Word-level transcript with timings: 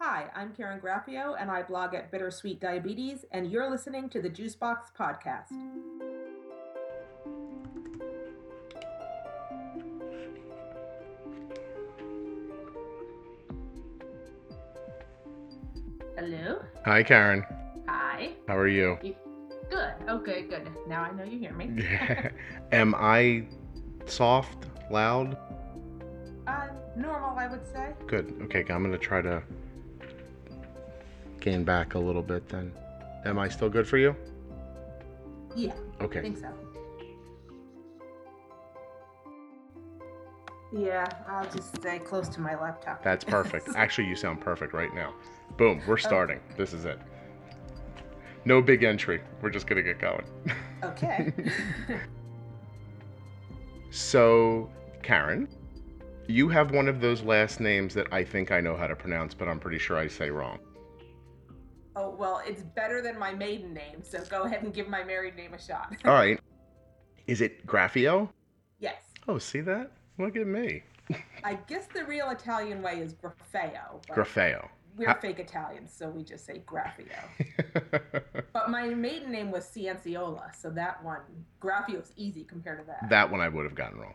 Hi, 0.00 0.30
I'm 0.34 0.54
Karen 0.54 0.80
Graffeo, 0.80 1.34
and 1.38 1.50
I 1.50 1.62
blog 1.62 1.94
at 1.94 2.10
Bittersweet 2.10 2.58
Diabetes, 2.60 3.24
and 3.32 3.50
you're 3.50 3.68
listening 3.70 4.08
to 4.10 4.22
the 4.22 4.30
Juicebox 4.30 4.92
Podcast. 4.98 5.50
Hello. 16.16 16.60
Hi, 16.84 17.02
Karen. 17.02 17.44
Hi. 17.88 18.32
How 18.48 18.56
are 18.56 18.68
you? 18.68 18.98
You- 19.02 19.14
Good. 19.70 19.92
Okay, 20.08 20.42
good. 20.42 20.68
Now 20.88 21.02
I 21.02 21.12
know 21.12 21.22
you 21.22 21.38
hear 21.38 21.52
me. 21.52 21.86
Am 22.72 22.92
I 22.96 23.44
soft, 24.06 24.66
loud? 24.90 25.36
Uh, 26.48 26.66
normal, 26.96 27.38
I 27.38 27.46
would 27.46 27.64
say. 27.64 27.92
Good. 28.08 28.34
Okay, 28.42 28.64
I'm 28.68 28.82
gonna 28.82 28.98
try 28.98 29.22
to 29.22 29.40
gain 31.40 31.64
back 31.64 31.94
a 31.94 31.98
little 31.98 32.22
bit 32.22 32.48
then. 32.48 32.72
Am 33.24 33.38
I 33.38 33.48
still 33.48 33.68
good 33.68 33.86
for 33.86 33.98
you? 33.98 34.14
Yeah, 35.54 35.72
I 35.98 36.04
Okay. 36.04 36.20
think 36.22 36.38
so. 36.38 36.48
Yeah, 40.72 41.06
I'll 41.28 41.50
just 41.50 41.74
stay 41.76 41.98
close 41.98 42.28
to 42.30 42.40
my 42.40 42.54
laptop. 42.60 43.02
That's 43.02 43.24
perfect. 43.24 43.68
Actually, 43.74 44.06
you 44.06 44.14
sound 44.14 44.40
perfect 44.40 44.72
right 44.72 44.94
now. 44.94 45.14
Boom, 45.56 45.82
we're 45.86 45.98
starting. 45.98 46.40
This 46.56 46.72
is 46.72 46.84
it. 46.84 46.98
No 48.44 48.62
big 48.62 48.84
entry. 48.84 49.20
We're 49.42 49.50
just 49.50 49.66
gonna 49.66 49.82
get 49.82 49.98
going. 49.98 50.24
okay. 50.84 51.32
So, 53.92 54.70
Karen, 55.02 55.48
you 56.28 56.48
have 56.48 56.70
one 56.70 56.86
of 56.86 57.00
those 57.00 57.22
last 57.22 57.58
names 57.58 57.92
that 57.94 58.06
I 58.12 58.22
think 58.22 58.52
I 58.52 58.60
know 58.60 58.76
how 58.76 58.86
to 58.86 58.94
pronounce, 58.94 59.34
but 59.34 59.48
I'm 59.48 59.58
pretty 59.58 59.78
sure 59.78 59.96
I 59.98 60.06
say 60.06 60.30
wrong. 60.30 60.60
Oh, 61.96 62.10
well, 62.10 62.40
it's 62.46 62.62
better 62.62 63.02
than 63.02 63.18
my 63.18 63.32
maiden 63.32 63.72
name, 63.74 64.02
so 64.02 64.22
go 64.28 64.42
ahead 64.42 64.62
and 64.62 64.72
give 64.72 64.88
my 64.88 65.02
married 65.04 65.36
name 65.36 65.54
a 65.54 65.60
shot. 65.60 65.94
All 66.04 66.12
right. 66.14 66.38
Is 67.26 67.40
it 67.40 67.66
Graffio? 67.66 68.28
yes. 68.78 69.02
Oh, 69.28 69.38
see 69.38 69.60
that? 69.60 69.92
Look 70.18 70.36
at 70.36 70.46
me. 70.46 70.82
I 71.44 71.54
guess 71.54 71.86
the 71.94 72.04
real 72.04 72.30
Italian 72.30 72.82
way 72.82 73.00
is 73.00 73.14
Graffeo. 73.14 74.02
Graffeo. 74.08 74.68
We're 74.96 75.14
fake 75.14 75.38
Italians, 75.38 75.92
so 75.96 76.08
we 76.10 76.24
just 76.24 76.44
say 76.44 76.62
Graffio. 76.66 77.06
But 78.52 78.68
my 78.68 78.88
maiden 78.88 79.30
name 79.30 79.52
was 79.52 79.64
Cianciola, 79.66 80.54
so 80.54 80.70
that 80.70 81.02
one, 81.04 81.20
Graffio's 81.62 82.12
easy 82.16 82.42
compared 82.42 82.80
to 82.80 82.86
that. 82.86 83.08
that 83.08 83.30
one 83.30 83.40
I 83.40 83.48
would 83.48 83.64
have 83.64 83.76
gotten 83.76 84.00
wrong. 84.00 84.14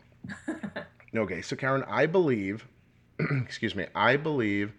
Okay, 1.16 1.40
so 1.40 1.56
Karen, 1.56 1.82
I 1.88 2.04
believe, 2.04 2.68
excuse 3.18 3.74
me, 3.74 3.86
I 3.94 4.16
believe 4.18 4.74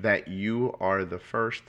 that 0.00 0.26
you 0.26 0.74
are 0.80 1.04
the 1.04 1.18
first 1.18 1.62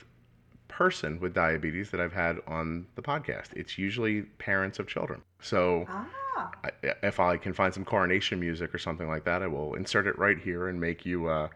person 0.76 1.18
with 1.20 1.32
diabetes 1.32 1.90
that 1.90 2.00
I've 2.00 2.12
had 2.12 2.38
on 2.46 2.86
the 2.96 3.02
podcast. 3.02 3.54
It's 3.54 3.78
usually 3.78 4.22
parents 4.22 4.78
of 4.78 4.86
children. 4.86 5.22
So 5.40 5.86
ah, 5.88 6.50
I, 6.64 6.70
if 7.02 7.18
I 7.18 7.38
can 7.38 7.54
find 7.54 7.72
some 7.72 7.84
coronation 7.84 8.38
music 8.38 8.74
or 8.74 8.78
something 8.78 9.08
like 9.08 9.24
that, 9.24 9.42
I 9.42 9.46
will 9.46 9.74
insert 9.74 10.06
it 10.06 10.18
right 10.18 10.38
here 10.38 10.68
and 10.68 10.78
make 10.78 11.06
you 11.06 11.28
uh, 11.28 11.48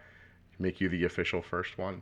make 0.59 0.81
you 0.81 0.89
the 0.89 1.05
official 1.05 1.43
first 1.43 1.77
one. 1.77 2.01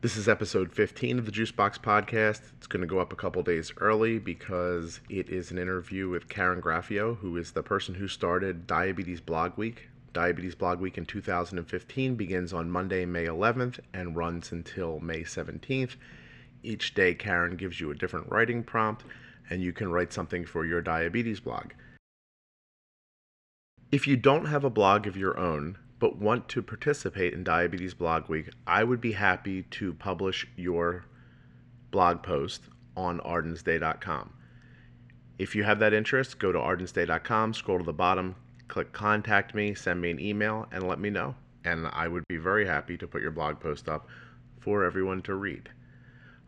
This 0.00 0.16
is 0.16 0.28
episode 0.28 0.72
15 0.72 1.20
of 1.20 1.26
the 1.26 1.30
Juicebox 1.30 1.78
podcast. 1.78 2.40
It's 2.56 2.66
going 2.66 2.80
to 2.80 2.88
go 2.88 2.98
up 2.98 3.12
a 3.12 3.16
couple 3.16 3.40
days 3.44 3.72
early 3.76 4.18
because 4.18 4.98
it 5.08 5.28
is 5.28 5.52
an 5.52 5.58
interview 5.58 6.08
with 6.08 6.28
Karen 6.28 6.60
Graffeo, 6.60 7.18
who 7.18 7.36
is 7.36 7.52
the 7.52 7.62
person 7.62 7.94
who 7.94 8.08
started 8.08 8.66
Diabetes 8.66 9.20
Blog 9.20 9.56
Week. 9.56 9.88
Diabetes 10.12 10.54
Blog 10.54 10.80
Week 10.80 10.98
in 10.98 11.06
2015 11.06 12.14
begins 12.16 12.52
on 12.52 12.70
Monday, 12.70 13.06
May 13.06 13.24
11th, 13.24 13.80
and 13.94 14.16
runs 14.16 14.52
until 14.52 15.00
May 15.00 15.22
17th. 15.22 15.96
Each 16.62 16.94
day, 16.94 17.14
Karen 17.14 17.56
gives 17.56 17.80
you 17.80 17.90
a 17.90 17.94
different 17.94 18.30
writing 18.30 18.62
prompt, 18.62 19.04
and 19.48 19.62
you 19.62 19.72
can 19.72 19.90
write 19.90 20.12
something 20.12 20.44
for 20.44 20.66
your 20.66 20.82
diabetes 20.82 21.40
blog. 21.40 21.72
If 23.90 24.06
you 24.06 24.16
don't 24.16 24.46
have 24.46 24.64
a 24.64 24.70
blog 24.70 25.06
of 25.06 25.16
your 25.16 25.38
own, 25.38 25.78
but 25.98 26.18
want 26.18 26.48
to 26.48 26.62
participate 26.62 27.32
in 27.32 27.44
Diabetes 27.44 27.94
Blog 27.94 28.28
Week, 28.28 28.50
I 28.66 28.84
would 28.84 29.00
be 29.00 29.12
happy 29.12 29.62
to 29.62 29.94
publish 29.94 30.46
your 30.56 31.04
blog 31.90 32.22
post 32.22 32.62
on 32.96 33.20
ardensday.com. 33.20 34.32
If 35.38 35.54
you 35.54 35.64
have 35.64 35.78
that 35.78 35.92
interest, 35.92 36.38
go 36.38 36.52
to 36.52 36.58
ardensday.com, 36.58 37.54
scroll 37.54 37.78
to 37.78 37.84
the 37.84 37.92
bottom, 37.92 38.36
click 38.72 38.90
contact 38.90 39.54
me, 39.54 39.74
send 39.74 40.00
me 40.00 40.10
an 40.10 40.18
email, 40.18 40.66
and 40.72 40.88
let 40.88 40.98
me 40.98 41.10
know. 41.10 41.34
And 41.62 41.86
I 41.92 42.08
would 42.08 42.26
be 42.26 42.38
very 42.38 42.64
happy 42.64 42.96
to 42.96 43.06
put 43.06 43.20
your 43.20 43.30
blog 43.30 43.60
post 43.60 43.86
up 43.86 44.08
for 44.60 44.82
everyone 44.82 45.20
to 45.24 45.34
read. 45.34 45.68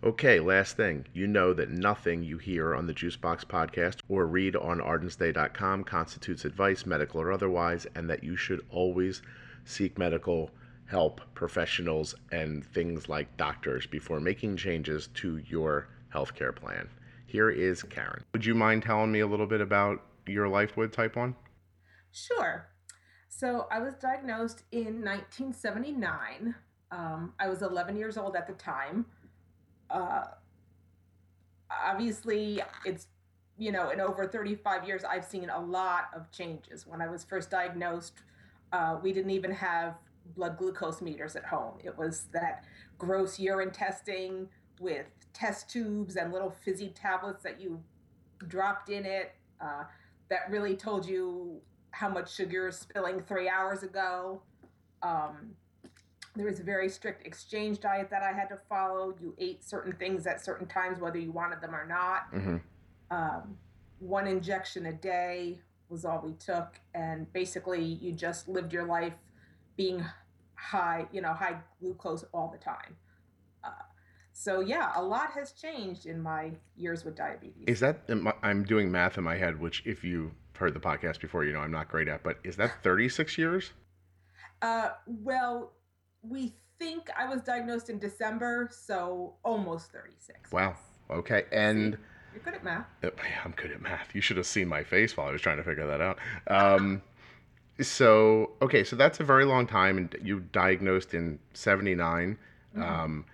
Okay, 0.03 0.41
last 0.41 0.75
thing. 0.75 1.05
You 1.13 1.27
know 1.27 1.53
that 1.53 1.69
nothing 1.69 2.23
you 2.23 2.39
hear 2.39 2.75
on 2.75 2.87
the 2.87 2.95
Juicebox 2.95 3.45
podcast 3.45 3.99
or 4.09 4.27
read 4.27 4.57
on 4.57 4.81
ardensday.com 4.81 5.85
constitutes 5.85 6.47
advice, 6.47 6.87
medical 6.87 7.21
or 7.21 7.31
otherwise, 7.31 7.87
and 7.95 8.09
that 8.09 8.25
you 8.25 8.37
should 8.37 8.65
always 8.71 9.21
seek 9.67 9.99
medical 9.99 10.51
help, 10.87 11.21
professionals, 11.35 12.15
and 12.33 12.65
things 12.65 13.07
like 13.07 13.37
doctors 13.37 13.87
before 13.87 14.19
making 14.19 14.57
changes 14.57 15.09
to 15.09 15.43
your 15.47 15.89
healthcare 16.15 16.57
plan. 16.57 16.89
Here 17.27 17.51
is 17.51 17.83
Karen. 17.83 18.25
Would 18.33 18.47
you 18.47 18.55
mind 18.55 18.83
telling 18.83 19.13
me 19.13 19.21
a 19.21 19.27
little 19.27 19.47
bit 19.47 19.61
about 19.61 20.01
your 20.27 20.49
life 20.49 20.75
with 20.75 20.91
type 20.91 21.17
1? 21.17 21.35
Sure. 22.15 22.69
So 23.29 23.67
I 23.71 23.81
was 23.81 23.95
diagnosed 23.95 24.63
in 24.73 25.05
1979. 25.05 26.55
Um, 26.91 27.33
I 27.41 27.49
was 27.49 27.63
11 27.63 27.97
years 27.97 28.17
old 28.17 28.37
at 28.37 28.47
the 28.47 28.53
time. 28.53 29.07
Uh, 29.91 30.25
obviously, 31.71 32.63
it's, 32.85 33.09
you 33.59 33.73
know, 33.73 33.91
in 33.91 34.01
over 34.01 34.27
35 34.27 34.87
years, 34.87 35.03
I've 35.05 35.25
seen 35.25 35.51
a 35.51 35.61
lot 35.61 36.11
of 36.15 36.31
changes. 36.31 36.87
When 36.87 37.03
I 37.03 37.09
was 37.09 37.25
first 37.25 37.51
diagnosed, 37.51 38.15
uh, 38.73 38.99
we 39.03 39.13
didn't 39.13 39.33
even 39.33 39.51
have 39.51 39.95
blood 40.37 40.57
glucose 40.57 41.03
meters 41.03 41.37
at 41.37 41.45
home. 41.45 41.75
It 41.83 41.97
was 41.99 42.29
that 42.33 42.65
gross 42.99 43.39
urine 43.39 43.71
testing 43.73 44.49
with 44.81 45.07
test 45.33 45.69
tubes 45.69 46.17
and 46.17 46.33
little 46.33 46.51
fizzy 46.51 46.89
tablets 46.89 47.43
that 47.43 47.61
you 47.61 47.83
dropped 48.47 48.89
in 48.91 49.05
it 49.05 49.35
uh, 49.61 49.85
that 50.29 50.51
really 50.51 50.77
told 50.77 51.07
you 51.07 51.61
how 51.95 52.09
much 52.09 52.35
sugar 52.35 52.53
you're 52.53 52.73
spilling 52.73 53.23
three 53.23 53.49
hours 53.49 53.83
ago. 53.83 54.43
Um, 55.03 55.53
there 56.35 56.47
was 56.47 56.59
a 56.59 56.65
very 56.65 56.89
strict 56.89 57.25
exchange 57.25 57.79
diet 57.79 58.11
that 58.11 58.23
I 58.23 58.33
had 58.33 58.49
to 58.49 58.59
follow. 58.69 59.15
You 59.21 59.35
ate 59.39 59.63
certain 59.63 59.93
things 59.93 60.27
at 60.27 60.45
certain 60.45 60.67
times, 60.67 60.99
whether 60.99 61.19
you 61.19 61.31
wanted 61.31 61.61
them 61.61 61.75
or 61.75 61.87
not. 61.87 62.33
Mm-hmm. 62.35 62.57
Um, 63.13 63.57
one 64.01 64.27
injection 64.27 64.87
a 64.87 64.93
day 64.93 65.61
was 65.89 66.05
all 66.05 66.21
we 66.25 66.33
took, 66.33 66.81
and 66.95 67.33
basically 67.33 67.83
you 67.83 68.11
just 68.11 68.49
lived 68.49 68.73
your 68.73 68.85
life 68.85 69.13
being 69.77 70.05
high, 70.57 71.07
you 71.13 71.21
know, 71.21 71.33
high 71.33 71.59
glucose 71.81 72.25
all 72.35 72.51
the 72.51 72.59
time. 72.59 72.97
Uh, 73.63 73.71
so 74.33 74.59
yeah, 74.59 74.91
a 74.97 75.03
lot 75.03 75.31
has 75.33 75.53
changed 75.53 76.07
in 76.07 76.21
my 76.21 76.51
years 76.77 77.05
with 77.05 77.15
diabetes. 77.15 77.65
Is 77.69 77.79
that, 77.81 78.01
I'm 78.43 78.65
doing 78.65 78.91
math 78.91 79.17
in 79.17 79.23
my 79.23 79.37
head, 79.37 79.61
which 79.61 79.85
if 79.87 80.03
you've 80.03 80.33
heard 80.57 80.75
the 80.75 80.81
podcast 80.81 81.21
before, 81.21 81.45
you 81.45 81.53
know 81.53 81.61
I'm 81.61 81.71
not 81.73 81.89
great 81.89 82.09
at, 82.09 82.23
but 82.23 82.39
is 82.45 82.57
that 82.57 82.83
36 82.83 83.37
years? 83.39 83.73
Uh, 84.63 84.91
well, 85.07 85.73
we 86.23 86.55
think 86.79 87.09
I 87.17 87.29
was 87.29 87.43
diagnosed 87.43 87.91
in 87.91 87.99
December, 87.99 88.69
so 88.73 89.35
almost 89.45 89.93
36. 89.93 90.51
Wow. 90.53 90.77
Okay. 91.11 91.45
And 91.53 91.99
You're 92.33 92.43
good 92.45 92.55
at 92.55 92.65
math. 92.65 92.87
uh, 93.03 93.11
I'm 93.45 93.53
good 93.53 93.71
at 93.73 93.83
math. 93.83 94.15
You 94.15 94.21
should 94.21 94.37
have 94.39 94.47
seen 94.47 94.69
my 94.69 94.83
face 94.83 95.17
while 95.17 95.29
I 95.29 95.33
was 95.33 95.43
trying 95.43 95.59
to 95.59 95.63
figure 95.65 95.87
that 95.87 96.01
out. 96.01 96.19
Um, 96.49 97.03
so, 97.81 98.53
okay, 98.63 98.85
so 98.85 98.95
that's 98.97 99.19
a 99.21 99.25
very 99.25 99.45
long 99.45 99.67
time, 99.67 99.99
and 99.99 100.15
you 100.23 100.41
diagnosed 100.53 101.13
in 101.15 101.41
79. 101.55 102.39
Mhm. 102.77 102.83
Um, 102.83 103.27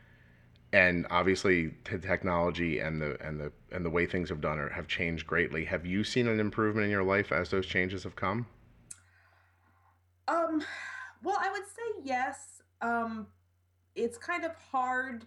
and 0.72 1.06
obviously, 1.10 1.74
the 1.90 1.98
technology 1.98 2.78
and 2.78 3.00
the 3.00 3.16
and 3.20 3.40
the 3.40 3.52
and 3.72 3.84
the 3.84 3.90
way 3.90 4.06
things 4.06 4.28
have 4.28 4.40
done 4.40 4.58
are, 4.58 4.68
have 4.68 4.86
changed 4.86 5.26
greatly. 5.26 5.64
Have 5.64 5.84
you 5.84 6.04
seen 6.04 6.28
an 6.28 6.38
improvement 6.38 6.84
in 6.84 6.90
your 6.90 7.02
life 7.02 7.32
as 7.32 7.50
those 7.50 7.66
changes 7.66 8.04
have 8.04 8.14
come? 8.14 8.46
Um, 10.28 10.62
well, 11.24 11.38
I 11.40 11.50
would 11.50 11.64
say 11.64 12.02
yes. 12.04 12.62
Um, 12.80 13.26
it's 13.96 14.16
kind 14.16 14.44
of 14.44 14.52
hard 14.70 15.26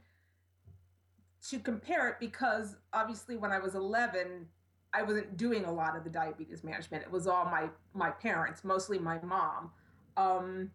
to 1.50 1.60
compare 1.60 2.08
it 2.08 2.16
because 2.22 2.78
obviously 2.94 3.36
when 3.36 3.52
I 3.52 3.60
was 3.60 3.76
11, 3.76 4.48
I 4.94 5.04
wasn't 5.04 5.36
doing 5.36 5.66
a 5.66 5.72
lot 5.74 5.98
of 5.98 6.06
the 6.06 6.10
diabetes 6.10 6.64
management. 6.64 7.04
It 7.04 7.12
was 7.12 7.28
all 7.28 7.44
my 7.46 7.70
my 7.94 8.12
parents, 8.12 8.64
mostly 8.64 8.98
my 8.98 9.20
mom. 9.22 9.72
Um, 10.16 10.72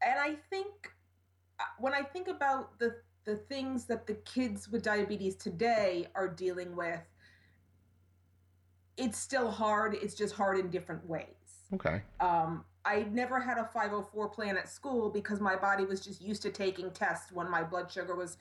and 0.00 0.18
I 0.18 0.36
think 0.48 0.92
when 1.78 1.94
I 1.94 2.02
think 2.02 2.28
about 2.28 2.78
the 2.78 2.96
the 3.24 3.36
things 3.36 3.84
that 3.84 4.06
the 4.06 4.14
kids 4.14 4.70
with 4.70 4.82
diabetes 4.82 5.34
today 5.34 6.06
are 6.14 6.28
dealing 6.28 6.74
with, 6.74 7.02
it's 8.96 9.18
still 9.18 9.50
hard. 9.50 9.94
It's 9.94 10.14
just 10.14 10.34
hard 10.34 10.58
in 10.58 10.70
different 10.70 11.06
ways. 11.06 11.26
Okay. 11.74 12.00
Um, 12.20 12.64
I 12.86 13.02
never 13.10 13.38
had 13.38 13.58
a 13.58 13.64
504 13.64 14.28
plan 14.30 14.56
at 14.56 14.66
school 14.66 15.10
because 15.10 15.40
my 15.40 15.56
body 15.56 15.84
was 15.84 16.00
just 16.00 16.22
used 16.22 16.40
to 16.42 16.50
taking 16.50 16.90
tests 16.90 17.30
when 17.30 17.50
my 17.50 17.62
blood 17.62 17.92
sugar 17.92 18.16
was 18.16 18.38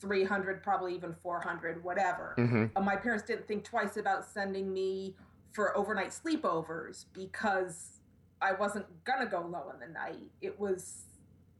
300, 0.00 0.62
probably 0.62 0.94
even 0.94 1.14
400, 1.22 1.82
whatever. 1.82 2.34
Mm-hmm. 2.36 2.66
Uh, 2.76 2.80
my 2.82 2.96
parents 2.96 3.24
didn't 3.24 3.48
think 3.48 3.64
twice 3.64 3.96
about 3.96 4.26
sending 4.26 4.70
me 4.70 5.16
for 5.52 5.74
overnight 5.76 6.10
sleepovers 6.10 7.06
because 7.14 8.00
I 8.42 8.52
wasn't 8.52 8.86
going 9.04 9.20
to 9.20 9.26
go 9.26 9.40
low 9.40 9.70
in 9.72 9.80
the 9.80 9.92
night. 9.92 10.30
It 10.42 10.60
was, 10.60 11.04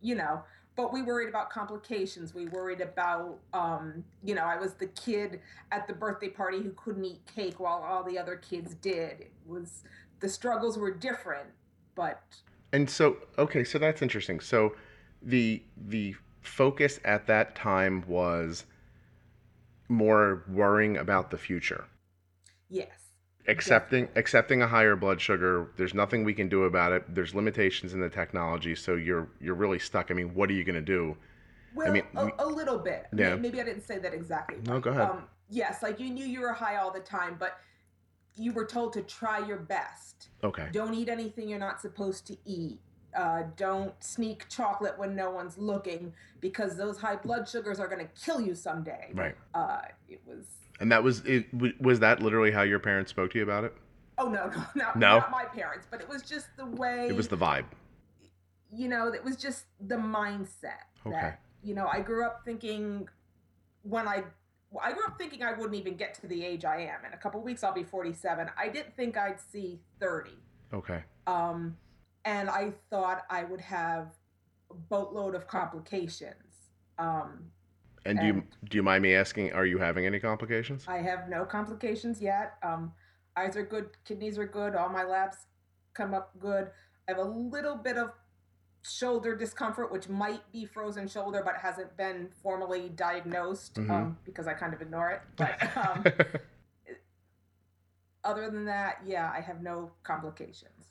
you 0.02 0.14
know, 0.14 0.42
but 0.76 0.92
we 0.92 1.02
worried 1.02 1.28
about 1.28 1.48
complications. 1.48 2.34
We 2.34 2.46
worried 2.46 2.82
about, 2.82 3.38
um, 3.54 4.04
you 4.22 4.34
know, 4.34 4.44
I 4.44 4.58
was 4.58 4.74
the 4.74 4.88
kid 4.88 5.40
at 5.72 5.88
the 5.88 5.94
birthday 5.94 6.28
party 6.28 6.58
who 6.62 6.70
couldn't 6.72 7.04
eat 7.04 7.20
cake 7.34 7.58
while 7.58 7.82
all 7.82 8.04
the 8.04 8.18
other 8.18 8.36
kids 8.36 8.74
did. 8.74 9.20
It 9.20 9.32
was, 9.46 9.84
the 10.20 10.28
struggles 10.28 10.76
were 10.76 10.92
different, 10.92 11.48
but. 11.94 12.22
And 12.72 12.88
so, 12.88 13.16
okay, 13.38 13.64
so 13.64 13.78
that's 13.78 14.02
interesting. 14.02 14.38
So 14.40 14.76
the, 15.22 15.62
the 15.88 16.14
focus 16.42 17.00
at 17.04 17.26
that 17.26 17.56
time 17.56 18.04
was 18.06 18.66
more 19.88 20.44
worrying 20.48 20.98
about 20.98 21.30
the 21.30 21.38
future. 21.38 21.86
Yes. 22.68 23.05
Accepting 23.48 24.04
Definitely. 24.04 24.20
accepting 24.20 24.62
a 24.62 24.66
higher 24.66 24.96
blood 24.96 25.20
sugar, 25.20 25.68
there's 25.76 25.94
nothing 25.94 26.24
we 26.24 26.34
can 26.34 26.48
do 26.48 26.64
about 26.64 26.92
it. 26.92 27.14
There's 27.14 27.34
limitations 27.34 27.94
in 27.94 28.00
the 28.00 28.08
technology, 28.08 28.74
so 28.74 28.94
you're 28.94 29.28
you're 29.40 29.54
really 29.54 29.78
stuck. 29.78 30.10
I 30.10 30.14
mean, 30.14 30.34
what 30.34 30.50
are 30.50 30.54
you 30.54 30.64
going 30.64 30.74
to 30.74 30.80
do? 30.80 31.16
Well, 31.74 31.92
mean, 31.92 32.04
a, 32.16 32.30
a 32.38 32.46
little 32.46 32.78
bit. 32.78 33.06
Yeah. 33.14 33.36
Maybe 33.36 33.60
I 33.60 33.64
didn't 33.64 33.86
say 33.86 33.98
that 33.98 34.14
exactly. 34.14 34.58
No, 34.66 34.80
go 34.80 34.90
ahead. 34.90 35.10
Um, 35.10 35.24
yes, 35.50 35.82
like 35.82 36.00
you 36.00 36.10
knew 36.10 36.24
you 36.24 36.40
were 36.40 36.52
high 36.52 36.76
all 36.76 36.90
the 36.90 37.00
time, 37.00 37.36
but 37.38 37.58
you 38.34 38.52
were 38.52 38.64
told 38.64 38.92
to 38.94 39.02
try 39.02 39.46
your 39.46 39.58
best. 39.58 40.28
Okay. 40.42 40.68
Don't 40.72 40.94
eat 40.94 41.08
anything 41.08 41.48
you're 41.48 41.58
not 41.58 41.80
supposed 41.80 42.26
to 42.28 42.36
eat. 42.44 42.80
Uh, 43.16 43.44
don't 43.56 43.94
sneak 44.02 44.48
chocolate 44.48 44.98
when 44.98 45.14
no 45.14 45.30
one's 45.30 45.56
looking 45.56 46.12
because 46.40 46.76
those 46.76 46.98
high 46.98 47.16
blood 47.16 47.48
sugars 47.48 47.78
are 47.78 47.88
going 47.88 48.00
to 48.06 48.10
kill 48.24 48.40
you 48.40 48.54
someday. 48.54 49.10
Right. 49.14 49.34
Uh, 49.54 49.82
it 50.08 50.20
was. 50.26 50.46
And 50.80 50.92
that 50.92 51.02
was 51.02 51.22
it 51.24 51.46
was 51.80 52.00
that 52.00 52.20
literally 52.22 52.50
how 52.50 52.62
your 52.62 52.78
parents 52.78 53.10
spoke 53.10 53.30
to 53.32 53.38
you 53.38 53.44
about 53.44 53.64
it? 53.64 53.74
Oh 54.18 54.28
no, 54.28 54.46
no, 54.50 54.62
not, 54.74 54.96
No? 54.96 55.18
not 55.18 55.30
my 55.30 55.44
parents, 55.44 55.86
but 55.90 56.00
it 56.00 56.08
was 56.08 56.22
just 56.22 56.46
the 56.56 56.66
way. 56.66 57.06
It 57.08 57.16
was 57.16 57.28
the 57.28 57.36
vibe. 57.36 57.64
you 58.72 58.88
know, 58.88 59.08
it 59.08 59.22
was 59.24 59.36
just 59.36 59.64
the 59.80 59.96
mindset. 59.96 60.84
Okay. 61.06 61.14
That, 61.20 61.40
you 61.62 61.74
know, 61.74 61.86
I 61.86 62.00
grew 62.00 62.24
up 62.24 62.42
thinking 62.44 63.08
when 63.82 64.06
I 64.08 64.24
I 64.82 64.92
grew 64.92 65.04
up 65.06 65.16
thinking 65.16 65.42
I 65.42 65.52
wouldn't 65.52 65.74
even 65.76 65.96
get 65.96 66.14
to 66.20 66.26
the 66.26 66.44
age 66.44 66.64
I 66.64 66.80
am. 66.80 67.04
In 67.06 67.12
a 67.12 67.16
couple 67.16 67.40
weeks, 67.40 67.62
I'll 67.64 67.72
be 67.72 67.84
47. 67.84 68.48
I 68.58 68.68
didn't 68.68 68.94
think 68.96 69.16
I'd 69.16 69.40
see 69.40 69.80
30. 70.00 70.30
Okay. 70.74 71.02
Um, 71.26 71.76
and 72.24 72.50
I 72.50 72.72
thought 72.90 73.22
I 73.30 73.44
would 73.44 73.60
have 73.60 74.08
a 74.70 74.74
boatload 74.74 75.34
of 75.36 75.46
complications. 75.46 76.72
Um, 76.98 77.44
And 78.06 78.20
do 78.20 78.26
you 78.26 78.42
do 78.70 78.76
you 78.76 78.82
mind 78.82 79.02
me 79.02 79.14
asking 79.14 79.52
are 79.52 79.66
you 79.66 79.78
having 79.78 80.06
any 80.06 80.18
complications? 80.20 80.84
I 80.88 80.98
have 80.98 81.28
no 81.28 81.44
complications 81.44 82.20
yet. 82.22 82.54
Um, 82.62 82.92
eyes 83.36 83.56
are 83.56 83.64
good, 83.64 83.90
kidneys 84.04 84.38
are 84.38 84.46
good, 84.46 84.74
all 84.74 84.88
my 84.88 85.02
labs 85.04 85.36
come 85.94 86.14
up 86.14 86.30
good. 86.38 86.70
I 87.08 87.12
have 87.12 87.18
a 87.18 87.22
little 87.24 87.76
bit 87.76 87.96
of 87.96 88.12
shoulder 88.82 89.34
discomfort, 89.34 89.90
which 89.90 90.08
might 90.08 90.40
be 90.52 90.64
frozen 90.64 91.08
shoulder, 91.08 91.42
but 91.44 91.56
hasn't 91.56 91.96
been 91.96 92.28
formally 92.42 92.88
diagnosed 92.90 93.74
Mhm. 93.74 93.90
um, 93.90 94.18
because 94.24 94.46
I 94.46 94.54
kind 94.54 94.72
of 94.72 94.80
ignore 94.80 95.10
it. 95.10 95.22
But 95.36 95.76
um, 95.76 96.04
other 98.24 98.50
than 98.50 98.64
that, 98.66 98.98
yeah, 99.04 99.30
I 99.34 99.40
have 99.40 99.62
no 99.62 99.90
complications. 100.02 100.88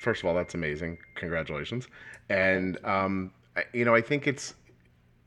First 0.00 0.22
of 0.22 0.28
all, 0.28 0.34
that's 0.34 0.54
amazing. 0.54 0.98
Congratulations. 1.14 1.86
And 2.28 2.84
um, 2.84 3.32
I, 3.56 3.64
you 3.72 3.84
know, 3.84 3.94
I 3.94 4.00
think 4.00 4.26
it's 4.26 4.54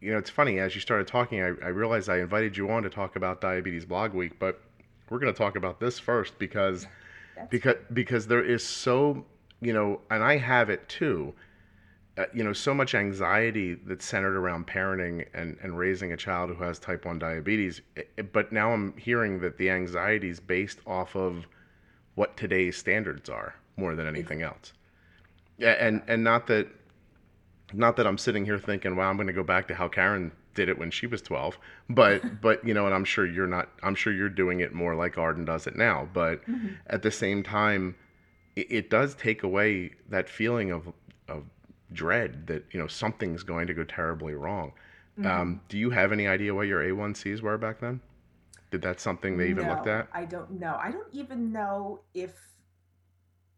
you 0.01 0.11
know, 0.11 0.17
it's 0.17 0.29
funny 0.29 0.59
as 0.59 0.75
you 0.75 0.81
started 0.81 1.07
talking, 1.07 1.41
I, 1.41 1.47
I 1.63 1.69
realized 1.69 2.09
I 2.09 2.19
invited 2.19 2.57
you 2.57 2.69
on 2.69 2.83
to 2.83 2.89
talk 2.89 3.15
about 3.15 3.41
diabetes 3.41 3.85
blog 3.85 4.13
week, 4.13 4.37
but 4.39 4.61
we're 5.09 5.19
going 5.19 5.33
to 5.33 5.37
talk 5.37 5.55
about 5.55 5.79
this 5.79 5.99
first 5.99 6.37
because 6.39 6.87
That's 7.35 7.49
because 7.49 7.75
because 7.93 8.27
there 8.27 8.43
is 8.43 8.63
so 8.63 9.25
you 9.61 9.73
know 9.73 10.01
and 10.09 10.23
i 10.23 10.37
have 10.37 10.69
it 10.69 10.87
too 10.89 11.33
uh, 12.17 12.25
you 12.33 12.43
know 12.43 12.53
so 12.53 12.73
much 12.73 12.95
anxiety 12.95 13.75
that's 13.75 14.05
centered 14.05 14.35
around 14.37 14.67
parenting 14.67 15.25
and 15.33 15.57
and 15.61 15.77
raising 15.77 16.13
a 16.13 16.17
child 16.17 16.49
who 16.49 16.63
has 16.63 16.79
type 16.79 17.05
1 17.05 17.19
diabetes 17.19 17.81
but 18.31 18.51
now 18.51 18.71
i'm 18.71 18.95
hearing 18.97 19.39
that 19.39 19.57
the 19.57 19.69
anxiety 19.69 20.29
is 20.29 20.39
based 20.39 20.79
off 20.85 21.15
of 21.15 21.47
what 22.15 22.35
today's 22.37 22.77
standards 22.77 23.29
are 23.29 23.55
more 23.77 23.93
than 23.95 24.07
anything 24.07 24.41
else. 24.41 24.71
Yeah 25.57 25.71
and 25.71 26.01
and 26.07 26.23
not 26.23 26.47
that 26.47 26.67
not 27.77 27.95
that 27.97 28.07
i'm 28.07 28.17
sitting 28.17 28.45
here 28.45 28.57
thinking 28.59 28.95
wow 28.95 29.09
i'm 29.09 29.17
going 29.17 29.27
to 29.27 29.33
go 29.33 29.43
back 29.43 29.67
to 29.67 29.75
how 29.75 29.87
karen 29.87 30.31
did 30.53 30.69
it 30.69 30.77
when 30.77 30.89
she 30.89 31.05
was 31.07 31.21
12 31.21 31.57
but 31.89 32.21
but 32.41 32.65
you 32.65 32.73
know 32.73 32.85
and 32.85 32.95
i'm 32.95 33.05
sure 33.05 33.25
you're 33.25 33.47
not 33.47 33.69
i'm 33.83 33.95
sure 33.95 34.13
you're 34.13 34.29
doing 34.29 34.59
it 34.61 34.73
more 34.73 34.95
like 34.95 35.17
arden 35.17 35.45
does 35.45 35.67
it 35.67 35.75
now 35.75 36.07
but 36.13 36.45
Mhm. 36.45 36.75
at 36.87 37.01
the 37.01 37.11
same 37.11 37.43
time 37.43 37.95
it, 38.55 38.67
it 38.71 38.89
does 38.89 39.15
take 39.15 39.43
away 39.43 39.91
that 40.09 40.29
feeling 40.29 40.71
of 40.71 40.91
of 41.27 41.43
dread 41.93 42.47
that 42.47 42.63
you 42.71 42.79
know 42.79 42.87
something's 42.87 43.43
going 43.43 43.67
to 43.67 43.73
go 43.73 43.83
terribly 43.83 44.33
wrong 44.33 44.71
Mhm. 45.17 45.25
um, 45.25 45.61
do 45.69 45.77
you 45.77 45.89
have 45.91 46.11
any 46.11 46.27
idea 46.27 46.53
what 46.53 46.67
your 46.67 46.81
a1cs 46.81 47.41
were 47.41 47.57
back 47.57 47.79
then 47.79 47.99
did 48.71 48.81
that 48.81 48.99
something 48.99 49.37
they 49.37 49.49
even 49.49 49.67
looked 49.67 49.87
at 49.87 50.07
I 50.13 50.25
don't 50.25 50.59
know. 50.59 50.77
I 50.81 50.91
don't 50.91 51.13
even 51.13 51.51
know 51.51 52.01
if 52.13 52.33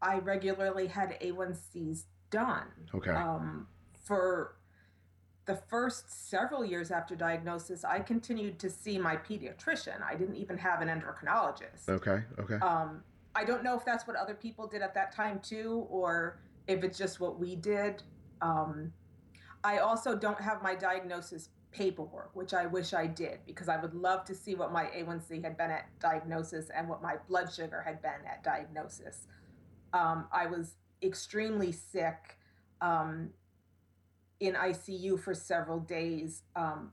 I 0.00 0.18
regularly 0.18 0.86
had 0.86 1.18
A1Cs 1.20 2.04
done. 2.30 2.66
okay 2.94 3.10
Um, 3.12 3.66
for 4.08 4.56
the 5.44 5.54
first 5.54 6.28
several 6.30 6.64
years 6.64 6.90
after 6.90 7.14
diagnosis, 7.14 7.84
I 7.84 8.00
continued 8.00 8.58
to 8.60 8.70
see 8.70 8.98
my 8.98 9.16
pediatrician. 9.16 10.02
I 10.02 10.14
didn't 10.14 10.36
even 10.36 10.58
have 10.58 10.80
an 10.80 10.88
endocrinologist. 10.88 11.88
okay 11.88 12.24
okay 12.38 12.56
Um, 12.56 13.02
I 13.34 13.44
don't 13.44 13.62
know 13.62 13.76
if 13.76 13.84
that's 13.84 14.06
what 14.06 14.16
other 14.16 14.34
people 14.34 14.66
did 14.66 14.82
at 14.82 14.94
that 14.94 15.14
time 15.14 15.40
too, 15.40 15.86
or 15.90 16.40
if 16.66 16.82
it's 16.82 16.98
just 16.98 17.20
what 17.20 17.38
we 17.38 17.54
did. 17.54 18.02
Um, 18.42 18.92
I 19.62 19.78
also 19.78 20.16
don't 20.16 20.40
have 20.40 20.62
my 20.62 20.74
diagnosis 20.74 21.50
paperwork, 21.70 22.30
which 22.34 22.54
I 22.54 22.66
wish 22.66 22.94
I 22.94 23.06
did, 23.06 23.40
because 23.46 23.68
I 23.68 23.76
would 23.76 23.94
love 23.94 24.24
to 24.24 24.34
see 24.34 24.54
what 24.54 24.72
my 24.72 24.84
A1C 24.86 25.44
had 25.44 25.56
been 25.56 25.70
at 25.70 25.86
diagnosis 26.00 26.70
and 26.74 26.88
what 26.88 27.02
my 27.02 27.16
blood 27.28 27.52
sugar 27.52 27.82
had 27.82 28.00
been 28.02 28.22
at 28.26 28.42
diagnosis. 28.42 29.26
Um, 29.92 30.26
I 30.32 30.46
was 30.46 30.76
extremely 31.02 31.72
sick 31.72 32.38
um, 32.80 33.30
in 34.40 34.54
ICU 34.54 35.18
for 35.18 35.34
several 35.34 35.80
days, 35.80 36.42
um, 36.54 36.92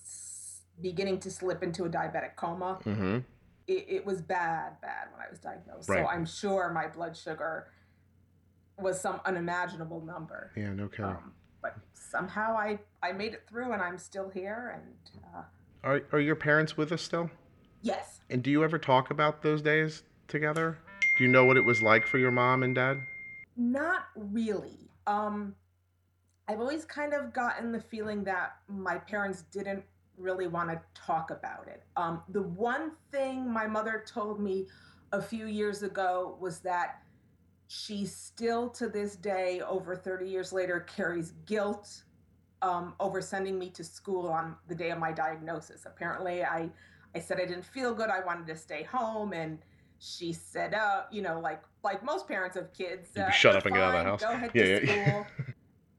s- 0.00 0.62
beginning 0.80 1.18
to 1.20 1.30
slip 1.30 1.62
into 1.62 1.84
a 1.84 1.88
diabetic 1.88 2.36
coma 2.36 2.78
mm-hmm 2.84 3.18
it, 3.66 3.86
it 3.88 4.06
was 4.06 4.20
bad, 4.20 4.80
bad 4.80 5.08
when 5.12 5.24
I 5.24 5.30
was 5.30 5.38
diagnosed. 5.38 5.88
Right. 5.88 6.02
So 6.02 6.08
I'm 6.08 6.24
sure 6.26 6.72
my 6.72 6.88
blood 6.88 7.16
sugar 7.16 7.68
was 8.76 9.00
some 9.00 9.20
unimaginable 9.24 10.00
number. 10.04 10.50
yeah 10.56 10.72
no 10.72 10.88
kidding 10.88 11.04
Um, 11.04 11.32
but 11.62 11.76
somehow 11.92 12.56
I, 12.56 12.80
I 13.00 13.12
made 13.12 13.32
it 13.34 13.44
through 13.48 13.72
and 13.72 13.80
I'm 13.80 13.96
still 13.98 14.28
here. 14.28 14.74
And 14.74 15.22
uh, 15.36 15.42
are, 15.84 16.02
are 16.12 16.18
your 16.20 16.34
parents 16.34 16.76
with 16.76 16.90
us 16.90 17.02
still 17.02 17.30
yes, 17.82 18.20
and 18.28 18.42
do 18.42 18.50
you 18.50 18.64
ever 18.64 18.78
talk 18.78 19.10
about 19.10 19.42
those 19.42 19.62
days 19.62 20.02
together 20.26 20.78
do 21.16 21.24
you 21.24 21.30
know 21.30 21.44
what 21.44 21.56
it 21.56 21.64
was 21.64 21.80
like 21.80 22.06
for 22.06 22.18
your 22.18 22.30
mom 22.32 22.62
and 22.64 22.74
dad 22.74 22.98
not 23.56 24.06
really. 24.16 24.90
Um, 25.06 25.54
I've 26.50 26.58
always 26.58 26.84
kind 26.84 27.14
of 27.14 27.32
gotten 27.32 27.70
the 27.70 27.80
feeling 27.80 28.24
that 28.24 28.56
my 28.66 28.98
parents 28.98 29.42
didn't 29.52 29.84
really 30.18 30.48
want 30.48 30.68
to 30.68 30.80
talk 31.00 31.30
about 31.30 31.68
it. 31.68 31.84
Um, 31.96 32.22
the 32.28 32.42
one 32.42 32.90
thing 33.12 33.48
my 33.48 33.68
mother 33.68 34.04
told 34.04 34.40
me 34.40 34.66
a 35.12 35.22
few 35.22 35.46
years 35.46 35.84
ago 35.84 36.36
was 36.40 36.58
that 36.60 37.02
she 37.68 38.04
still 38.04 38.68
to 38.70 38.88
this 38.88 39.14
day, 39.14 39.60
over 39.60 39.94
30 39.94 40.28
years 40.28 40.52
later, 40.52 40.80
carries 40.80 41.30
guilt 41.46 42.02
um, 42.62 42.94
over 42.98 43.20
sending 43.20 43.56
me 43.56 43.70
to 43.70 43.84
school 43.84 44.26
on 44.26 44.56
the 44.66 44.74
day 44.74 44.90
of 44.90 44.98
my 44.98 45.12
diagnosis. 45.12 45.86
Apparently, 45.86 46.42
I, 46.42 46.68
I 47.14 47.20
said 47.20 47.38
I 47.40 47.46
didn't 47.46 47.64
feel 47.64 47.94
good. 47.94 48.10
I 48.10 48.24
wanted 48.26 48.48
to 48.48 48.56
stay 48.56 48.82
home, 48.82 49.32
and 49.34 49.60
she 50.00 50.32
said, 50.32 50.74
"Uh, 50.74 51.02
you 51.12 51.22
know, 51.22 51.38
like 51.38 51.62
like 51.84 52.04
most 52.04 52.26
parents 52.26 52.56
of 52.56 52.72
kids, 52.72 53.16
uh, 53.16 53.30
shut 53.30 53.52
"You're 53.52 53.58
up 53.58 53.66
and 53.66 53.74
get 53.76 53.84
out 53.84 53.94
of 53.94 54.04
the 54.04 54.10
house." 54.10 54.20
Go 54.20 54.32
ahead 54.32 54.50
Yeah, 54.52 54.64
to 54.64 54.84
yeah. 54.84 54.92
school." 54.96 55.26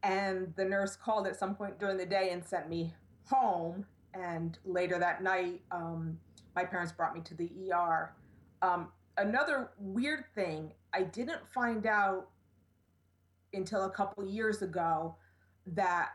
and 0.04 0.54
the 0.56 0.66
nurse 0.66 0.96
called 0.96 1.28
at 1.28 1.38
some 1.38 1.56
point 1.56 1.80
during 1.80 1.98
the 1.98 2.06
day 2.06 2.30
and 2.32 2.44
sent 2.44 2.70
me 2.70 2.94
home. 3.26 3.86
And 4.14 4.58
later 4.66 5.00
that 5.00 5.24
night, 5.24 5.62
um, 5.72 6.18
my 6.56 6.66
parents 6.66 6.92
brought 6.92 7.14
me 7.14 7.22
to 7.22 7.36
the 7.36 7.50
ER. 7.72 8.14
Um, 8.62 8.90
another 9.18 9.72
weird 9.80 10.26
thing, 10.36 10.74
I 10.94 11.04
didn't 11.04 11.48
find 11.54 11.86
out 11.86 12.28
until 13.54 13.86
a 13.86 13.90
couple 13.90 14.26
years 14.26 14.62
ago 14.62 15.16
that 15.66 16.10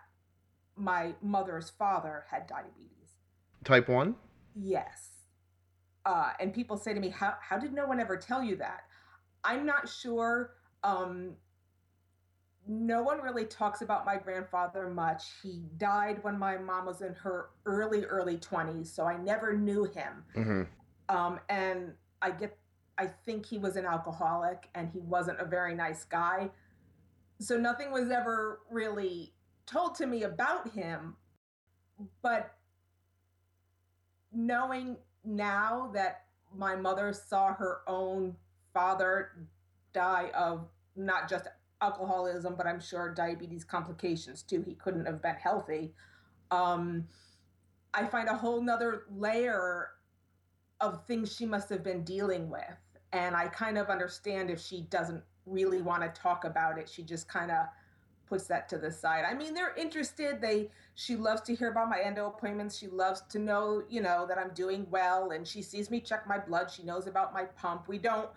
my 0.76 1.14
mother's 1.22 1.70
father 1.70 2.24
had 2.30 2.46
diabetes. 2.46 3.14
type 3.64 3.88
1 3.88 4.14
Yes. 4.54 5.10
Uh, 6.04 6.30
and 6.40 6.54
people 6.54 6.76
say 6.76 6.94
to 6.94 7.00
me, 7.00 7.08
how, 7.08 7.34
how 7.40 7.58
did 7.58 7.72
no 7.72 7.86
one 7.86 8.00
ever 8.00 8.16
tell 8.16 8.42
you 8.42 8.56
that? 8.56 8.82
I'm 9.44 9.66
not 9.66 9.88
sure. 9.88 10.52
Um, 10.82 11.32
no 12.68 13.02
one 13.02 13.20
really 13.20 13.44
talks 13.44 13.82
about 13.82 14.04
my 14.04 14.16
grandfather 14.16 14.88
much. 14.88 15.24
He 15.42 15.62
died 15.76 16.22
when 16.22 16.38
my 16.38 16.56
mom 16.56 16.86
was 16.86 17.00
in 17.00 17.14
her 17.14 17.50
early, 17.64 18.04
early 18.04 18.38
20s, 18.38 18.88
so 18.88 19.04
I 19.04 19.16
never 19.16 19.56
knew 19.56 19.84
him. 19.84 20.24
Mm-hmm. 20.34 21.16
Um, 21.16 21.40
and 21.48 21.92
I 22.22 22.30
get, 22.30 22.58
I 22.98 23.06
think 23.06 23.46
he 23.46 23.58
was 23.58 23.76
an 23.76 23.84
alcoholic 23.84 24.68
and 24.74 24.88
he 24.88 25.00
wasn't 25.00 25.40
a 25.40 25.44
very 25.44 25.74
nice 25.74 26.04
guy. 26.04 26.50
So 27.38 27.56
nothing 27.56 27.92
was 27.92 28.10
ever 28.10 28.60
really 28.70 29.32
told 29.66 29.94
to 29.96 30.06
me 30.06 30.24
about 30.24 30.70
him. 30.70 31.14
But 32.22 32.54
knowing 34.32 34.96
now 35.24 35.90
that 35.94 36.24
my 36.54 36.74
mother 36.74 37.12
saw 37.12 37.54
her 37.54 37.80
own 37.86 38.34
father 38.72 39.32
die 39.92 40.30
of 40.34 40.66
not 40.96 41.28
just 41.28 41.46
alcoholism, 41.80 42.54
but 42.56 42.66
I'm 42.66 42.80
sure 42.80 43.12
diabetes 43.12 43.64
complications 43.64 44.42
too. 44.42 44.62
He 44.62 44.74
couldn't 44.74 45.06
have 45.06 45.22
been 45.22 45.34
healthy. 45.34 45.92
Um, 46.50 47.06
I 47.94 48.06
find 48.06 48.28
a 48.28 48.34
whole 48.34 48.60
nother 48.60 49.04
layer 49.10 49.90
of 50.80 51.06
things 51.06 51.34
she 51.34 51.46
must 51.46 51.68
have 51.70 51.82
been 51.82 52.04
dealing 52.04 52.50
with. 52.50 52.76
And 53.12 53.34
I 53.34 53.48
kind 53.48 53.78
of 53.78 53.88
understand 53.88 54.50
if 54.50 54.60
she 54.60 54.82
doesn't 54.82 55.22
really 55.46 55.80
want 55.80 56.02
to 56.02 56.20
talk 56.20 56.44
about 56.44 56.78
it. 56.78 56.88
She 56.88 57.02
just 57.02 57.28
kind 57.28 57.50
of 57.50 57.66
puts 58.26 58.46
that 58.48 58.68
to 58.68 58.78
the 58.78 58.90
side. 58.90 59.24
I 59.24 59.34
mean, 59.34 59.54
they're 59.54 59.74
interested. 59.76 60.40
They 60.40 60.70
she 60.94 61.16
loves 61.16 61.40
to 61.42 61.54
hear 61.54 61.70
about 61.70 61.88
my 61.88 62.00
endo 62.00 62.26
appointments. 62.26 62.76
She 62.76 62.88
loves 62.88 63.22
to 63.30 63.38
know, 63.38 63.82
you 63.88 64.00
know, 64.00 64.26
that 64.26 64.38
I'm 64.38 64.50
doing 64.52 64.86
well 64.90 65.30
and 65.30 65.46
she 65.46 65.62
sees 65.62 65.90
me 65.90 66.00
check 66.00 66.26
my 66.26 66.38
blood. 66.38 66.70
She 66.70 66.82
knows 66.82 67.06
about 67.06 67.32
my 67.32 67.44
pump. 67.44 67.88
We 67.88 67.98
don't 67.98 68.28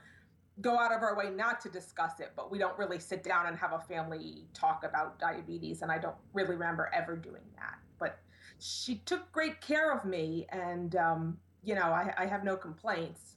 go 0.62 0.78
out 0.78 0.92
of 0.92 1.02
our 1.02 1.16
way 1.16 1.30
not 1.30 1.62
to 1.62 1.70
discuss 1.70 2.20
it, 2.20 2.32
but 2.36 2.52
we 2.52 2.58
don't 2.58 2.78
really 2.78 3.00
sit 3.00 3.24
down 3.24 3.48
and 3.48 3.58
have 3.58 3.74
a 3.74 3.80
family 3.80 4.46
talk 4.54 4.84
about 4.84 5.20
diabetes. 5.20 5.82
And 5.82 5.92
I 5.92 5.98
don't 5.98 6.16
really 6.34 6.56
remember 6.56 6.90
ever 6.94 7.16
doing 7.16 7.44
that. 7.56 7.78
But 7.98 8.20
she 8.60 8.96
took 9.06 9.32
great 9.32 9.62
care 9.62 9.92
of 9.92 10.06
me, 10.06 10.48
and 10.52 10.96
um, 10.96 11.38
you 11.64 11.76
know, 11.76 11.84
I, 11.84 12.14
I, 12.18 12.26
have 12.26 12.44
no 12.44 12.58
complaints. 12.58 13.36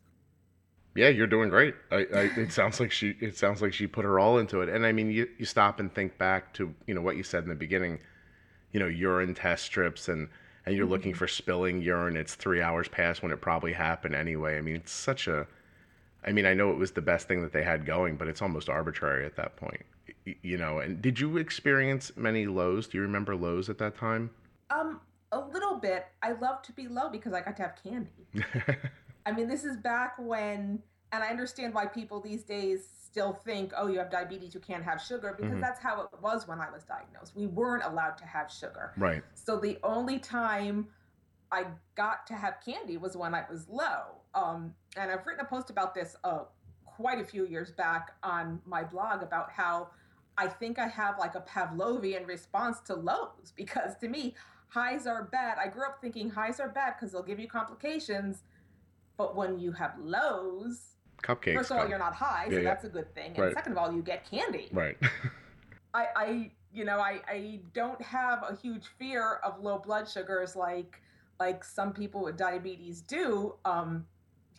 Yeah, 0.95 1.09
you're 1.09 1.27
doing 1.27 1.49
great. 1.49 1.75
I, 1.91 1.97
I, 1.97 2.31
it 2.37 2.53
sounds 2.53 2.81
like 2.81 2.93
she 2.93 3.17
it 3.21 3.37
sounds 3.37 3.63
like 3.63 3.73
she 3.73 3.87
put 3.87 4.05
her 4.05 4.19
all 4.19 4.39
into 4.39 4.61
it. 4.61 4.69
And 4.69 4.85
I 4.85 4.93
mean, 4.93 5.11
you, 5.11 5.29
you 5.39 5.45
stop 5.45 5.81
and 5.81 5.95
think 5.95 6.19
back 6.19 6.53
to 6.55 6.75
you 6.87 6.95
know 6.95 7.01
what 7.01 7.17
you 7.17 7.23
said 7.23 7.45
in 7.45 7.49
the 7.49 7.55
beginning. 7.55 8.01
You 8.73 8.81
know, 8.81 8.87
urine 8.87 9.35
test 9.35 9.65
strips 9.65 10.09
and 10.09 10.29
and 10.67 10.77
you're 10.77 10.85
mm-hmm. 10.85 10.93
looking 10.93 11.15
for 11.15 11.29
spilling 11.29 11.83
urine. 11.83 12.17
It's 12.17 12.35
three 12.35 12.61
hours 12.61 12.89
past 12.89 13.23
when 13.23 13.33
it 13.33 13.41
probably 13.41 13.73
happened 13.73 14.15
anyway. 14.15 14.59
I 14.59 14.61
mean, 14.61 14.77
it's 14.77 14.93
such 14.93 15.29
a 15.29 15.47
I 16.25 16.33
mean, 16.33 16.47
I 16.47 16.55
know 16.55 16.71
it 16.71 16.79
was 16.79 16.93
the 16.93 17.03
best 17.03 17.27
thing 17.27 17.43
that 17.43 17.53
they 17.53 17.63
had 17.63 17.85
going, 17.85 18.17
but 18.17 18.29
it's 18.29 18.43
almost 18.43 18.69
arbitrary 18.69 19.27
at 19.27 19.37
that 19.37 19.57
point. 19.57 19.83
You 20.43 20.57
know, 20.57 20.79
and 20.79 21.03
did 21.03 21.19
you 21.19 21.37
experience 21.37 22.13
many 22.17 22.47
lows? 22.47 22.87
Do 22.87 22.99
you 22.99 23.03
remember 23.03 23.35
lows 23.35 23.69
at 23.69 23.79
that 23.79 23.97
time? 23.97 24.31
Um, 24.71 25.01
a 25.33 25.41
little 25.41 25.79
bit. 25.79 26.07
I 26.23 26.33
love 26.33 26.63
to 26.63 26.73
be 26.73 26.87
low 26.87 27.09
because 27.09 27.33
I 27.33 27.41
got 27.41 27.57
to 27.57 27.63
have 27.63 27.75
candy. 27.83 28.27
I 29.27 29.33
mean, 29.33 29.49
this 29.49 29.65
is 29.65 29.77
back 29.77 30.15
when, 30.19 30.81
and 31.11 31.25
I 31.25 31.29
understand 31.29 31.75
why 31.75 31.87
people 31.87 32.21
these 32.21 32.45
days 32.45 32.85
still 33.05 33.33
think, 33.33 33.73
oh, 33.77 33.89
you 33.89 33.99
have 33.99 34.11
diabetes, 34.11 34.55
you 34.55 34.61
can't 34.61 34.83
have 34.85 35.01
sugar, 35.01 35.35
because 35.37 35.53
mm-hmm. 35.53 35.61
that's 35.61 35.81
how 35.81 36.03
it 36.03 36.09
was 36.23 36.49
when 36.49 36.61
I 36.61 36.71
was 36.71 36.85
diagnosed. 36.85 37.37
We 37.37 37.47
weren't 37.47 37.85
allowed 37.85 38.17
to 38.19 38.27
have 38.27 38.51
sugar. 38.51 38.93
Right. 38.97 39.23
So 39.35 39.59
the 39.59 39.79
only 39.83 40.19
time 40.19 40.89
I 41.51 41.67
got 41.95 42.27
to 42.29 42.35
have 42.35 42.57
candy 42.65 42.97
was 42.97 43.17
when 43.17 43.35
I 43.35 43.45
was 43.51 43.69
low. 43.69 44.22
Um, 44.35 44.75
and 44.97 45.11
I've 45.11 45.27
written 45.27 45.45
a 45.45 45.49
post 45.49 45.71
about 45.71 45.95
this 45.95 46.17
uh, 46.25 46.41
quite 46.85 47.21
a 47.21 47.25
few 47.25 47.47
years 47.47 47.71
back 47.71 48.13
on 48.23 48.61
my 48.67 48.83
blog 48.83 49.23
about 49.23 49.51
how 49.51 49.89
I 50.39 50.47
think 50.47 50.79
I 50.79 50.89
have 50.89 51.19
like 51.19 51.35
a 51.35 51.41
Pavlovian 51.41 52.27
response 52.27 52.81
to 52.87 52.95
lows 52.95 53.53
because 53.57 53.97
to 54.01 54.09
me, 54.09 54.35
highs 54.69 55.07
are 55.07 55.25
bad. 55.25 55.59
I 55.63 55.69
grew 55.69 55.85
up 55.85 56.01
thinking 56.01 56.31
highs 56.31 56.61
are 56.61 56.69
bad 56.69 56.95
because 56.99 57.13
they'll 57.13 57.23
give 57.23 57.39
you 57.39 57.49
complications. 57.49 58.45
But 59.19 59.37
when 59.37 59.59
you 59.59 59.73
have 59.73 59.93
lows, 59.99 60.97
cupcakes. 61.23 61.55
First 61.55 61.71
of 61.71 61.79
all, 61.79 61.89
you're 61.89 61.99
not 61.99 62.15
high, 62.15 62.47
so 62.49 62.57
yeah, 62.57 62.63
that's 62.63 62.85
a 62.85 62.89
good 62.89 63.15
thing. 63.15 63.33
And 63.35 63.39
right. 63.39 63.55
second 63.55 63.73
of 63.73 63.79
all, 63.79 63.93
you 63.93 64.03
get 64.03 64.29
candy. 64.29 64.69
Right. 64.73 64.97
I, 65.95 66.07
I, 66.17 66.51
you 66.73 66.85
know, 66.85 66.99
I, 66.99 67.21
I 67.29 67.61
don't 67.75 68.01
have 68.01 68.43
a 68.49 68.57
huge 68.57 68.87
fear 68.99 69.35
of 69.45 69.61
low 69.63 69.79
blood 69.79 70.09
sugars 70.09 70.57
like 70.57 71.01
like 71.39 71.65
some 71.65 71.93
people 71.93 72.23
with 72.23 72.37
diabetes 72.37 73.01
do. 73.01 73.55
Um, 73.65 74.07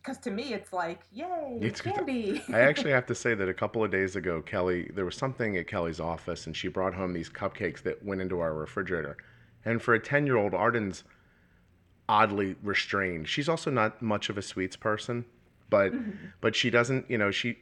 because 0.03 0.17
to 0.17 0.31
me 0.31 0.53
it's 0.53 0.73
like 0.73 1.01
yay 1.11 1.57
it's 1.61 1.81
candy. 1.81 2.41
I 2.49 2.59
actually 2.59 2.91
have 2.99 3.05
to 3.07 3.15
say 3.15 3.33
that 3.35 3.47
a 3.47 3.53
couple 3.53 3.83
of 3.83 3.91
days 3.91 4.15
ago 4.15 4.41
kelly 4.41 4.91
there 4.93 5.05
was 5.05 5.15
something 5.15 5.57
at 5.57 5.67
kelly's 5.67 5.99
office 5.99 6.45
and 6.45 6.55
she 6.55 6.67
brought 6.67 6.93
home 6.93 7.13
these 7.13 7.29
cupcakes 7.29 7.81
that 7.83 8.03
went 8.03 8.21
into 8.21 8.39
our 8.39 8.53
refrigerator. 8.53 9.17
And 9.65 9.81
for 9.81 9.93
a 9.93 9.99
10 9.99 10.25
year 10.25 10.37
old 10.37 10.53
arden's 10.53 11.03
oddly 12.09 12.55
restrained. 12.61 13.29
She's 13.29 13.47
also 13.47 13.71
not 13.71 14.01
much 14.01 14.29
of 14.29 14.37
a 14.37 14.41
sweets 14.41 14.75
person 14.75 15.25
but 15.69 15.93
mm-hmm. 15.93 16.27
but 16.41 16.55
she 16.55 16.69
doesn't 16.69 17.09
you 17.09 17.17
know 17.17 17.31
she 17.31 17.57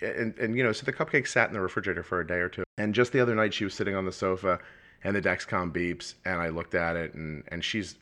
and, 0.00 0.36
and 0.38 0.56
you 0.56 0.62
know 0.62 0.72
so 0.72 0.84
the 0.84 0.92
cupcakes 0.92 1.28
sat 1.28 1.48
in 1.48 1.54
the 1.54 1.60
refrigerator 1.60 2.02
for 2.02 2.20
a 2.20 2.26
day 2.26 2.36
or 2.38 2.48
two. 2.48 2.64
And 2.76 2.94
just 2.94 3.12
the 3.12 3.20
other 3.20 3.34
night 3.34 3.54
she 3.54 3.64
was 3.64 3.74
sitting 3.74 3.94
on 3.94 4.04
the 4.04 4.12
sofa 4.12 4.58
and 5.02 5.16
the 5.16 5.22
dexcom 5.22 5.72
beeps 5.72 6.14
and 6.24 6.40
i 6.40 6.48
looked 6.48 6.74
at 6.74 6.96
it 6.96 7.14
and 7.14 7.44
and 7.48 7.64
she's 7.64 7.96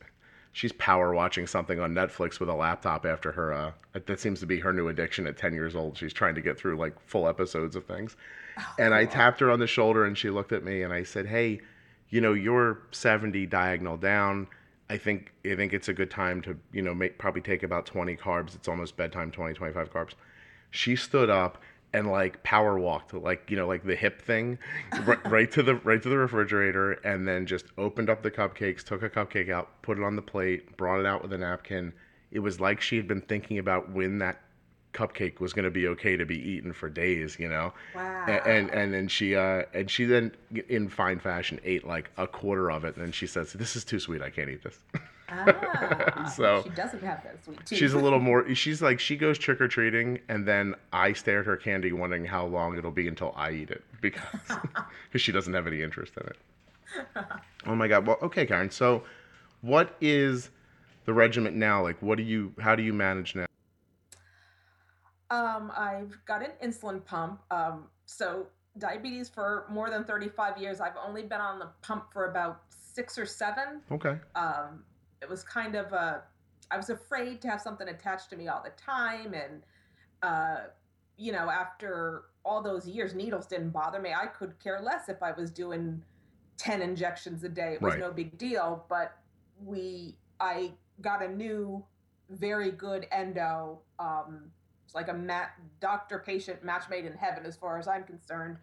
she's 0.57 0.73
power 0.73 1.13
watching 1.13 1.47
something 1.47 1.79
on 1.81 1.93
Netflix 1.93 2.41
with 2.41 2.49
a 2.49 2.55
laptop 2.55 3.05
after 3.05 3.31
her. 3.31 3.53
Uh, 3.53 3.73
that 4.07 4.19
seems 4.19 4.41
to 4.41 4.47
be 4.47 4.59
her 4.59 4.73
new 4.73 4.89
addiction 4.89 5.27
at 5.27 5.37
10 5.37 5.53
years 5.53 5.77
old. 5.77 5.99
She's 5.99 6.15
trying 6.15 6.35
to 6.35 6.41
get 6.41 6.59
through 6.59 6.79
like 6.79 6.99
full 7.07 7.29
episodes 7.29 7.77
of 7.77 7.85
things. 7.85 8.17
Oh, 8.59 8.75
and 8.79 8.95
I 8.95 9.05
tapped 9.05 9.39
her 9.41 9.51
on 9.51 9.61
the 9.61 9.67
shoulder 9.67 10.07
and 10.07 10.17
she 10.17 10.31
looked 10.31 10.53
at 10.53 10.65
me 10.65 10.81
and 10.81 10.95
I 10.95 11.03
said, 11.03 11.27
Hey, 11.27 11.61
you 12.09 12.23
know, 12.23 12.33
you're 12.33 12.79
70 12.91 13.45
diagonal 13.45 13.99
down. 13.99 14.47
I 14.89 14.97
think 14.97 15.35
I 15.45 15.57
think 15.57 15.75
it's 15.75 15.89
a 15.89 15.93
good 15.93 16.11
time 16.11 16.41
to, 16.43 16.57
you 16.73 16.81
know, 16.81 16.95
make 16.95 17.19
probably 17.19 17.43
take 17.43 17.63
about 17.63 17.85
20 17.85 18.17
carbs. 18.17 18.55
It's 18.55 18.67
almost 18.67 18.97
bedtime, 18.97 19.31
20, 19.31 19.53
25 19.53 19.93
carbs. 19.93 20.13
She 20.71 20.97
stood 20.97 21.29
up 21.29 21.61
and 21.93 22.11
like 22.11 22.43
power 22.43 22.79
walked 22.79 23.15
like 23.15 23.51
you 23.51 23.57
know 23.57 23.67
like 23.67 23.85
the 23.85 23.95
hip 23.95 24.21
thing 24.21 24.59
right, 25.05 25.25
right, 25.31 25.53
to 25.53 25.63
the 25.63 25.77
right 25.77 26.03
to 26.03 26.09
the 26.09 26.19
refrigerator 26.19 26.93
and 26.93 27.27
then 27.27 27.47
just 27.47 27.67
opened 27.79 28.11
up 28.11 28.23
the 28.23 28.31
cupcakes 28.31 28.83
took 28.83 29.03
a 29.03 29.11
cupcake 29.11 29.51
out 29.51 29.83
put 29.83 29.99
it 29.99 30.05
on 30.05 30.17
the 30.17 30.23
plate 30.23 30.77
brought 30.77 31.01
it 31.01 31.07
out 31.07 31.23
with 31.23 31.33
a 31.33 31.39
napkin. 31.39 31.93
It 32.33 32.41
was 32.41 32.61
like 32.61 32.81
she 32.81 32.97
had 32.97 33.07
been 33.07 33.23
thinking 33.23 33.59
about 33.59 33.93
when 33.93 34.19
that 34.19 34.43
cupcake 34.93 35.41
was 35.41 35.53
going 35.53 35.65
to 35.65 35.71
be 35.71 35.87
okay 35.89 36.17
to 36.17 36.25
be 36.25 36.37
eaten 36.37 36.73
for 36.73 36.89
days 36.89 37.39
you 37.39 37.49
know? 37.49 37.73
Wow. 37.95 38.25
and, 38.27 38.47
and 38.47 38.71
and 38.71 38.95
then 38.95 39.09
she 39.09 39.37
uh 39.37 39.63
and 39.73 39.91
she 39.91 40.05
then 40.05 40.33
in 40.69 40.89
fine 40.89 41.21
fashion 41.21 41.61
ate 41.65 41.87
like 41.87 42.11
a 42.17 42.27
quarter 42.27 42.71
of 42.71 42.85
it 42.85 42.97
and 42.97 43.05
then 43.05 43.13
she 43.13 43.27
says 43.27 43.53
this 43.53 43.77
is 43.77 43.85
too 43.85 44.01
sweet 44.01 44.23
i 44.23 44.31
can't 44.31 44.51
eat 44.51 44.63
this 44.63 44.79
Ah, 45.29 46.33
so 46.37 46.63
she 46.63 46.71
doesn't 46.71 47.03
have 47.03 47.23
that 47.25 47.45
sweet 47.45 47.65
tooth. 47.67 47.79
She's 47.79 47.93
a 47.93 47.99
little 47.99 48.21
more. 48.21 48.55
She's 48.55 48.81
like 48.81 49.01
she 49.01 49.17
goes 49.17 49.39
trick 49.39 49.61
or 49.61 49.69
treating, 49.69 50.21
and 50.29 50.47
then 50.47 50.75
I 50.93 51.13
stare 51.13 51.41
at 51.41 51.47
her 51.47 51.57
candy, 51.57 51.93
wondering 51.93 52.25
how 52.25 52.47
long 52.47 52.79
it'll 52.79 52.91
be 52.91 53.09
until 53.09 53.33
I 53.37 53.51
eat 53.53 53.71
it 53.71 53.83
because 54.01 54.23
because 55.09 55.23
she 55.23 55.33
doesn't 55.33 55.53
have 55.53 55.67
any 55.67 55.83
interest 55.83 56.13
in 56.17 56.29
it. 56.29 57.25
oh 57.67 57.75
my 57.75 57.89
god. 57.89 58.07
Well, 58.07 58.19
okay, 58.23 58.47
Karen. 58.47 58.71
So, 58.71 59.03
what 59.63 59.97
is 60.01 60.51
the 61.05 61.13
regiment 61.13 61.57
now? 61.57 61.83
Like, 61.83 62.01
what 62.01 62.17
do 62.17 62.23
you? 62.23 62.53
How 62.61 62.77
do 62.77 62.83
you 62.83 62.93
manage 62.93 63.35
now? 63.35 63.47
Um, 65.31 65.73
I've 65.77 66.17
got 66.25 66.43
an 66.43 66.53
insulin 66.63 67.05
pump. 67.05 67.41
Um, 67.51 67.87
so 68.05 68.47
diabetes 68.79 69.29
for 69.29 69.67
more 69.71 69.91
than 69.91 70.05
35 70.05 70.59
years. 70.59 70.81
I've 70.81 70.97
only 71.05 71.23
been 71.23 71.41
on 71.41 71.59
the 71.59 71.69
pump 71.83 72.13
for 72.13 72.31
about 72.31 72.63
six 72.71 73.19
or 73.19 73.27
seven. 73.27 73.81
Okay. 73.91 74.17
Um, 74.35 74.85
it 75.27 75.31
was 75.31 75.43
kind 75.43 75.75
of 75.75 75.93
a 75.93 76.23
I 76.71 76.77
was 76.77 76.91
afraid 76.91 77.41
to 77.43 77.49
have 77.49 77.61
something 77.61 77.89
attached 77.89 78.31
to 78.31 78.37
me 78.37 78.49
all 78.49 78.63
the 78.63 78.71
time 78.71 79.35
and 79.35 79.63
uh, 80.23 80.69
you 81.17 81.33
know 81.33 81.51
after 81.51 82.23
all 82.45 82.63
those 82.63 82.87
years 82.87 83.15
needles 83.15 83.47
didn't 83.47 83.71
bother 83.71 84.01
me 84.01 84.13
I 84.15 84.27
could 84.27 84.59
care 84.61 84.81
less 84.81 85.09
if 85.09 85.23
I 85.23 85.33
was 85.33 85.51
doing 85.51 86.03
10 86.59 86.81
injections 86.81 87.43
a 87.43 87.49
day 87.49 87.75
it 87.75 87.83
was 87.83 87.95
right. 87.95 88.01
no 88.01 88.13
big 88.13 88.39
deal 88.39 88.85
but 88.89 89.19
we 89.65 90.17
I 90.39 90.73
got 91.01 91.23
a 91.23 91.29
new 91.29 91.85
very 92.31 92.71
good 92.71 93.07
endo 93.11 93.81
um, 93.99 94.51
it's 94.85 94.95
like 94.95 95.09
a 95.09 95.15
mat, 95.15 95.55
doctor 95.81 96.21
patient 96.25 96.63
match 96.63 96.85
made 96.89 97.05
in 97.05 97.15
heaven 97.15 97.45
as 97.45 97.57
far 97.57 97.79
as 97.79 97.89
I'm 97.89 98.05
concerned 98.05 98.59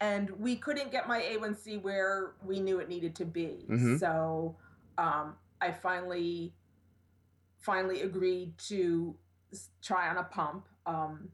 and 0.00 0.30
we 0.38 0.56
couldn't 0.56 0.90
get 0.90 1.06
my 1.06 1.20
A1C 1.20 1.82
where 1.82 2.32
we 2.42 2.60
knew 2.60 2.78
it 2.78 2.88
needed 2.88 3.14
to 3.16 3.26
be 3.26 3.66
mm-hmm. 3.68 3.96
so 3.98 4.56
um, 4.96 5.34
I 5.60 5.72
finally 5.72 6.52
finally 7.58 8.02
agreed 8.02 8.56
to 8.58 9.16
try 9.82 10.08
on 10.08 10.16
a 10.16 10.24
pump. 10.24 10.66
Um, 10.86 11.28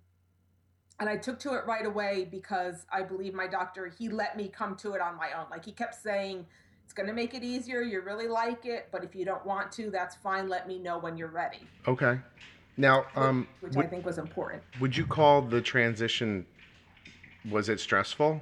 and 1.01 1.09
I 1.09 1.17
took 1.17 1.39
to 1.41 1.55
it 1.55 1.67
right 1.67 1.85
away 1.85 2.27
because 2.31 2.87
I 2.93 3.03
believe 3.03 3.35
my 3.35 3.47
doctor, 3.47 3.93
he 3.99 4.09
let 4.09 4.37
me 4.37 4.49
come 4.49 4.77
to 4.77 4.93
it 4.95 5.01
on 5.01 5.17
my 5.17 5.31
own. 5.39 5.47
Like 5.51 5.65
he 5.65 5.73
kept 5.73 5.95
saying, 5.95 6.47
it's 6.85 6.93
going 6.93 7.09
to 7.09 7.13
make 7.13 7.35
it 7.35 7.43
easier. 7.43 7.83
You 7.83 8.01
really 8.01 8.29
like 8.29 8.67
it. 8.67 8.89
But 8.93 9.05
if 9.05 9.15
you 9.15 9.25
don't 9.25 9.45
want 9.45 9.73
to, 9.73 9.91
that's 9.91 10.17
fine. 10.17 10.49
Let 10.49 10.69
me 10.69 10.79
know 10.79 10.99
when 10.99 11.17
you're 11.17 11.29
ready. 11.29 11.67
Okay. 11.89 12.19
Now, 12.77 13.07
um, 13.17 13.47
which 13.61 13.75
would, 13.75 13.87
I 13.87 13.89
think 13.89 14.05
was 14.05 14.19
important. 14.19 14.63
would 14.81 14.97
you 14.97 15.07
call 15.07 15.43
the 15.43 15.61
transition? 15.61 16.47
Was 17.51 17.69
it 17.69 17.81
stressful? 17.81 18.41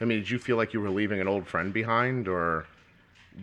I 0.00 0.04
mean, 0.04 0.18
did 0.18 0.30
you 0.30 0.38
feel 0.38 0.56
like 0.56 0.72
you 0.72 0.80
were 0.80 0.90
leaving 0.90 1.20
an 1.20 1.28
old 1.28 1.46
friend 1.46 1.72
behind, 1.72 2.26
or 2.26 2.66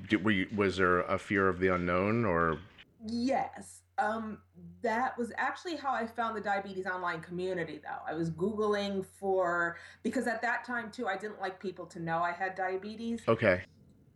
did, 0.09 0.23
were 0.23 0.31
you, 0.31 0.47
was 0.55 0.77
there 0.77 0.99
a 1.01 1.17
fear 1.17 1.47
of 1.47 1.59
the 1.59 1.67
unknown, 1.73 2.25
or 2.25 2.59
Yes. 3.05 3.79
Um, 3.97 4.39
that 4.81 5.17
was 5.17 5.31
actually 5.37 5.75
how 5.75 5.91
I 5.93 6.07
found 6.07 6.35
the 6.35 6.41
diabetes 6.41 6.87
online 6.87 7.21
community, 7.21 7.79
though. 7.83 8.01
I 8.07 8.15
was 8.15 8.31
Googling 8.31 9.05
for, 9.19 9.77
because 10.01 10.27
at 10.27 10.41
that 10.41 10.63
time, 10.65 10.89
too, 10.91 11.07
I 11.07 11.17
didn't 11.17 11.39
like 11.39 11.59
people 11.59 11.85
to 11.87 11.99
know 11.99 12.19
I 12.19 12.31
had 12.31 12.55
diabetes. 12.55 13.21
okay? 13.27 13.61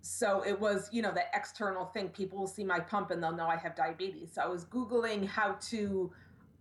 So 0.01 0.43
it 0.45 0.59
was, 0.59 0.89
you 0.91 1.01
know, 1.01 1.11
the 1.11 1.23
external 1.33 1.85
thing. 1.85 2.09
People 2.09 2.37
will 2.39 2.47
see 2.47 2.63
my 2.63 2.79
pump 2.79 3.09
and 3.11 3.21
they'll 3.21 3.35
know 3.35 3.47
I 3.47 3.57
have 3.57 3.75
diabetes. 3.75 4.29
So 4.33 4.41
I 4.41 4.47
was 4.47 4.65
Googling 4.65 5.25
how 5.27 5.53
to 5.69 6.11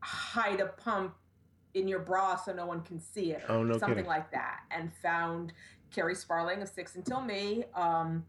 hide 0.01 0.61
a 0.61 0.67
pump 0.67 1.15
in 1.75 1.87
your 1.89 1.99
bra 2.01 2.37
so 2.37 2.53
no 2.55 2.65
one 2.67 2.81
can 2.83 3.01
see 3.01 3.33
it 3.33 3.43
or 3.49 3.57
Oh, 3.57 3.63
no 3.63 3.75
something 3.79 3.97
kidding. 3.97 4.07
like 4.09 4.31
that. 4.33 4.61
And 4.71 4.91
found 5.03 5.53
Kerri 5.95 6.17
Sparling 6.17 6.63
of 6.63 6.69
Six 6.69 6.95
Until 6.97 7.21
Me 7.21 7.65
um, 7.75 8.25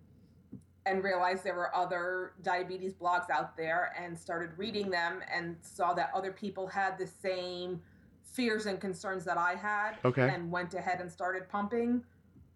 and 0.86 1.04
realized 1.04 1.44
there 1.44 1.56
were 1.56 1.76
other 1.76 2.34
diabetes 2.44 2.94
blogs 2.94 3.30
out 3.30 3.58
there 3.58 3.94
and 4.00 4.18
started 4.18 4.52
reading 4.58 4.90
them 4.90 5.22
and 5.34 5.56
saw 5.62 5.94
that 5.94 6.12
other 6.14 6.32
people 6.32 6.68
had 6.68 6.98
the 6.98 7.08
same 7.08 7.82
fears 8.22 8.66
and 8.68 8.80
concerns 8.80 9.24
that 9.26 9.38
I 9.38 9.56
had 9.56 9.94
Okay. 10.06 10.30
and 10.30 10.52
went 10.52 10.74
ahead 10.74 11.00
and 11.02 11.12
started 11.12 11.50
pumping. 11.50 12.04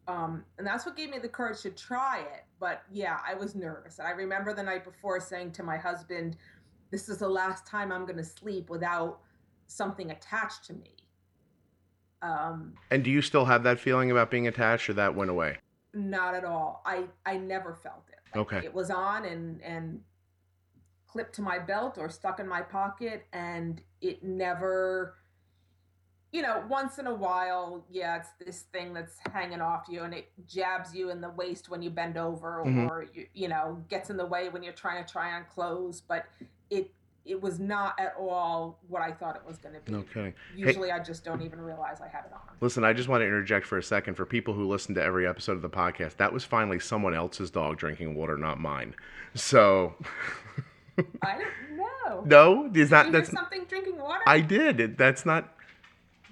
Um, 0.07 0.43
and 0.57 0.65
that's 0.65 0.86
what 0.86 0.95
gave 0.95 1.09
me 1.09 1.19
the 1.19 1.29
courage 1.29 1.62
to 1.62 1.71
try 1.71 2.19
it. 2.19 2.43
But 2.59 2.83
yeah, 2.91 3.17
I 3.27 3.33
was 3.36 3.55
nervous. 3.55 4.00
And 4.00 4.07
I 4.07 4.12
remember 4.12 4.53
the 4.53 4.63
night 4.63 4.83
before 4.83 5.19
saying 5.19 5.51
to 5.53 5.63
my 5.63 5.77
husband, 5.77 6.38
This 6.91 7.09
is 7.09 7.17
the 7.19 7.29
last 7.29 7.65
time 7.65 7.91
I'm 7.91 8.05
going 8.05 8.17
to 8.17 8.24
sleep 8.24 8.69
without 8.69 9.19
something 9.67 10.12
attached 10.12 10.65
to 10.65 10.74
me. 10.74 10.95
Um, 12.21 12.74
And 12.91 13.03
do 13.03 13.09
you 13.12 13.21
still 13.21 13.45
have 13.45 13.63
that 13.63 13.79
feeling 13.79 14.12
about 14.12 14.29
being 14.29 14.48
attached, 14.48 14.89
or 14.89 14.93
that 14.93 15.15
went 15.15 15.31
away? 15.31 15.57
not 15.91 16.36
at 16.36 16.45
all. 16.45 16.83
I, 16.86 17.05
I 17.25 17.38
never 17.38 17.74
felt 17.74 18.03
Okay. 18.36 18.62
It 18.63 18.74
was 18.74 18.89
on 18.89 19.25
and, 19.25 19.62
and 19.62 20.01
clipped 21.07 21.33
to 21.36 21.41
my 21.41 21.59
belt 21.59 21.98
or 21.98 22.09
stuck 22.09 22.39
in 22.39 22.48
my 22.48 22.62
pocket, 22.62 23.25
and 23.33 23.81
it 24.01 24.24
never 24.24 25.15
you 26.31 26.43
know, 26.43 26.63
once 26.69 27.00
in 27.00 27.07
a 27.07 27.13
while, 27.13 27.83
yeah, 27.89 28.17
it's 28.17 28.29
this 28.45 28.62
thing 28.71 28.93
that's 28.93 29.15
hanging 29.33 29.62
off 29.62 29.86
you 29.89 30.03
and 30.03 30.13
it 30.13 30.31
jabs 30.45 30.93
you 30.93 31.09
in 31.09 31.21
the 31.21 31.29
waist 31.31 31.69
when 31.69 31.81
you 31.81 31.89
bend 31.89 32.17
over 32.17 32.63
Mhm. 32.63 32.88
or 32.88 33.07
you, 33.13 33.27
you 33.33 33.48
know, 33.48 33.83
gets 33.89 34.12
in 34.12 34.17
the 34.17 34.25
way 34.25 34.48
when 34.50 34.62
you're 34.62 34.74
trying 34.74 35.03
to 35.03 35.12
try 35.12 35.33
on 35.33 35.45
clothes, 35.45 36.01
but 36.01 36.27
it 36.69 36.93
it 37.29 37.41
was 37.41 37.59
not 37.59 38.00
at 38.00 38.15
all 38.19 38.79
what 38.88 39.01
I 39.01 39.12
thought 39.12 39.36
it 39.36 39.43
was 39.48 39.57
going 39.57 39.75
to 39.75 39.81
be. 39.81 40.03
Kidding. 40.13 40.33
Usually 40.55 40.91
I 40.91 41.00
just 41.00 41.24
don't 41.24 41.41
even 41.41 41.62
realize 41.62 42.01
I 42.01 42.07
have 42.07 42.25
it 42.25 42.33
on. 42.33 42.39
Listen, 42.59 42.83
I 42.83 42.93
just 42.93 43.07
want 43.07 43.21
to 43.21 43.25
interject 43.25 43.65
for 43.65 43.77
a 43.77 43.83
second 43.83 44.15
for 44.15 44.25
people 44.25 44.53
who 44.53 44.67
listen 44.67 44.95
to 44.95 45.03
every 45.03 45.27
episode 45.27 45.53
of 45.53 45.62
the 45.62 45.69
podcast. 45.69 46.17
That 46.17 46.33
was 46.33 46.43
finally 46.43 46.79
someone 46.79 47.13
else's 47.13 47.51
dog 47.51 47.77
drinking 47.77 48.15
water, 48.15 48.38
not 48.38 48.59
mine. 48.59 48.95
So, 49.36 49.95
I 51.21 51.38
don't 51.38 51.77
know. 51.77 52.24
no, 52.25 52.65
is 52.67 52.71
Did 52.74 52.89
that 52.89 53.12
that's 53.12 53.31
something 53.31 53.65
drinking 53.65 53.98
water? 53.98 54.24
I 54.25 54.41
did. 54.41 54.98
That's 54.98 55.25
not 55.25 55.53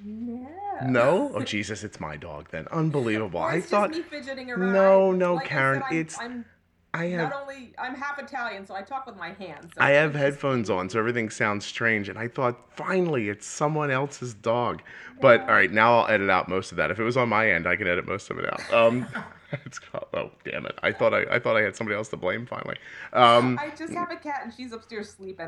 no. 0.04 0.48
no. 0.86 1.32
Oh 1.36 1.44
Jesus, 1.44 1.84
it's 1.84 2.00
my 2.00 2.18
dog 2.18 2.50
then. 2.51 2.68
Unbelievable. 2.72 3.42
I 3.42 3.62
thought 3.62 3.92
just 3.94 4.12
me 4.12 4.20
fidgeting 4.20 4.51
around. 4.51 4.74
No, 4.74 5.12
no, 5.12 5.36
Like 5.36 5.46
I 5.46 5.48
said, 5.48 5.50
Karen, 5.50 5.84
I'm- 5.84 5.96
it's- 5.96 6.18
I'm 6.20 6.46
I 6.94 7.06
have 7.06 7.29
not 7.29 7.41
only 7.41 7.74
I'm 7.77 7.96
half 7.96 8.17
Italian, 8.17 8.65
so 8.65 8.74
I 8.74 8.82
talk 8.82 9.06
with 9.06 9.17
my 9.17 9.32
hands. 9.34 9.74
so 9.75 9.82
I 9.82 9.91
have 9.91 10.15
headphones 10.15 10.70
on, 10.70 10.89
so 10.89 10.98
everything 11.00 11.29
sounds 11.29 11.65
strange. 11.65 12.10
And 12.10 12.17
I 12.17 12.27
thought, 12.27 12.58
finally, 12.75 13.29
it's 13.29 13.46
someone 13.46 13.91
else's 13.91 14.34
dog. 14.34 14.82
But 15.22 15.41
all 15.41 15.48
right, 15.48 15.72
now 15.72 16.00
I'll 16.00 16.08
edit 16.08 16.29
out 16.29 16.48
most 16.48 16.72
of 16.72 16.77
that. 16.77 16.89
If 16.89 17.00
it 17.00 17.03
was 17.03 17.17
on 17.17 17.29
my 17.29 17.51
end, 17.51 17.67
I 17.67 17.75
can 17.75 17.88
edit 17.88 18.08
most 18.08 18.29
of 18.29 18.39
it 18.39 18.46
out. 18.51 18.74
Um, 18.74 19.08
it's 19.65 19.79
oh 20.13 20.32
damn 20.44 20.65
it! 20.65 20.77
I 20.84 20.91
thought 20.91 21.13
I, 21.13 21.24
I 21.32 21.39
thought 21.39 21.56
I 21.56 21.62
had 21.62 21.75
somebody 21.75 21.96
else 21.96 22.10
to 22.10 22.17
blame. 22.17 22.46
Finally, 22.46 22.77
um, 23.13 23.58
I 23.60 23.70
just 23.70 23.94
have 23.94 24.12
a 24.12 24.17
cat 24.17 24.41
and 24.44 24.53
she's 24.53 24.74
upstairs 24.74 25.10
sleeping. 25.10 25.48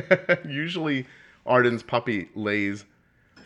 usually 0.48 1.06
Arden's 1.46 1.82
puppy 1.82 2.28
lays 2.34 2.84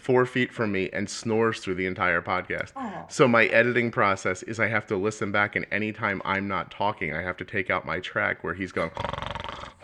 four 0.02 0.26
feet 0.26 0.52
from 0.52 0.72
me 0.72 0.90
and 0.92 1.08
snores 1.08 1.60
through 1.60 1.76
the 1.76 1.86
entire 1.86 2.20
podcast. 2.20 2.72
Oh. 2.74 3.06
So 3.08 3.28
my 3.28 3.46
editing 3.46 3.92
process 3.92 4.42
is 4.42 4.58
I 4.58 4.66
have 4.66 4.84
to 4.88 4.96
listen 4.96 5.30
back, 5.30 5.54
and 5.54 5.64
anytime 5.70 6.20
I'm 6.24 6.48
not 6.48 6.72
talking, 6.72 7.14
I 7.14 7.22
have 7.22 7.36
to 7.36 7.44
take 7.44 7.70
out 7.70 7.86
my 7.86 8.00
track 8.00 8.42
where 8.42 8.54
he's 8.54 8.72
going. 8.72 8.90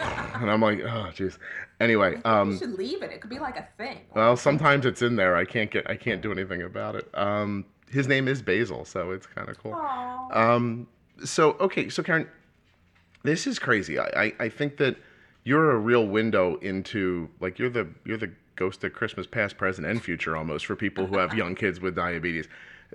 And 0.01 0.49
I'm 0.49 0.61
like, 0.61 0.79
oh, 0.83 1.11
jeez. 1.13 1.37
Anyway, 1.81 2.21
um, 2.25 2.53
you 2.53 2.59
should 2.59 2.79
leave 2.79 3.03
it. 3.03 3.11
It 3.11 3.21
could 3.21 3.31
be 3.31 3.41
like 3.41 3.57
a 3.57 3.67
thing. 3.77 4.03
well, 4.15 4.37
sometimes 4.37 4.87
it's 4.87 5.03
in 5.03 5.17
there. 5.17 5.35
I 5.35 5.45
can't 5.45 5.69
get, 5.69 5.91
I 5.91 5.97
can't 5.97 6.23
do 6.23 6.31
anything 6.31 6.63
about 6.63 6.95
it. 6.95 7.09
Um, 7.15 7.65
his 7.91 8.07
name 8.07 8.29
is 8.29 8.41
Basil, 8.41 8.85
so 8.85 9.11
it's 9.11 9.27
kind 9.27 9.49
of 9.49 9.59
cool. 9.59 9.73
Aw. 9.75 10.55
Um, 10.55 10.87
so 11.25 11.57
okay, 11.59 11.89
so 11.89 12.05
Karen, 12.05 12.29
this 13.25 13.49
is 13.49 13.59
crazy. 13.59 13.99
I, 13.99 14.05
I, 14.17 14.33
I 14.39 14.49
think 14.49 14.77
that 14.77 14.97
you're 15.43 15.73
a 15.73 15.79
real 15.79 16.07
window 16.07 16.57
into 16.59 17.29
like 17.41 17.59
you're 17.59 17.71
the 17.71 17.89
you're 18.05 18.19
the 18.19 18.31
ghost 18.59 18.83
of 18.85 18.92
Christmas 18.92 19.27
past, 19.27 19.57
present, 19.57 19.87
and 19.87 20.03
future 20.03 20.37
almost 20.37 20.66
for 20.66 20.77
people 20.77 21.07
who 21.07 21.16
have 21.16 21.33
young 21.35 21.55
kids 21.55 21.81
with 21.81 21.94
diabetes. 21.94 22.49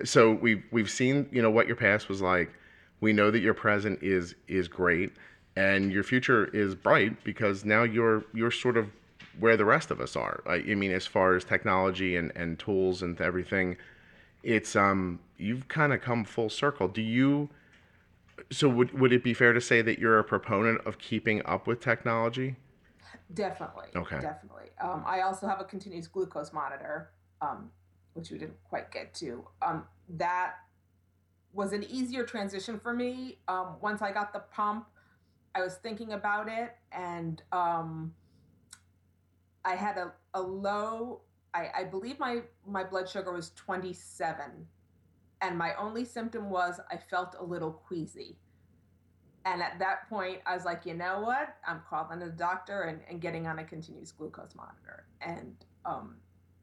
So 0.04 0.32
we've 0.32 0.62
we've 0.70 0.90
seen 0.90 1.28
you 1.32 1.42
know 1.42 1.50
what 1.50 1.66
your 1.66 1.76
past 1.76 2.08
was 2.08 2.20
like. 2.20 2.52
We 3.00 3.12
know 3.12 3.30
that 3.30 3.40
your 3.40 3.54
present 3.54 4.02
is 4.02 4.34
is 4.46 4.68
great, 4.68 5.12
and 5.56 5.92
your 5.92 6.04
future 6.04 6.46
is 6.46 6.74
bright 6.74 7.24
because 7.24 7.64
now 7.64 7.82
you're 7.82 8.24
you're 8.32 8.50
sort 8.50 8.76
of 8.76 8.90
where 9.38 9.56
the 9.56 9.64
rest 9.64 9.90
of 9.90 10.00
us 10.00 10.14
are. 10.16 10.42
I, 10.46 10.56
I 10.56 10.74
mean, 10.74 10.92
as 10.92 11.06
far 11.06 11.34
as 11.34 11.44
technology 11.44 12.16
and 12.16 12.32
and 12.36 12.58
tools 12.58 13.02
and 13.02 13.20
everything, 13.20 13.76
it's 14.42 14.76
um 14.76 15.20
you've 15.38 15.68
kind 15.68 15.92
of 15.92 16.00
come 16.00 16.24
full 16.24 16.50
circle. 16.50 16.88
Do 16.88 17.02
you? 17.02 17.48
So 18.50 18.68
would 18.68 18.98
would 18.98 19.12
it 19.12 19.22
be 19.22 19.32
fair 19.34 19.52
to 19.52 19.60
say 19.60 19.80
that 19.82 19.98
you're 19.98 20.18
a 20.18 20.24
proponent 20.24 20.80
of 20.86 20.98
keeping 20.98 21.44
up 21.46 21.66
with 21.66 21.80
technology? 21.80 22.56
Definitely. 23.32 23.86
Okay. 23.96 24.20
Definitely. 24.20 24.70
Um, 24.80 25.02
I 25.06 25.22
also 25.22 25.46
have 25.46 25.60
a 25.60 25.64
continuous 25.64 26.06
glucose 26.06 26.52
monitor, 26.52 27.10
um, 27.40 27.70
which 28.12 28.30
we 28.30 28.38
didn't 28.38 28.62
quite 28.64 28.90
get 28.92 29.14
to. 29.14 29.46
Um, 29.62 29.84
that 30.10 30.54
was 31.52 31.72
an 31.72 31.84
easier 31.84 32.24
transition 32.24 32.78
for 32.78 32.92
me. 32.92 33.38
Um, 33.48 33.76
once 33.80 34.02
I 34.02 34.12
got 34.12 34.32
the 34.32 34.40
pump, 34.40 34.86
I 35.54 35.62
was 35.62 35.76
thinking 35.76 36.12
about 36.12 36.48
it, 36.48 36.74
and 36.92 37.40
um, 37.52 38.12
I 39.64 39.76
had 39.76 39.96
a, 39.96 40.12
a 40.34 40.42
low. 40.42 41.22
I, 41.54 41.68
I 41.78 41.84
believe 41.84 42.18
my 42.18 42.42
my 42.66 42.82
blood 42.82 43.08
sugar 43.08 43.32
was 43.32 43.52
27, 43.54 44.66
and 45.40 45.56
my 45.56 45.74
only 45.76 46.04
symptom 46.04 46.50
was 46.50 46.80
I 46.90 46.96
felt 46.96 47.36
a 47.38 47.44
little 47.44 47.72
queasy. 47.72 48.36
And 49.46 49.62
at 49.62 49.78
that 49.78 50.08
point, 50.08 50.40
I 50.46 50.54
was 50.54 50.64
like, 50.64 50.86
you 50.86 50.94
know 50.94 51.20
what? 51.20 51.56
I'm 51.66 51.82
calling 51.88 52.18
the 52.18 52.30
doctor 52.30 52.82
and, 52.82 53.00
and 53.10 53.20
getting 53.20 53.46
on 53.46 53.58
a 53.58 53.64
continuous 53.64 54.10
glucose 54.10 54.54
monitor. 54.54 55.06
And 55.20 55.54
um, 55.84 56.16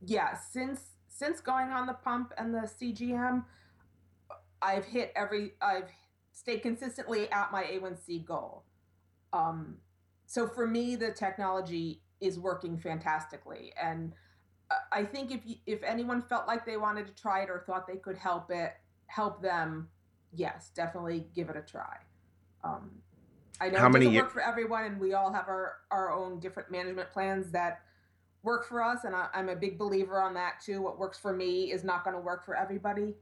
yeah, 0.06 0.36
since 0.38 0.82
since 1.08 1.42
going 1.42 1.70
on 1.70 1.86
the 1.86 1.94
pump 1.94 2.34
and 2.38 2.54
the 2.54 2.70
CGM, 2.82 3.44
I've 4.62 4.86
hit 4.86 5.12
every. 5.16 5.54
I've 5.62 5.90
stayed 6.32 6.62
consistently 6.64 7.30
at 7.32 7.52
my 7.52 7.64
A1C 7.64 8.26
goal. 8.26 8.64
Um, 9.34 9.78
so 10.26 10.48
for 10.48 10.66
me, 10.66 10.96
the 10.96 11.12
technology 11.12 12.02
is 12.20 12.40
working 12.40 12.78
fantastically, 12.78 13.74
and 13.82 14.14
uh, 14.72 14.76
I 14.92 15.04
think 15.04 15.32
if 15.32 15.42
you, 15.46 15.56
if 15.66 15.84
anyone 15.84 16.22
felt 16.22 16.48
like 16.48 16.66
they 16.66 16.78
wanted 16.78 17.08
to 17.08 17.14
try 17.14 17.44
it 17.44 17.50
or 17.50 17.64
thought 17.68 17.88
they 17.88 17.98
could 17.98 18.18
help 18.18 18.50
it, 18.50 18.74
help 19.08 19.42
them, 19.42 19.90
yes, 20.34 20.72
definitely 20.74 21.28
give 21.36 21.50
it 21.50 21.58
a 21.58 21.62
try. 21.62 21.98
Um, 22.64 22.92
I 23.60 23.70
know 23.70 23.80
How 23.80 23.88
it 23.88 23.92
many 23.92 24.06
doesn't 24.06 24.22
work 24.22 24.32
for 24.32 24.42
everyone, 24.42 24.86
and 24.86 25.00
we 25.00 25.14
all 25.14 25.32
have 25.32 25.48
our 25.48 25.78
our 25.92 26.12
own 26.12 26.40
different 26.40 26.72
management 26.72 27.12
plans 27.12 27.52
that 27.52 27.82
work 28.44 28.68
for 28.68 28.84
us, 28.84 29.04
and 29.04 29.16
I, 29.16 29.28
I'm 29.34 29.50
a 29.50 29.56
big 29.56 29.78
believer 29.78 30.20
on 30.20 30.34
that 30.34 30.62
too. 30.64 30.82
What 30.82 30.98
works 30.98 31.20
for 31.20 31.34
me 31.34 31.72
is 31.72 31.84
not 31.84 32.04
going 32.04 32.16
to 32.16 32.22
work 32.22 32.44
for 32.46 32.56
everybody. 32.56 33.14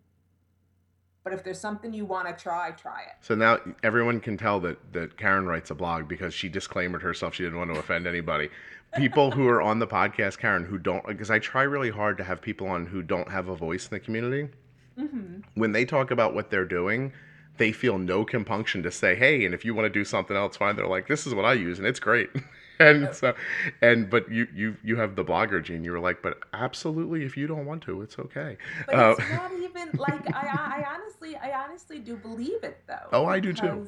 But 1.23 1.33
if 1.33 1.43
there's 1.43 1.59
something 1.59 1.93
you 1.93 2.05
want 2.05 2.27
to 2.29 2.41
try, 2.41 2.71
try 2.71 3.01
it. 3.01 3.15
So 3.19 3.35
now 3.35 3.59
everyone 3.83 4.21
can 4.21 4.37
tell 4.37 4.59
that 4.61 4.93
that 4.93 5.17
Karen 5.17 5.45
writes 5.45 5.69
a 5.69 5.75
blog 5.75 6.07
because 6.07 6.33
she 6.33 6.47
disclaimed 6.47 7.01
herself. 7.01 7.35
She 7.35 7.43
didn't 7.43 7.59
want 7.59 7.73
to 7.73 7.79
offend 7.79 8.07
anybody. 8.07 8.49
People 8.95 9.31
who 9.31 9.47
are 9.47 9.61
on 9.61 9.77
the 9.79 9.85
podcast, 9.85 10.39
Karen, 10.39 10.63
who 10.65 10.79
don't, 10.79 11.05
because 11.05 11.29
I 11.29 11.37
try 11.37 11.61
really 11.63 11.91
hard 11.91 12.17
to 12.17 12.23
have 12.23 12.41
people 12.41 12.67
on 12.67 12.87
who 12.87 13.03
don't 13.03 13.29
have 13.29 13.47
a 13.49 13.55
voice 13.55 13.83
in 13.85 13.91
the 13.91 13.99
community. 13.99 14.49
hmm 14.97 15.41
When 15.53 15.73
they 15.73 15.85
talk 15.85 16.09
about 16.09 16.33
what 16.33 16.49
they're 16.49 16.65
doing, 16.65 17.13
they 17.59 17.71
feel 17.71 17.99
no 17.99 18.25
compunction 18.25 18.81
to 18.83 18.91
say, 18.91 19.15
"Hey, 19.15 19.45
and 19.45 19.53
if 19.53 19.63
you 19.63 19.75
want 19.75 19.85
to 19.85 19.89
do 19.89 20.03
something 20.03 20.35
else, 20.35 20.57
fine." 20.57 20.75
They're 20.75 20.87
like, 20.87 21.07
"This 21.07 21.27
is 21.27 21.35
what 21.35 21.45
I 21.45 21.53
use, 21.53 21.77
and 21.77 21.87
it's 21.87 21.99
great." 21.99 22.29
and 22.79 23.13
so, 23.13 23.35
and 23.81 24.09
but 24.09 24.31
you 24.31 24.47
you 24.53 24.77
you 24.83 24.95
have 24.95 25.15
the 25.15 25.23
blogger 25.23 25.61
gene. 25.63 25.83
You 25.83 25.91
were 25.91 25.99
like, 25.99 26.21
"But 26.23 26.39
absolutely, 26.53 27.23
if 27.23 27.37
you 27.37 27.45
don't 27.45 27.65
want 27.65 27.83
to, 27.83 28.01
it's 28.01 28.17
okay." 28.17 28.57
But 28.87 28.95
Uh, 28.95 29.15
it's 29.19 29.31
not 29.31 29.51
even 29.59 29.91
like 29.99 30.35
I, 30.35 30.47
I 30.47 30.85
honestly, 30.95 31.35
I 31.35 31.63
honestly 31.63 31.99
do 31.99 32.15
believe 32.15 32.63
it 32.63 32.81
though. 32.87 33.09
Oh, 33.11 33.25
I 33.25 33.39
do 33.39 33.53
too. 33.53 33.87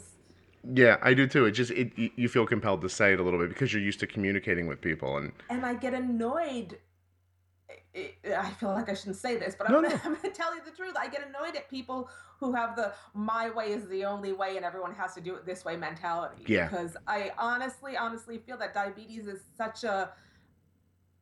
Yeah, 0.74 0.98
I 1.02 1.16
do 1.16 1.26
too. 1.26 1.46
It 1.46 1.52
just 1.52 1.72
it 1.72 1.92
you 1.98 2.30
feel 2.30 2.46
compelled 2.46 2.82
to 2.82 2.90
say 2.90 3.14
it 3.14 3.20
a 3.20 3.24
little 3.24 3.40
bit 3.40 3.50
because 3.50 3.74
you're 3.74 3.82
used 3.82 4.00
to 4.02 4.08
communicating 4.08 4.68
with 4.68 4.80
people 4.82 5.18
and 5.18 5.32
and 5.50 5.66
I 5.66 5.74
get 5.74 5.94
annoyed 5.94 6.78
I 7.94 8.50
feel 8.52 8.70
like 8.70 8.90
I 8.90 8.94
shouldn't 8.94 9.18
say 9.18 9.36
this, 9.36 9.56
but 9.58 9.68
I'm, 9.68 9.74
no, 9.74 9.82
gonna, 9.82 9.96
no. 9.96 10.02
I'm, 10.06 10.16
gonna, 10.16 10.34
tell 10.34 10.56
you 10.56 10.62
the 10.64 10.72
truth. 10.72 10.96
I 10.98 11.10
get 11.10 11.28
annoyed 11.28 11.56
at 11.56 11.70
people 11.70 12.10
who 12.40 12.54
have 12.54 12.76
the 12.76 12.94
"my 13.14 13.50
way 13.50 13.72
is 13.72 13.88
the 13.88 14.06
only 14.06 14.32
way" 14.32 14.56
and 14.56 14.66
everyone 14.66 14.94
has 14.94 15.14
to 15.16 15.22
do 15.22 15.36
it 15.36 15.46
this 15.46 15.66
way 15.66 15.76
mentality. 15.76 16.44
Yeah. 16.48 16.68
Because 16.68 16.96
I 17.08 17.32
honestly, 17.38 17.98
honestly 17.98 18.38
feel 18.38 18.58
that 18.58 18.74
diabetes 18.74 19.28
is 19.28 19.42
such 19.58 19.84
a 19.84 20.12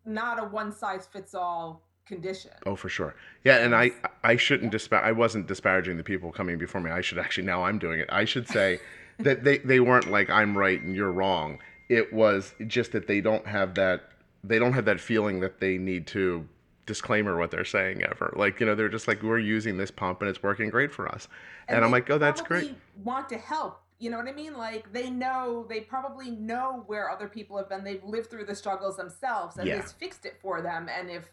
not 0.05 0.39
a 0.39 0.45
one 0.45 0.71
size 0.71 1.07
fits 1.11 1.33
all 1.33 1.81
condition. 2.05 2.51
Oh, 2.65 2.75
for 2.75 2.89
sure. 2.89 3.15
Yeah, 3.43 3.57
and 3.57 3.75
I 3.75 3.91
I 4.23 4.35
shouldn't 4.35 4.71
disparage. 4.71 5.05
I 5.05 5.11
wasn't 5.11 5.47
disparaging 5.47 5.97
the 5.97 6.03
people 6.03 6.31
coming 6.31 6.59
before 6.59 6.81
me. 6.81 6.91
I 6.91 7.01
should 7.01 7.17
actually 7.17 7.47
now 7.47 7.63
I'm 7.63 7.79
doing 7.79 7.99
it. 7.99 8.09
I 8.11 8.25
should 8.25 8.47
say 8.47 8.79
that 9.19 9.43
they 9.43 9.57
they 9.59 9.79
weren't 9.79 10.11
like 10.11 10.29
I'm 10.29 10.55
right 10.55 10.79
and 10.79 10.95
you're 10.95 11.11
wrong. 11.11 11.59
It 11.89 12.13
was 12.13 12.53
just 12.67 12.91
that 12.91 13.07
they 13.07 13.21
don't 13.21 13.47
have 13.47 13.73
that 13.75 14.11
they 14.43 14.59
don't 14.59 14.73
have 14.73 14.85
that 14.85 14.99
feeling 14.99 15.39
that 15.39 15.59
they 15.59 15.77
need 15.77 16.05
to 16.07 16.47
disclaimer 16.89 17.37
what 17.37 17.51
they're 17.51 17.63
saying 17.63 18.03
ever. 18.03 18.33
Like, 18.35 18.59
you 18.59 18.65
know, 18.65 18.73
they're 18.73 18.89
just 18.89 19.07
like, 19.07 19.21
we're 19.21 19.37
using 19.37 19.77
this 19.77 19.91
pump 19.91 20.21
and 20.21 20.29
it's 20.29 20.41
working 20.41 20.69
great 20.69 20.91
for 20.91 21.07
us. 21.07 21.27
And, 21.67 21.75
and 21.75 21.85
I'm 21.85 21.91
like, 21.91 22.09
oh, 22.09 22.17
that's 22.17 22.41
great. 22.41 22.75
Want 23.03 23.29
to 23.29 23.37
help. 23.37 23.79
You 23.99 24.09
know 24.09 24.17
what 24.17 24.27
I 24.27 24.33
mean? 24.33 24.57
Like 24.57 24.91
they 24.91 25.11
know, 25.11 25.67
they 25.69 25.81
probably 25.81 26.31
know 26.31 26.83
where 26.87 27.11
other 27.11 27.27
people 27.27 27.57
have 27.57 27.69
been. 27.69 27.83
They've 27.83 28.03
lived 28.03 28.31
through 28.31 28.45
the 28.45 28.55
struggles 28.55 28.97
themselves 28.97 29.57
and 29.57 29.67
yeah. 29.67 29.79
this 29.79 29.91
fixed 29.91 30.25
it 30.25 30.37
for 30.41 30.63
them. 30.63 30.89
And 30.89 31.11
if 31.11 31.29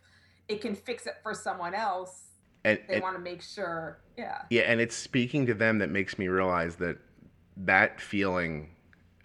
it 0.48 0.60
can 0.60 0.74
fix 0.74 1.06
it 1.06 1.14
for 1.22 1.32
someone 1.32 1.74
else, 1.74 2.24
and, 2.64 2.78
they 2.86 2.94
and, 2.94 3.02
want 3.02 3.16
to 3.16 3.22
make 3.22 3.40
sure. 3.40 4.00
Yeah. 4.18 4.42
Yeah. 4.50 4.62
And 4.62 4.80
it's 4.80 4.94
speaking 4.94 5.46
to 5.46 5.54
them 5.54 5.78
that 5.78 5.88
makes 5.88 6.18
me 6.18 6.28
realize 6.28 6.76
that 6.76 6.98
that 7.56 8.00
feeling 8.00 8.76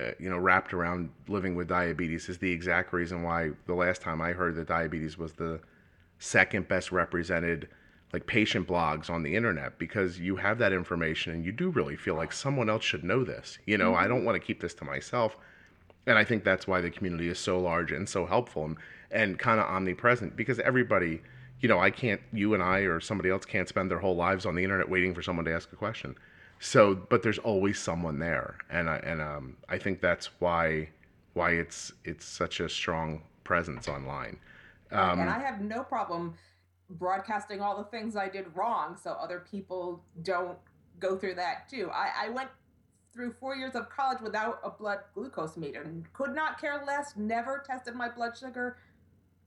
uh, 0.01 0.11
you 0.19 0.29
know, 0.29 0.37
wrapped 0.37 0.73
around 0.73 1.09
living 1.27 1.53
with 1.53 1.67
diabetes 1.67 2.27
is 2.27 2.37
the 2.39 2.51
exact 2.51 2.93
reason 2.93 3.21
why 3.23 3.51
the 3.67 3.73
last 3.73 4.01
time 4.01 4.21
I 4.21 4.31
heard 4.31 4.55
that 4.55 4.67
diabetes 4.67 5.17
was 5.17 5.33
the 5.33 5.59
second 6.21 6.67
best 6.67 6.91
represented 6.91 7.67
like 8.13 8.27
patient 8.27 8.67
blogs 8.67 9.09
on 9.09 9.23
the 9.23 9.35
internet 9.35 9.77
because 9.79 10.19
you 10.19 10.35
have 10.35 10.59
that 10.59 10.71
information 10.71 11.33
and 11.33 11.43
you 11.43 11.51
do 11.51 11.69
really 11.69 11.95
feel 11.95 12.15
like 12.15 12.31
someone 12.31 12.69
else 12.69 12.83
should 12.83 13.03
know 13.03 13.23
this. 13.23 13.57
You 13.65 13.77
know, 13.77 13.91
mm-hmm. 13.91 14.03
I 14.03 14.07
don't 14.07 14.23
want 14.23 14.35
to 14.35 14.45
keep 14.45 14.61
this 14.61 14.73
to 14.75 14.85
myself. 14.85 15.35
And 16.05 16.17
I 16.17 16.23
think 16.23 16.43
that's 16.43 16.67
why 16.67 16.81
the 16.81 16.91
community 16.91 17.29
is 17.29 17.39
so 17.39 17.59
large 17.59 17.91
and 17.91 18.07
so 18.07 18.25
helpful 18.25 18.65
and, 18.65 18.77
and 19.11 19.39
kind 19.39 19.59
of 19.59 19.65
omnipresent 19.65 20.35
because 20.35 20.59
everybody, 20.59 21.21
you 21.59 21.69
know, 21.69 21.79
I 21.79 21.89
can't, 21.89 22.21
you 22.33 22.53
and 22.53 22.61
I 22.61 22.79
or 22.79 22.99
somebody 22.99 23.29
else 23.29 23.45
can't 23.45 23.67
spend 23.67 23.89
their 23.89 23.99
whole 23.99 24.15
lives 24.15 24.45
on 24.45 24.55
the 24.55 24.63
internet 24.63 24.89
waiting 24.89 25.15
for 25.15 25.21
someone 25.21 25.45
to 25.45 25.53
ask 25.53 25.71
a 25.71 25.75
question. 25.75 26.15
So, 26.59 26.95
but 26.95 27.23
there's 27.23 27.39
always 27.39 27.79
someone 27.79 28.19
there. 28.19 28.57
And 28.69 28.89
I, 28.89 28.97
and, 28.97 29.21
um, 29.21 29.57
I 29.69 29.77
think 29.79 30.01
that's 30.01 30.29
why, 30.39 30.89
why 31.33 31.51
it's, 31.51 31.93
it's 32.03 32.25
such 32.25 32.59
a 32.59 32.69
strong 32.69 33.23
presence 33.43 33.87
online. 33.87 34.37
Um, 34.91 35.19
and 35.19 35.29
I 35.29 35.39
have 35.39 35.61
no 35.61 35.83
problem 35.83 36.33
broadcasting 36.89 37.61
all 37.61 37.77
the 37.77 37.85
things 37.85 38.15
I 38.15 38.27
did 38.27 38.45
wrong 38.55 38.97
so 39.01 39.11
other 39.11 39.45
people 39.49 40.03
don't 40.23 40.57
go 40.99 41.17
through 41.17 41.35
that 41.35 41.69
too. 41.69 41.89
I, 41.93 42.27
I 42.27 42.29
went 42.29 42.49
through 43.13 43.33
four 43.39 43.55
years 43.55 43.75
of 43.75 43.89
college 43.89 44.21
without 44.21 44.59
a 44.63 44.69
blood 44.69 44.99
glucose 45.13 45.57
meter 45.57 45.81
and 45.83 46.11
could 46.13 46.33
not 46.33 46.59
care 46.59 46.81
less, 46.85 47.13
never 47.17 47.63
tested 47.65 47.95
my 47.95 48.09
blood 48.09 48.37
sugar, 48.37 48.77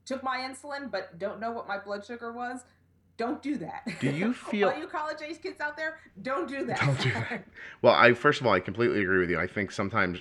took 0.05 0.23
my 0.23 0.39
insulin, 0.39 0.91
but 0.91 1.17
don't 1.17 1.39
know 1.39 1.51
what 1.51 1.67
my 1.67 1.77
blood 1.77 2.05
sugar 2.05 2.31
was. 2.31 2.61
Don't 3.17 3.41
do 3.41 3.55
that. 3.57 3.87
Do 4.01 4.11
you 4.11 4.33
feel 4.51 4.69
all 4.69 4.77
you 4.77 4.87
college 4.87 5.17
age 5.25 5.41
kids 5.41 5.61
out 5.61 5.77
there? 5.77 5.99
Don't 6.21 6.47
do 6.47 6.65
that. 6.65 6.79
Don't 6.79 7.01
do 7.01 7.11
that. 7.11 7.45
Well, 7.81 7.93
I 7.93 8.13
first 8.13 8.41
of 8.41 8.47
all, 8.47 8.53
I 8.53 8.59
completely 8.59 9.01
agree 9.01 9.19
with 9.19 9.29
you. 9.29 9.39
I 9.39 9.47
think 9.47 9.71
sometimes 9.71 10.19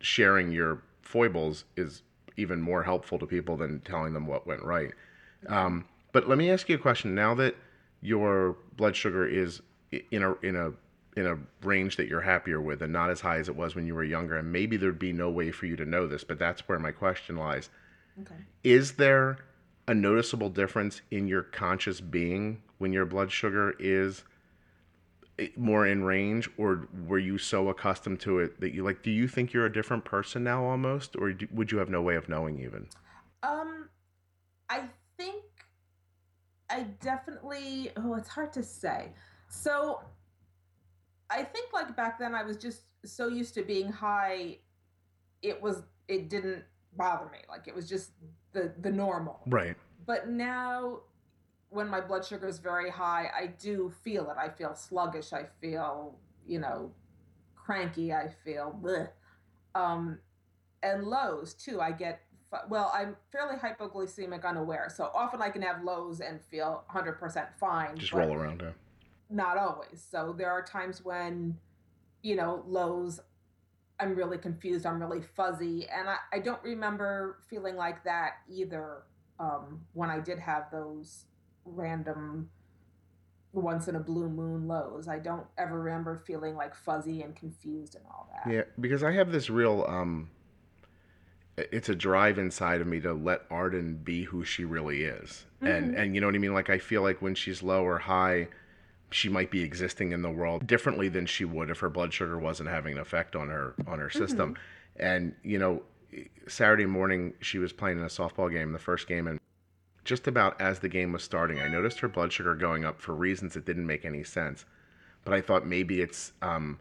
sharing 0.00 0.52
your 0.52 0.82
foibles 1.00 1.64
is 1.76 2.02
even 2.38 2.62
more 2.62 2.82
helpful 2.82 3.18
to 3.18 3.26
people 3.26 3.56
than 3.56 3.80
telling 3.80 4.14
them 4.14 4.26
what 4.26 4.46
went 4.46 4.62
right. 4.62 4.92
Um, 5.48 5.84
but 6.12 6.28
let 6.28 6.38
me 6.38 6.50
ask 6.50 6.68
you 6.68 6.76
a 6.76 6.78
question. 6.78 7.14
Now 7.14 7.34
that 7.34 7.56
your 8.00 8.56
blood 8.76 8.96
sugar 8.96 9.26
is 9.26 9.60
in 10.10 10.22
a 10.22 10.32
in 10.36 10.56
a 10.56 10.72
in 11.18 11.26
a 11.26 11.38
range 11.66 11.96
that 11.96 12.06
you're 12.08 12.20
happier 12.20 12.60
with 12.60 12.80
and 12.80 12.92
not 12.92 13.10
as 13.10 13.20
high 13.20 13.38
as 13.38 13.48
it 13.48 13.56
was 13.56 13.74
when 13.74 13.86
you 13.86 13.94
were 13.94 14.04
younger, 14.04 14.36
and 14.36 14.52
maybe 14.52 14.76
there'd 14.76 14.98
be 14.98 15.12
no 15.12 15.28
way 15.28 15.50
for 15.50 15.66
you 15.66 15.76
to 15.76 15.84
know 15.84 16.06
this, 16.06 16.24
but 16.24 16.38
that's 16.38 16.66
where 16.68 16.78
my 16.78 16.92
question 16.92 17.36
lies. 17.36 17.70
Okay. 18.20 18.34
Is 18.62 18.92
there 18.92 19.38
a 19.86 19.94
noticeable 19.94 20.50
difference 20.50 21.00
in 21.10 21.26
your 21.26 21.42
conscious 21.42 22.00
being 22.00 22.62
when 22.78 22.92
your 22.92 23.06
blood 23.06 23.32
sugar 23.32 23.74
is 23.78 24.22
more 25.56 25.86
in 25.86 26.02
range 26.02 26.48
or 26.58 26.88
were 27.06 27.18
you 27.18 27.38
so 27.38 27.68
accustomed 27.68 28.18
to 28.20 28.40
it 28.40 28.60
that 28.60 28.74
you 28.74 28.82
like 28.82 29.02
do 29.02 29.10
you 29.10 29.28
think 29.28 29.52
you're 29.52 29.66
a 29.66 29.72
different 29.72 30.04
person 30.04 30.42
now 30.42 30.64
almost 30.64 31.14
or 31.16 31.32
do, 31.32 31.46
would 31.52 31.70
you 31.70 31.78
have 31.78 31.88
no 31.88 32.02
way 32.02 32.16
of 32.16 32.28
knowing 32.28 32.58
even? 32.60 32.86
Um 33.42 33.88
i 34.68 34.82
think 35.16 35.44
i 36.70 36.82
definitely 37.00 37.90
oh 37.96 38.14
it's 38.14 38.28
hard 38.28 38.52
to 38.54 38.62
say. 38.62 39.12
So 39.48 40.00
i 41.30 41.42
think 41.42 41.72
like 41.72 41.96
back 41.96 42.18
then 42.18 42.34
i 42.34 42.42
was 42.42 42.56
just 42.56 42.82
so 43.04 43.28
used 43.28 43.54
to 43.54 43.62
being 43.62 43.90
high 43.90 44.58
it 45.42 45.60
was 45.62 45.82
it 46.08 46.28
didn't 46.28 46.64
bother 46.96 47.26
me. 47.30 47.38
Like 47.48 47.68
it 47.68 47.74
was 47.74 47.88
just 47.88 48.10
the 48.52 48.72
the 48.80 48.90
normal. 48.90 49.40
Right. 49.46 49.76
But 50.06 50.28
now 50.28 51.00
when 51.70 51.88
my 51.88 52.00
blood 52.00 52.24
sugar 52.24 52.48
is 52.48 52.58
very 52.58 52.90
high, 52.90 53.30
I 53.36 53.46
do 53.46 53.92
feel 54.02 54.30
it. 54.30 54.36
I 54.38 54.48
feel 54.48 54.74
sluggish. 54.74 55.32
I 55.32 55.44
feel, 55.60 56.18
you 56.46 56.58
know, 56.58 56.92
cranky. 57.54 58.12
I 58.12 58.28
feel 58.44 58.78
bleh. 58.82 59.08
Um, 59.74 60.18
and 60.82 61.04
lows 61.04 61.54
too. 61.54 61.80
I 61.80 61.92
get 61.92 62.20
well. 62.68 62.90
I'm 62.94 63.16
fairly 63.30 63.56
hypoglycemic 63.56 64.44
unaware, 64.44 64.90
so 64.94 65.10
often 65.14 65.42
I 65.42 65.50
can 65.50 65.62
have 65.62 65.84
lows 65.84 66.20
and 66.20 66.40
feel 66.40 66.84
100% 66.92 67.46
fine. 67.60 67.96
Just 67.96 68.12
roll 68.12 68.32
around, 68.32 68.62
yeah. 68.64 68.70
Not 69.30 69.58
always. 69.58 70.06
So 70.10 70.34
there 70.36 70.50
are 70.50 70.62
times 70.62 71.04
when, 71.04 71.58
you 72.22 72.36
know, 72.36 72.64
lows. 72.66 73.20
I'm 74.00 74.14
really 74.14 74.38
confused. 74.38 74.86
I'm 74.86 75.00
really 75.00 75.20
fuzzy, 75.20 75.86
and 75.88 76.08
I, 76.08 76.16
I 76.32 76.38
don't 76.38 76.62
remember 76.62 77.38
feeling 77.50 77.76
like 77.76 78.04
that 78.04 78.34
either 78.48 79.02
um, 79.40 79.80
when 79.92 80.08
I 80.08 80.20
did 80.20 80.38
have 80.38 80.70
those 80.70 81.24
random 81.74 82.50
once 83.52 83.88
in 83.88 83.96
a 83.96 84.00
blue 84.00 84.28
moon 84.28 84.68
lows. 84.68 85.08
I 85.08 85.18
don't 85.18 85.46
ever 85.56 85.80
remember 85.80 86.22
feeling 86.26 86.54
like 86.54 86.74
fuzzy 86.74 87.22
and 87.22 87.34
confused 87.34 87.94
and 87.94 88.04
all 88.06 88.28
that. 88.32 88.52
Yeah, 88.52 88.62
because 88.80 89.02
I 89.02 89.12
have 89.12 89.32
this 89.32 89.50
real 89.50 89.84
um 89.88 90.30
it's 91.56 91.88
a 91.88 91.94
drive 91.94 92.38
inside 92.38 92.80
of 92.80 92.86
me 92.86 93.00
to 93.00 93.12
let 93.12 93.42
Arden 93.50 93.96
be 93.96 94.22
who 94.24 94.44
she 94.44 94.64
really 94.64 95.02
is. 95.02 95.46
Mm-hmm. 95.62 95.66
And 95.66 95.94
and 95.96 96.14
you 96.14 96.20
know 96.20 96.28
what 96.28 96.34
I 96.34 96.38
mean? 96.38 96.54
Like 96.54 96.70
I 96.70 96.78
feel 96.78 97.02
like 97.02 97.20
when 97.20 97.34
she's 97.34 97.62
low 97.62 97.84
or 97.84 97.98
high, 97.98 98.48
she 99.10 99.28
might 99.28 99.50
be 99.50 99.62
existing 99.62 100.12
in 100.12 100.22
the 100.22 100.30
world 100.30 100.66
differently 100.66 101.08
than 101.08 101.26
she 101.26 101.44
would 101.44 101.70
if 101.70 101.80
her 101.80 101.90
blood 101.90 102.12
sugar 102.12 102.38
wasn't 102.38 102.68
having 102.68 102.94
an 102.94 103.00
effect 103.00 103.34
on 103.34 103.48
her 103.48 103.74
on 103.86 103.98
her 103.98 104.10
system. 104.10 104.54
Mm-hmm. 104.54 105.04
And 105.04 105.34
you 105.42 105.58
know, 105.58 105.82
Saturday 106.46 106.86
morning 106.86 107.34
she 107.40 107.58
was 107.58 107.72
playing 107.72 107.98
in 107.98 108.04
a 108.04 108.08
softball 108.08 108.50
game, 108.50 108.72
the 108.72 108.78
first 108.78 109.08
game, 109.08 109.26
and 109.26 109.40
just 110.08 110.26
about 110.26 110.58
as 110.58 110.78
the 110.78 110.88
game 110.88 111.12
was 111.12 111.22
starting, 111.22 111.60
I 111.60 111.68
noticed 111.68 112.00
her 112.00 112.08
blood 112.08 112.32
sugar 112.32 112.54
going 112.54 112.82
up 112.82 112.98
for 112.98 113.14
reasons 113.14 113.52
that 113.52 113.66
didn't 113.66 113.86
make 113.86 114.06
any 114.06 114.24
sense. 114.24 114.64
But 115.22 115.34
I 115.34 115.42
thought 115.42 115.66
maybe 115.66 116.00
it's 116.00 116.32
um, 116.40 116.78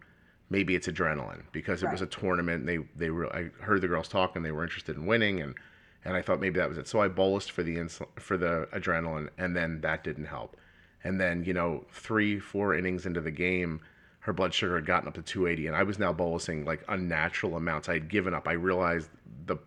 maybe 0.50 0.76
it's 0.76 0.88
adrenaline 0.88 1.42
because 1.52 1.84
it 1.84 1.88
right. 1.88 1.92
was 1.92 2.02
a 2.02 2.06
tournament. 2.06 2.62
And 2.62 2.70
they 2.70 2.78
they 2.96 3.10
were 3.10 3.28
I 3.36 3.50
heard 3.62 3.82
the 3.82 3.90
girls 3.90 4.08
talk 4.08 4.38
and 4.38 4.46
they 4.46 4.54
were 4.54 4.64
interested 4.64 4.96
in 4.96 5.06
winning 5.06 5.42
and 5.42 5.56
and 6.06 6.16
I 6.16 6.22
thought 6.22 6.40
maybe 6.40 6.58
that 6.58 6.70
was 6.70 6.78
it. 6.78 6.88
So 6.88 7.02
I 7.02 7.10
bolused 7.10 7.52
for 7.52 7.64
the 7.64 7.76
insul- 7.76 8.18
for 8.18 8.38
the 8.38 8.70
adrenaline 8.72 9.28
and 9.38 9.54
then 9.54 9.82
that 9.82 10.06
didn't 10.06 10.26
help. 10.26 10.56
And 11.04 11.20
then 11.20 11.44
you 11.44 11.54
know 11.54 11.86
three 11.92 12.40
four 12.40 12.76
innings 12.76 13.06
into 13.06 13.20
the 13.20 13.32
game, 13.32 13.82
her 14.22 14.32
blood 14.32 14.54
sugar 14.54 14.76
had 14.76 14.86
gotten 14.86 15.10
up 15.10 15.16
to 15.16 15.22
280 15.22 15.68
and 15.68 15.76
I 15.76 15.84
was 15.84 16.00
now 16.00 16.14
bolusing 16.14 16.66
like 16.66 16.82
unnatural 16.88 17.58
amounts. 17.58 17.90
I 17.90 17.94
had 17.96 18.08
given 18.08 18.34
up. 18.34 18.48
I 18.48 18.54
realized 18.54 19.10
the 19.48 19.58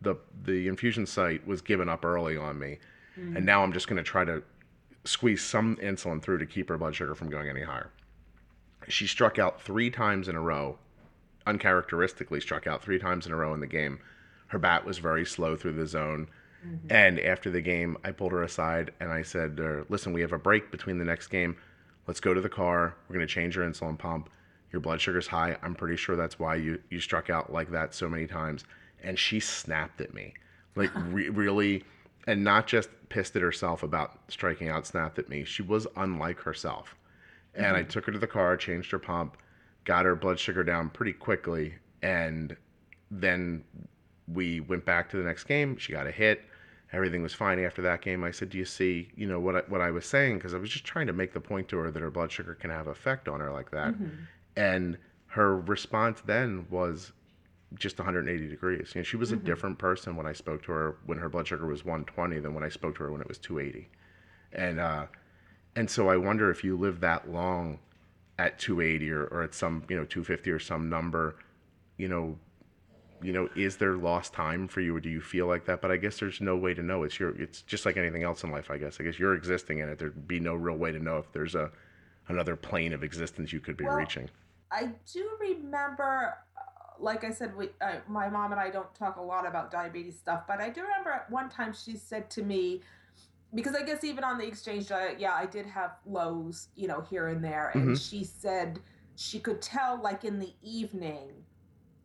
the 0.00 0.14
the 0.44 0.68
infusion 0.68 1.04
site 1.04 1.44
was 1.48 1.60
given 1.60 1.88
up 1.88 2.04
early 2.04 2.36
on 2.36 2.60
me 2.60 2.78
Mm-hmm. 3.18 3.36
And 3.36 3.46
now 3.46 3.62
I'm 3.62 3.72
just 3.72 3.88
going 3.88 3.96
to 3.96 4.02
try 4.02 4.24
to 4.24 4.42
squeeze 5.04 5.42
some 5.42 5.76
insulin 5.76 6.22
through 6.22 6.38
to 6.38 6.46
keep 6.46 6.68
her 6.68 6.78
blood 6.78 6.94
sugar 6.94 7.14
from 7.14 7.30
going 7.30 7.48
any 7.48 7.62
higher. 7.62 7.90
She 8.88 9.06
struck 9.06 9.38
out 9.38 9.60
three 9.60 9.90
times 9.90 10.28
in 10.28 10.36
a 10.36 10.40
row, 10.40 10.78
uncharacteristically 11.46 12.40
struck 12.40 12.66
out 12.66 12.82
three 12.82 12.98
times 12.98 13.26
in 13.26 13.32
a 13.32 13.36
row 13.36 13.54
in 13.54 13.60
the 13.60 13.66
game. 13.66 13.98
Her 14.48 14.58
bat 14.58 14.84
was 14.84 14.98
very 14.98 15.26
slow 15.26 15.56
through 15.56 15.72
the 15.72 15.86
zone. 15.86 16.28
Mm-hmm. 16.66 16.86
And 16.90 17.20
after 17.20 17.50
the 17.50 17.60
game, 17.60 17.96
I 18.04 18.12
pulled 18.12 18.32
her 18.32 18.42
aside 18.42 18.92
and 19.00 19.10
I 19.10 19.22
said, 19.22 19.58
Listen, 19.88 20.12
we 20.12 20.20
have 20.22 20.32
a 20.32 20.38
break 20.38 20.70
between 20.70 20.98
the 20.98 21.04
next 21.04 21.28
game. 21.28 21.56
Let's 22.06 22.20
go 22.20 22.32
to 22.32 22.40
the 22.40 22.48
car. 22.48 22.96
We're 23.08 23.16
going 23.16 23.26
to 23.26 23.32
change 23.32 23.56
your 23.56 23.68
insulin 23.68 23.98
pump. 23.98 24.30
Your 24.72 24.80
blood 24.80 25.00
sugar's 25.00 25.26
high. 25.26 25.56
I'm 25.62 25.74
pretty 25.74 25.96
sure 25.96 26.16
that's 26.16 26.38
why 26.38 26.56
you, 26.56 26.80
you 26.90 27.00
struck 27.00 27.30
out 27.30 27.52
like 27.52 27.70
that 27.70 27.94
so 27.94 28.08
many 28.08 28.26
times. 28.26 28.64
And 29.02 29.18
she 29.18 29.40
snapped 29.40 30.00
at 30.00 30.14
me. 30.14 30.34
Like, 30.74 30.90
re- 31.10 31.28
really 31.28 31.84
and 32.28 32.44
not 32.44 32.66
just 32.66 32.90
pissed 33.08 33.34
at 33.36 33.42
herself 33.42 33.82
about 33.82 34.18
striking 34.28 34.68
out, 34.68 34.86
snapped 34.86 35.18
at 35.18 35.30
me. 35.30 35.44
She 35.44 35.62
was 35.62 35.86
unlike 35.96 36.38
herself. 36.38 36.94
And 37.54 37.64
mm-hmm. 37.64 37.76
I 37.76 37.82
took 37.84 38.04
her 38.04 38.12
to 38.12 38.18
the 38.18 38.26
car, 38.26 38.54
changed 38.58 38.90
her 38.90 38.98
pump, 38.98 39.38
got 39.86 40.04
her 40.04 40.14
blood 40.14 40.38
sugar 40.38 40.62
down 40.62 40.90
pretty 40.90 41.14
quickly, 41.14 41.74
and 42.02 42.54
then 43.10 43.64
we 44.30 44.60
went 44.60 44.84
back 44.84 45.08
to 45.08 45.16
the 45.16 45.22
next 45.22 45.44
game. 45.44 45.78
She 45.78 45.90
got 45.94 46.06
a 46.06 46.10
hit. 46.10 46.42
Everything 46.92 47.22
was 47.22 47.32
fine 47.32 47.58
after 47.58 47.80
that 47.80 48.02
game. 48.02 48.22
I 48.22 48.30
said, 48.30 48.50
"Do 48.50 48.58
you 48.58 48.66
see, 48.66 49.08
you 49.16 49.26
know, 49.26 49.40
what 49.40 49.56
I, 49.56 49.60
what 49.68 49.80
I 49.80 49.90
was 49.90 50.04
saying?" 50.04 50.36
Because 50.36 50.52
I 50.52 50.58
was 50.58 50.68
just 50.68 50.84
trying 50.84 51.06
to 51.06 51.14
make 51.14 51.32
the 51.32 51.40
point 51.40 51.68
to 51.68 51.78
her 51.78 51.90
that 51.90 52.00
her 52.00 52.10
blood 52.10 52.30
sugar 52.30 52.54
can 52.54 52.68
have 52.68 52.88
effect 52.88 53.26
on 53.26 53.40
her 53.40 53.50
like 53.50 53.70
that. 53.70 53.94
Mm-hmm. 53.94 54.08
And 54.56 54.98
her 55.28 55.58
response 55.60 56.20
then 56.26 56.66
was 56.68 57.12
just 57.74 57.98
180 57.98 58.48
degrees. 58.48 58.92
You 58.94 59.00
know, 59.00 59.04
she 59.04 59.16
was 59.16 59.30
mm-hmm. 59.30 59.40
a 59.40 59.44
different 59.44 59.78
person 59.78 60.16
when 60.16 60.26
I 60.26 60.32
spoke 60.32 60.62
to 60.64 60.72
her 60.72 60.96
when 61.06 61.18
her 61.18 61.28
blood 61.28 61.46
sugar 61.46 61.66
was 61.66 61.84
120 61.84 62.40
than 62.40 62.54
when 62.54 62.64
I 62.64 62.68
spoke 62.68 62.96
to 62.96 63.04
her 63.04 63.12
when 63.12 63.20
it 63.20 63.28
was 63.28 63.38
280. 63.38 63.88
And 64.52 64.80
uh, 64.80 65.06
and 65.76 65.90
so 65.90 66.08
I 66.08 66.16
wonder 66.16 66.50
if 66.50 66.64
you 66.64 66.76
live 66.76 67.00
that 67.00 67.30
long 67.30 67.78
at 68.38 68.58
280 68.58 69.10
or, 69.10 69.24
or 69.26 69.42
at 69.42 69.54
some 69.54 69.84
you 69.88 69.96
know 69.96 70.04
250 70.04 70.50
or 70.50 70.58
some 70.58 70.88
number, 70.88 71.36
you 71.96 72.08
know, 72.08 72.38
you 73.22 73.32
know, 73.32 73.48
is 73.56 73.76
there 73.76 73.96
lost 73.96 74.32
time 74.32 74.68
for 74.68 74.80
you, 74.80 74.96
or 74.96 75.00
do 75.00 75.08
you 75.08 75.20
feel 75.20 75.46
like 75.46 75.64
that? 75.66 75.82
But 75.82 75.90
I 75.90 75.96
guess 75.96 76.18
there's 76.18 76.40
no 76.40 76.56
way 76.56 76.72
to 76.74 76.82
know. 76.82 77.02
It's 77.02 77.18
your, 77.18 77.38
it's 77.40 77.62
just 77.62 77.84
like 77.84 77.96
anything 77.96 78.22
else 78.22 78.44
in 78.44 78.50
life. 78.50 78.70
I 78.70 78.78
guess. 78.78 78.98
I 79.00 79.04
guess 79.04 79.18
you're 79.18 79.34
existing 79.34 79.80
in 79.80 79.88
it. 79.88 79.98
There'd 79.98 80.28
be 80.28 80.40
no 80.40 80.54
real 80.54 80.76
way 80.76 80.92
to 80.92 80.98
know 80.98 81.18
if 81.18 81.30
there's 81.32 81.54
a 81.54 81.70
another 82.28 82.56
plane 82.56 82.92
of 82.92 83.02
existence 83.02 83.52
you 83.52 83.60
could 83.60 83.76
be 83.76 83.84
well, 83.84 83.96
reaching. 83.96 84.28
I 84.70 84.90
do 85.12 85.28
remember, 85.40 86.34
uh, 86.56 86.77
like 87.00 87.24
I 87.24 87.30
said, 87.30 87.56
we, 87.56 87.70
uh, 87.80 87.96
my 88.08 88.28
mom 88.28 88.52
and 88.52 88.60
I 88.60 88.70
don't 88.70 88.92
talk 88.94 89.16
a 89.16 89.22
lot 89.22 89.46
about 89.46 89.70
diabetes 89.70 90.18
stuff, 90.18 90.42
but 90.46 90.60
I 90.60 90.68
do 90.68 90.82
remember 90.82 91.10
at 91.10 91.30
one 91.30 91.48
time 91.48 91.72
she 91.72 91.96
said 91.96 92.30
to 92.30 92.42
me, 92.42 92.82
because 93.54 93.74
I 93.74 93.82
guess 93.82 94.04
even 94.04 94.24
on 94.24 94.38
the 94.38 94.46
exchange 94.46 94.88
diet, 94.88 95.18
yeah, 95.18 95.32
I 95.32 95.46
did 95.46 95.66
have 95.66 95.92
lows, 96.06 96.68
you 96.74 96.86
know, 96.86 97.00
here 97.00 97.28
and 97.28 97.42
there. 97.42 97.70
And 97.74 97.84
mm-hmm. 97.84 97.94
she 97.94 98.24
said 98.24 98.80
she 99.16 99.40
could 99.40 99.62
tell, 99.62 100.00
like 100.02 100.24
in 100.24 100.38
the 100.38 100.52
evening, 100.62 101.30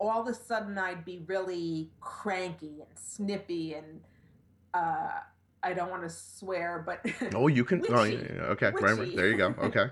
all 0.00 0.22
of 0.22 0.28
a 0.28 0.34
sudden 0.34 0.78
I'd 0.78 1.04
be 1.04 1.22
really 1.26 1.90
cranky 2.00 2.80
and 2.80 2.98
snippy 2.98 3.74
and 3.74 4.00
uh, 4.72 5.10
I 5.62 5.72
don't 5.72 5.90
want 5.90 6.02
to 6.02 6.10
swear, 6.10 6.82
but 6.84 7.04
oh, 7.34 7.48
you 7.48 7.64
can. 7.64 7.84
oh, 7.88 8.04
yeah, 8.04 8.18
okay, 8.50 8.70
there 9.14 9.30
you 9.30 9.36
go. 9.36 9.54
Okay. 9.58 9.86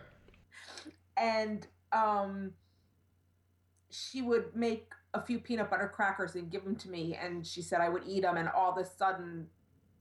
and 1.17 1.67
um, 1.93 2.53
she 3.93 4.23
would 4.23 4.57
make 4.57 4.91
a 5.15 5.23
few 5.23 5.39
peanut 5.39 5.71
butter 5.71 5.91
crackers 5.95 6.35
and 6.35 6.51
give 6.51 6.65
them 6.65 6.77
to 6.77 6.89
me, 6.89 7.17
and 7.21 7.47
she 7.47 7.63
said 7.63 7.81
I 7.81 7.89
would 7.89 8.03
eat 8.07 8.23
them, 8.23 8.37
and 8.37 8.49
all 8.49 8.73
of 8.73 8.79
a 8.79 8.85
sudden 8.85 9.47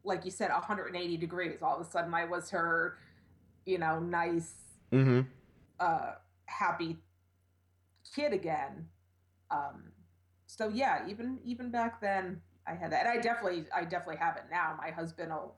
like 0.04 0.26
you 0.26 0.32
said, 0.32 0.50
180 0.50 1.18
degrees. 1.18 1.60
All 1.62 1.80
of 1.80 1.86
a 1.86 1.90
sudden, 1.90 2.14
I 2.14 2.26
was 2.26 2.50
her, 2.50 2.98
you 3.66 3.78
know, 3.78 4.00
nice, 4.00 4.54
mm-hmm. 4.92 5.22
uh, 5.80 6.14
happy 6.46 6.98
kid 8.16 8.34
again. 8.34 8.88
Um, 9.50 9.92
so 10.48 10.70
yeah, 10.70 11.08
even 11.08 11.40
even 11.44 11.70
back 11.72 12.02
then, 12.02 12.42
I 12.68 12.74
had 12.74 12.92
that. 12.92 13.06
And 13.06 13.10
I 13.10 13.22
definitely, 13.22 13.66
I 13.76 13.84
definitely 13.84 14.18
have 14.18 14.38
it 14.38 14.44
now. 14.52 14.76
My 14.78 14.92
husband 14.92 15.32
will 15.32 15.56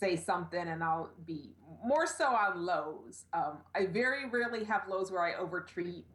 say 0.00 0.16
something 0.16 0.68
and 0.68 0.82
I'll 0.82 1.10
be 1.26 1.50
more 1.84 2.06
so 2.06 2.26
on 2.26 2.64
lows. 2.64 3.26
Um, 3.32 3.58
I 3.74 3.86
very 3.86 4.28
rarely 4.28 4.64
have 4.64 4.88
lows 4.88 5.12
where 5.12 5.22
I 5.22 5.34
overtreat, 5.34 6.06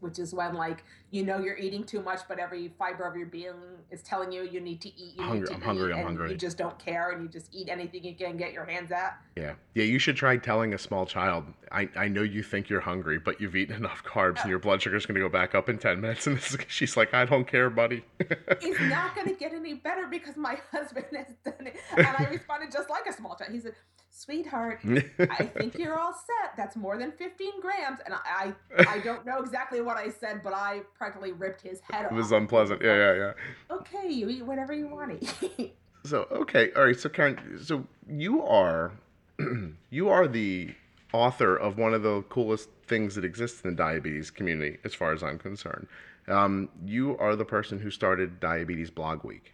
which 0.00 0.18
is 0.18 0.34
when 0.34 0.54
like 0.54 0.84
you 1.10 1.24
know 1.24 1.38
you're 1.38 1.56
eating 1.56 1.84
too 1.84 2.00
much, 2.02 2.20
but 2.28 2.38
every 2.38 2.72
fiber 2.78 3.04
of 3.04 3.16
your 3.16 3.26
being 3.26 3.54
is 3.90 4.02
telling 4.02 4.30
you 4.30 4.42
you 4.42 4.60
need 4.60 4.80
to 4.82 4.88
eat. 4.88 5.16
You 5.16 5.22
hungry, 5.22 5.40
need 5.40 5.46
to 5.46 5.52
I'm 5.54 5.60
eat, 5.60 5.64
hungry. 5.64 5.92
I'm 5.92 6.04
hungry. 6.04 6.30
You 6.30 6.36
just 6.36 6.56
don't 6.56 6.78
care, 6.78 7.10
and 7.10 7.22
you 7.22 7.28
just 7.28 7.52
eat 7.52 7.68
anything 7.68 8.04
you 8.04 8.14
can 8.14 8.36
get 8.36 8.52
your 8.52 8.64
hands 8.64 8.92
at. 8.92 9.18
Yeah, 9.36 9.54
yeah. 9.74 9.84
You 9.84 9.98
should 9.98 10.16
try 10.16 10.36
telling 10.36 10.72
a 10.74 10.78
small 10.78 11.06
child. 11.06 11.44
I, 11.72 11.88
I 11.96 12.08
know 12.08 12.22
you 12.22 12.42
think 12.42 12.68
you're 12.68 12.80
hungry, 12.80 13.18
but 13.18 13.40
you've 13.40 13.56
eaten 13.56 13.74
enough 13.74 14.04
carbs, 14.04 14.36
yeah. 14.36 14.42
and 14.42 14.50
your 14.50 14.60
blood 14.60 14.82
sugar's 14.82 15.04
going 15.04 15.16
to 15.16 15.20
go 15.20 15.28
back 15.28 15.54
up 15.54 15.68
in 15.68 15.78
ten 15.78 16.00
minutes. 16.00 16.26
And 16.30 16.38
is, 16.38 16.56
she's 16.68 16.96
like, 16.96 17.12
I 17.12 17.24
don't 17.24 17.46
care, 17.46 17.70
buddy. 17.70 18.04
it's 18.20 18.80
not 18.82 19.16
going 19.16 19.26
to 19.26 19.34
get 19.34 19.52
any 19.52 19.74
better 19.74 20.06
because 20.06 20.36
my 20.36 20.58
husband 20.72 21.06
has 21.16 21.34
done 21.44 21.66
it, 21.66 21.76
and 21.96 22.06
I 22.06 22.28
responded 22.30 22.70
just 22.72 22.88
like 22.88 23.06
a 23.06 23.12
small 23.12 23.34
child. 23.34 23.52
He 23.52 23.58
said 23.58 23.74
sweetheart, 24.20 24.80
I 25.18 25.44
think 25.44 25.78
you're 25.78 25.98
all 25.98 26.12
set. 26.12 26.56
That's 26.56 26.76
more 26.76 26.98
than 26.98 27.12
15 27.12 27.60
grams. 27.60 27.98
And 28.04 28.14
I, 28.14 28.52
I, 28.86 28.98
don't 29.04 29.24
know 29.24 29.38
exactly 29.38 29.80
what 29.80 29.96
I 29.96 30.10
said, 30.10 30.42
but 30.42 30.52
I 30.52 30.80
practically 30.96 31.32
ripped 31.32 31.62
his 31.62 31.80
head 31.80 32.06
off. 32.06 32.12
It 32.12 32.14
was 32.14 32.32
unpleasant. 32.32 32.82
Yeah, 32.82 32.96
yeah, 32.96 33.14
yeah. 33.14 33.76
Okay, 33.76 34.08
you 34.08 34.28
eat 34.28 34.44
whatever 34.44 34.72
you 34.72 34.88
want 34.88 35.20
to 35.20 35.50
eat. 35.58 35.76
so, 36.04 36.26
okay. 36.30 36.70
All 36.76 36.84
right. 36.84 36.98
So, 36.98 37.08
Karen, 37.08 37.58
so 37.62 37.86
you 38.08 38.42
are, 38.42 38.92
you 39.90 40.08
are 40.08 40.28
the 40.28 40.74
author 41.12 41.56
of 41.56 41.78
one 41.78 41.94
of 41.94 42.02
the 42.02 42.22
coolest 42.28 42.68
things 42.86 43.14
that 43.14 43.24
exists 43.24 43.62
in 43.62 43.70
the 43.70 43.76
diabetes 43.76 44.30
community, 44.30 44.78
as 44.84 44.94
far 44.94 45.12
as 45.12 45.22
I'm 45.22 45.38
concerned. 45.38 45.86
Um, 46.28 46.68
you 46.84 47.16
are 47.18 47.34
the 47.34 47.44
person 47.44 47.80
who 47.80 47.90
started 47.90 48.38
Diabetes 48.38 48.90
Blog 48.90 49.24
Week. 49.24 49.52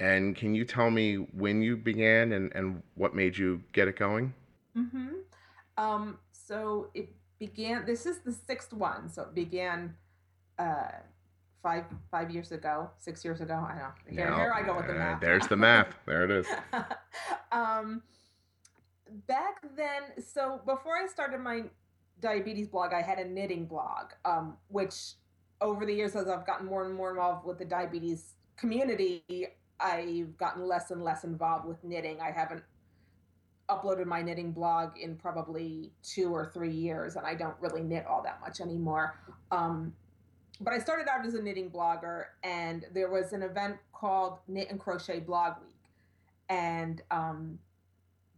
And 0.00 0.34
can 0.34 0.54
you 0.54 0.64
tell 0.64 0.90
me 0.90 1.16
when 1.16 1.60
you 1.60 1.76
began 1.76 2.32
and, 2.32 2.50
and 2.54 2.82
what 2.94 3.14
made 3.14 3.36
you 3.36 3.62
get 3.72 3.86
it 3.86 3.96
going? 3.96 4.32
Mm-hmm. 4.76 5.08
Um, 5.76 6.18
so 6.32 6.88
it 6.94 7.10
began, 7.38 7.84
this 7.84 8.06
is 8.06 8.20
the 8.20 8.32
sixth 8.32 8.72
one. 8.72 9.10
So 9.10 9.22
it 9.22 9.34
began 9.34 9.94
uh, 10.58 10.88
five 11.62 11.84
five 12.10 12.30
years 12.30 12.50
ago, 12.52 12.90
six 12.98 13.24
years 13.24 13.40
ago. 13.40 13.54
I 13.54 13.76
know. 13.76 13.88
Here, 14.08 14.30
no, 14.30 14.36
here 14.36 14.54
I 14.54 14.62
go 14.62 14.76
with 14.76 14.86
the 14.86 14.94
uh, 14.94 14.98
math. 14.98 15.20
there's 15.20 15.46
the 15.46 15.56
math. 15.68 15.94
There 16.06 16.24
it 16.24 16.30
is. 16.30 16.46
um, 17.52 18.02
back 19.26 19.60
then, 19.76 20.24
so 20.24 20.60
before 20.64 20.96
I 20.96 21.06
started 21.06 21.40
my 21.40 21.64
diabetes 22.20 22.68
blog, 22.68 22.92
I 22.94 23.02
had 23.02 23.18
a 23.18 23.24
knitting 23.28 23.66
blog, 23.66 24.12
um, 24.24 24.56
which 24.68 24.94
over 25.60 25.84
the 25.84 25.92
years, 25.92 26.16
as 26.16 26.28
I've 26.28 26.46
gotten 26.46 26.66
more 26.66 26.86
and 26.86 26.94
more 26.94 27.10
involved 27.10 27.46
with 27.46 27.58
the 27.58 27.64
diabetes 27.66 28.34
community, 28.56 29.22
I've 29.82 30.36
gotten 30.36 30.66
less 30.66 30.90
and 30.90 31.02
less 31.02 31.24
involved 31.24 31.66
with 31.66 31.82
knitting. 31.84 32.20
I 32.20 32.30
haven't 32.30 32.62
uploaded 33.68 34.06
my 34.06 34.20
knitting 34.20 34.52
blog 34.52 34.98
in 34.98 35.16
probably 35.16 35.92
two 36.02 36.34
or 36.34 36.50
three 36.52 36.72
years, 36.72 37.16
and 37.16 37.26
I 37.26 37.34
don't 37.34 37.54
really 37.60 37.82
knit 37.82 38.06
all 38.06 38.22
that 38.22 38.40
much 38.40 38.60
anymore. 38.60 39.18
Um, 39.50 39.94
but 40.60 40.74
I 40.74 40.78
started 40.78 41.08
out 41.08 41.24
as 41.24 41.34
a 41.34 41.42
knitting 41.42 41.70
blogger, 41.70 42.24
and 42.42 42.84
there 42.92 43.08
was 43.08 43.32
an 43.32 43.42
event 43.42 43.76
called 43.92 44.38
Knit 44.48 44.70
and 44.70 44.78
Crochet 44.78 45.20
Blog 45.20 45.54
Week, 45.62 45.76
and 46.48 47.00
um, 47.10 47.58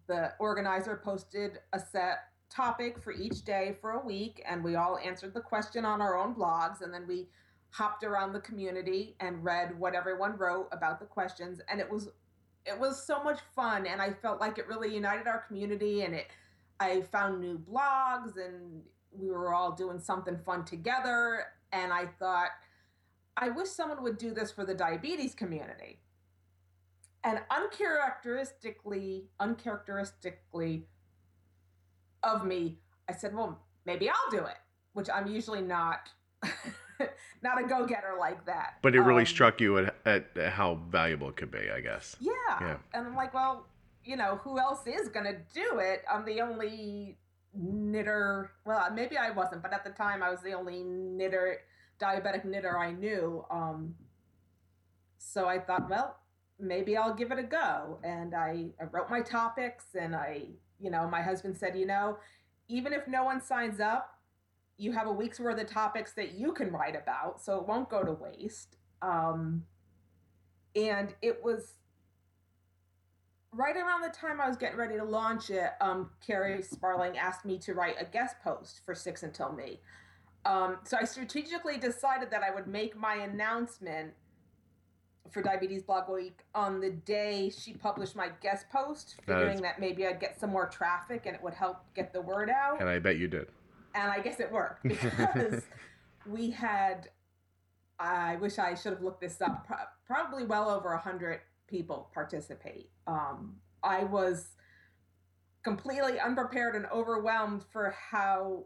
the 0.07 0.33
organizer 0.39 1.01
posted 1.03 1.59
a 1.73 1.81
set 1.81 2.19
topic 2.51 3.03
for 3.03 3.13
each 3.13 3.45
day 3.45 3.77
for 3.81 3.93
a 3.93 4.05
week, 4.05 4.43
and 4.47 4.63
we 4.63 4.77
all 4.77 4.99
answered 4.99 5.35
the 5.35 5.41
question 5.41 5.85
on 5.85 6.01
our 6.01 6.17
own 6.17 6.35
blogs, 6.35 6.83
and 6.83 6.93
then 6.93 7.07
we 7.09 7.29
hopped 7.73 8.05
around 8.05 8.33
the 8.33 8.41
community 8.41 9.17
and 9.21 9.43
read 9.43 9.79
what 9.79 9.95
everyone 9.95 10.37
wrote 10.37 10.69
about 10.73 11.01
the 11.01 11.07
questions 11.07 11.61
and 11.71 11.81
it 11.81 11.91
was 11.91 12.11
it 12.65 12.79
was 12.79 13.05
so 13.05 13.23
much 13.25 13.41
fun 13.57 13.87
and 13.87 14.01
I 14.01 14.13
felt 14.13 14.41
like 14.41 14.59
it 14.59 14.69
really 14.69 14.95
united 14.95 15.27
our 15.27 15.39
community 15.49 16.03
and 16.03 16.15
it 16.15 16.29
I 16.79 17.01
found 17.01 17.41
new 17.41 17.59
blogs 17.59 18.37
and 18.37 18.83
we 19.11 19.31
were 19.31 19.55
all 19.55 19.73
doing 19.73 19.99
something 19.99 20.39
fun 20.45 20.65
together 20.65 21.47
and 21.73 21.93
I 21.93 22.07
thought 22.19 22.51
I 23.37 23.49
wish 23.49 23.69
someone 23.69 24.03
would 24.03 24.19
do 24.19 24.33
this 24.33 24.53
for 24.53 24.65
the 24.65 24.75
diabetes 24.75 25.35
community. 25.35 25.99
And 27.25 27.41
uncharacteristically 27.51 29.29
uncharacteristically 29.41 30.87
of 32.23 32.45
me, 32.45 32.79
I 33.09 33.13
said, 33.13 33.35
"Well, 33.35 33.61
maybe 33.87 34.11
I'll 34.11 34.31
do 34.31 34.45
it," 34.45 34.59
which 34.93 35.09
I'm 35.09 35.27
usually 35.29 35.63
not 35.63 36.11
not 37.43 37.63
a 37.63 37.67
go 37.67 37.87
getter 37.87 38.15
like 38.19 38.45
that. 38.47 38.75
But 38.83 38.95
it 38.95 39.01
really 39.01 39.23
um, 39.23 39.27
struck 39.27 39.61
you 39.61 39.79
at, 39.79 39.95
at, 40.05 40.53
how 40.53 40.81
valuable 40.91 41.29
it 41.29 41.37
could 41.37 41.51
be, 41.51 41.71
I 41.71 41.81
guess. 41.81 42.17
Yeah. 42.21 42.33
yeah. 42.61 42.77
And 42.95 43.07
I'm 43.07 43.17
like, 43.17 43.35
well, 43.35 43.67
you 44.05 44.17
know, 44.17 44.41
who 44.43 44.59
else 44.59 44.87
is 44.87 45.09
going 45.09 45.27
to 45.27 45.37
do 45.55 45.79
it? 45.79 46.03
I'm 46.13 46.25
the 46.25 46.41
only 46.41 47.17
knitter. 47.55 48.51
Well, 48.65 48.91
maybe 48.93 49.17
I 49.17 49.31
wasn't, 49.31 49.63
but 49.63 49.73
at 49.73 49.85
the 49.85 49.91
time 49.91 50.23
I 50.23 50.31
was 50.31 50.41
the 50.41 50.53
only 50.53 50.83
knitter, 50.83 51.59
diabetic 52.01 52.45
knitter 52.45 52.79
I 52.79 52.93
knew. 52.93 53.45
Um, 53.51 53.95
so 55.19 55.47
I 55.47 55.59
thought, 55.59 55.89
well, 55.89 56.17
maybe 56.59 56.97
I'll 56.97 57.15
give 57.15 57.31
it 57.33 57.39
a 57.39 57.43
go. 57.43 57.99
And 58.03 58.35
I, 58.35 58.67
I 58.81 58.85
wrote 58.91 59.11
my 59.11 59.21
topics 59.21 59.85
and 59.99 60.15
I, 60.15 60.43
you 60.81 60.91
know, 60.91 61.09
my 61.09 61.23
husband 61.23 61.57
said, 61.57 61.77
you 61.77 61.87
know, 61.87 62.19
even 62.69 62.93
if 62.93 63.07
no 63.07 63.25
one 63.25 63.41
signs 63.41 63.81
up, 63.81 64.12
you 64.83 64.91
have 64.91 65.07
a 65.07 65.13
week's 65.13 65.39
worth 65.39 65.61
of 65.61 65.69
topics 65.69 66.13
that 66.15 66.33
you 66.33 66.53
can 66.53 66.73
write 66.73 66.97
about, 66.97 67.41
so 67.41 67.57
it 67.59 67.69
won't 67.69 67.89
go 67.89 68.03
to 68.03 68.13
waste. 68.13 68.77
Um, 69.01 69.65
and 70.75 71.15
it 71.23 71.43
was 71.43 71.75
right 73.53 73.77
around 73.77 74.03
the 74.03 74.09
time 74.09 74.41
I 74.41 74.49
was 74.49 74.57
getting 74.57 74.77
ready 74.77 74.97
to 74.97 75.05
launch 75.05 75.51
it. 75.51 75.71
Um, 75.81 76.11
Kerri 76.27 76.65
Sparling 76.65 77.17
asked 77.17 77.45
me 77.45 77.59
to 77.59 77.75
write 77.75 77.95
a 78.01 78.05
guest 78.05 78.37
post 78.43 78.81
for 78.85 78.95
Six 78.95 79.23
Until 79.23 79.53
Me. 79.53 79.79
Um, 80.45 80.79
so 80.83 80.97
I 81.01 81.05
strategically 81.05 81.77
decided 81.77 82.33
that 82.33 82.43
I 82.43 82.53
would 82.53 82.67
make 82.67 82.97
my 82.99 83.15
announcement 83.15 84.13
for 85.31 85.43
Diabetes 85.43 85.85
Blog 85.85 86.11
Week 86.11 86.41
on 86.57 86.81
the 86.81 86.91
day 86.91 87.51
she 87.57 87.75
published 87.75 88.17
my 88.17 88.31
guest 88.43 88.67
post, 88.71 89.15
figuring 89.25 89.57
that, 89.57 89.63
that 89.63 89.81
maybe 89.81 90.07
I'd 90.09 90.19
get 90.19 90.41
some 90.41 90.51
more 90.51 90.67
traffic 90.67 91.27
and 91.27 91.37
it 91.37 91.43
would 91.43 91.55
help 91.55 91.77
get 91.95 92.13
the 92.13 92.21
word 92.21 92.51
out. 92.51 92.81
And 92.81 92.89
I 92.89 92.99
bet 92.99 93.19
you 93.19 93.29
did 93.29 93.47
and 93.95 94.11
I 94.11 94.21
guess 94.21 94.41
it 94.41 94.51
worked 94.51 94.83
because 94.89 95.63
we 96.27 96.51
had, 96.51 97.09
I 97.99 98.37
wish 98.37 98.59
I 98.59 98.75
should 98.75 98.93
have 98.93 99.03
looked 99.03 99.21
this 99.21 99.41
up, 99.41 99.67
probably 100.07 100.45
well 100.45 100.71
over 100.71 100.91
100 100.91 101.41
people 101.67 102.11
participate. 102.13 102.91
Um, 103.07 103.57
I 103.83 104.05
was 104.05 104.49
completely 105.63 106.19
unprepared 106.19 106.75
and 106.75 106.87
overwhelmed 106.93 107.65
for 107.73 107.95
how 108.11 108.65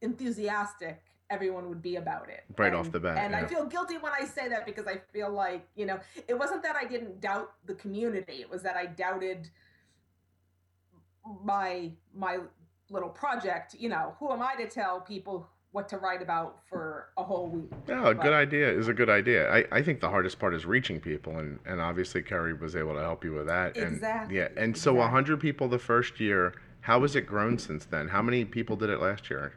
enthusiastic 0.00 1.00
everyone 1.30 1.68
would 1.68 1.80
be 1.80 1.96
about 1.96 2.28
it. 2.28 2.44
Right 2.58 2.68
and, 2.68 2.76
off 2.76 2.92
the 2.92 3.00
bat. 3.00 3.16
And 3.16 3.32
yeah. 3.32 3.40
I 3.40 3.46
feel 3.46 3.64
guilty 3.64 3.96
when 3.96 4.12
I 4.12 4.24
say 4.24 4.48
that 4.48 4.66
because 4.66 4.86
I 4.86 5.00
feel 5.12 5.30
like, 5.30 5.66
you 5.74 5.86
know, 5.86 5.98
it 6.28 6.38
wasn't 6.38 6.62
that 6.62 6.76
I 6.76 6.84
didn't 6.84 7.20
doubt 7.20 7.52
the 7.64 7.74
community, 7.74 8.40
it 8.40 8.50
was 8.50 8.62
that 8.62 8.76
I 8.76 8.86
doubted 8.86 9.48
my 11.44 11.92
my 12.14 12.38
little 12.92 13.08
project, 13.08 13.74
you 13.78 13.88
know, 13.88 14.14
who 14.20 14.30
am 14.30 14.42
I 14.42 14.54
to 14.56 14.68
tell 14.68 15.00
people 15.00 15.48
what 15.72 15.88
to 15.88 15.96
write 15.96 16.20
about 16.20 16.60
for 16.68 17.08
a 17.16 17.24
whole 17.24 17.48
week? 17.48 17.70
Yeah, 17.88 18.10
a 18.10 18.14
good 18.14 18.34
idea 18.34 18.70
is 18.70 18.88
a 18.88 18.94
good 18.94 19.08
idea. 19.08 19.50
I, 19.50 19.64
I 19.72 19.82
think 19.82 20.00
the 20.00 20.10
hardest 20.10 20.38
part 20.38 20.54
is 20.54 20.66
reaching 20.66 21.00
people, 21.00 21.38
and, 21.38 21.58
and 21.64 21.80
obviously 21.80 22.22
Kerri 22.22 22.58
was 22.58 22.76
able 22.76 22.94
to 22.94 23.00
help 23.00 23.24
you 23.24 23.32
with 23.32 23.46
that. 23.46 23.76
And, 23.76 23.94
Exactly, 23.94 24.36
Yeah, 24.36 24.48
and 24.56 24.76
so 24.76 24.92
exactly. 24.92 24.98
100 24.98 25.40
people 25.40 25.68
the 25.68 25.78
first 25.78 26.20
year. 26.20 26.54
How 26.80 27.00
has 27.02 27.16
it 27.16 27.26
grown 27.26 27.58
since 27.58 27.84
then? 27.86 28.08
How 28.08 28.20
many 28.22 28.44
people 28.44 28.76
did 28.76 28.90
it 28.90 29.00
last 29.00 29.30
year? 29.30 29.54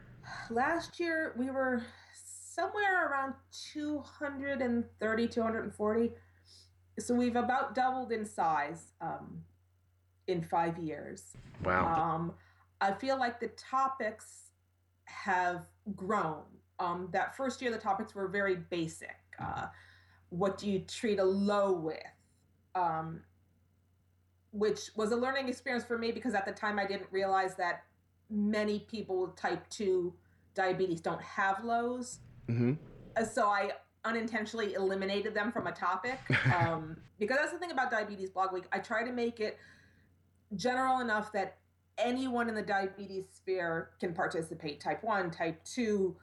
Last 0.50 1.00
year 1.00 1.34
we 1.38 1.50
were 1.50 1.84
somewhere 2.13 3.10
around 3.10 3.34
230, 3.74 5.28
240. 5.28 6.12
So 7.00 7.13
we've 7.13 7.36
about 7.36 7.76
doubled 7.76 8.12
in 8.12 8.26
size 8.26 8.93
um, 9.02 9.43
in 10.28 10.41
five 10.43 10.78
years. 10.78 11.36
Wow. 11.63 11.93
Um, 11.93 12.34
I 12.82 12.92
feel 12.94 13.18
like 13.18 13.40
the 13.40 13.50
topics 13.50 14.52
have 15.06 15.66
grown. 15.96 16.44
Um, 16.80 17.10
that 17.14 17.36
first 17.36 17.62
year, 17.62 17.72
the 17.72 17.78
topics 17.78 18.14
were 18.14 18.28
very 18.28 18.56
basic. 18.56 19.16
Uh, 19.40 19.68
what 20.30 20.58
do 20.58 20.70
you 20.70 20.80
treat 20.80 21.20
a 21.20 21.24
low 21.24 21.72
with? 21.72 21.98
Um, 22.76 23.22
which 24.52 24.90
was 24.96 25.12
a 25.12 25.16
learning 25.16 25.50
experience 25.50 25.84
for 25.84 25.98
me 25.98 26.12
because 26.12 26.34
at 26.34 26.46
the 26.46 26.52
time 26.52 26.80
I 26.80 26.86
didn't 26.86 27.08
realize 27.12 27.56
that 27.56 27.84
many 28.30 28.80
people 28.80 29.22
with 29.22 29.36
type 29.36 29.68
2 29.70 30.14
diabetes 30.54 31.02
don't 31.02 31.22
have 31.22 31.64
lows. 31.64 32.20
hmm 32.48 32.74
Uh, 33.16 33.26
So 33.26 33.48
I 33.48 33.72
unintentionally 34.06 34.74
eliminated 34.76 35.34
them 35.34 35.52
from 35.52 35.68
a 35.68 35.72
topic 35.72 36.20
um, 36.56 36.96
because 37.20 37.38
that's 37.38 37.52
the 37.52 37.58
thing 37.58 37.72
about 37.72 37.90
diabetes 37.90 38.30
blog 38.30 38.54
week 38.54 38.66
i 38.72 38.78
try 38.78 39.04
to 39.04 39.12
make 39.12 39.40
it 39.40 39.58
general 40.56 41.00
enough 41.00 41.32
that 41.32 41.58
anyone 41.97 42.49
in 42.49 42.55
the 42.55 42.62
diabetes 42.62 43.25
sphere 43.34 43.91
can 43.99 44.13
participate 44.13 44.79
type 44.79 45.03
1 45.03 45.31
type 45.31 45.63
2 45.63 46.15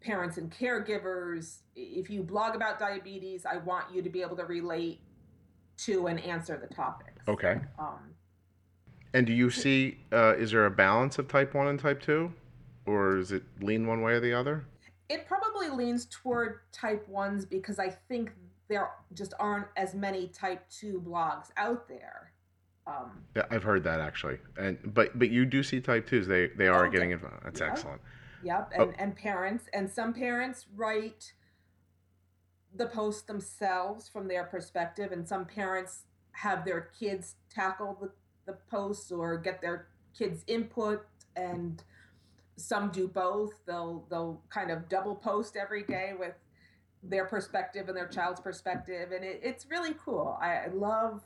parents 0.00 0.36
and 0.38 0.50
caregivers 0.50 1.58
if 1.76 2.08
you 2.08 2.22
blog 2.22 2.54
about 2.54 2.78
diabetes 2.78 3.44
i 3.44 3.56
want 3.58 3.84
you 3.92 4.00
to 4.00 4.08
be 4.08 4.22
able 4.22 4.36
to 4.36 4.44
relate 4.44 5.00
to 5.76 6.06
and 6.06 6.20
answer 6.20 6.56
the 6.56 6.72
topics 6.74 7.12
Okay. 7.28 7.60
um, 7.78 7.98
And 9.12 9.26
do 9.26 9.32
you 9.32 9.50
see, 9.50 9.98
uh, 10.12 10.34
is 10.36 10.50
there 10.52 10.64
a 10.66 10.70
balance 10.70 11.18
of 11.18 11.28
type 11.28 11.54
1 11.54 11.66
and 11.66 11.78
type 11.78 12.00
2? 12.00 12.32
Or 12.86 13.18
is 13.18 13.32
it 13.32 13.42
lean 13.60 13.86
one 13.86 14.00
way 14.02 14.12
or 14.14 14.20
the 14.20 14.32
other? 14.32 14.64
it 15.10 15.26
probably 15.26 15.68
leans 15.70 16.06
toward 16.10 16.60
type 16.70 17.06
1s 17.10 17.48
because 17.48 17.78
i 17.78 17.88
think 18.08 18.30
there 18.68 18.90
just 19.14 19.32
aren't 19.40 19.66
as 19.76 19.94
many 19.94 20.28
type 20.28 20.62
2 20.70 21.00
blogs 21.06 21.46
out 21.56 21.88
there 21.88 22.32
um, 22.88 23.10
Yeah, 23.36 23.44
I've 23.50 23.62
heard 23.62 23.84
that 23.84 24.00
actually. 24.00 24.38
And 24.56 24.78
but 24.94 25.18
but 25.18 25.30
you 25.30 25.44
do 25.44 25.62
see 25.62 25.80
type 25.80 26.08
2s. 26.08 26.26
They 26.26 26.48
they 26.48 26.68
are 26.68 26.86
Oh, 26.86 26.90
getting 26.90 27.10
it. 27.12 27.20
That's 27.44 27.60
yeah. 27.60 27.66
excellent. 27.70 28.00
Yep, 28.42 28.72
Oh. 28.78 28.82
and, 28.84 29.00
and 29.00 29.16
parents, 29.16 29.64
and 29.72 29.90
some 29.90 30.12
parents 30.14 30.66
write 30.76 31.32
the 32.74 32.86
post 32.86 33.26
themselves 33.26 34.08
from 34.08 34.28
their 34.28 34.44
perspective, 34.44 35.10
and 35.12 35.26
some 35.28 35.44
parents 35.44 36.04
have 36.32 36.64
their 36.64 36.82
kids 36.98 37.34
tackle 37.50 37.98
the, 38.00 38.10
the 38.52 38.56
posts 38.70 39.10
or 39.10 39.36
get 39.38 39.60
their 39.60 39.88
kids' 40.16 40.44
input, 40.46 41.04
and 41.34 41.82
some 42.56 42.90
do 42.90 43.08
both. 43.08 43.52
They'll 43.66 44.06
they'll 44.08 44.40
kind 44.50 44.70
of 44.70 44.88
double 44.88 45.16
post 45.16 45.56
every 45.56 45.82
day 45.82 46.12
with 46.18 46.34
their 47.02 47.24
perspective 47.26 47.88
and 47.88 47.96
their 47.96 48.08
child's 48.08 48.40
perspective, 48.40 49.10
and 49.12 49.24
it, 49.24 49.40
it's 49.42 49.66
really 49.68 49.94
cool. 50.04 50.38
I, 50.40 50.52
I 50.54 50.66
love 50.72 51.22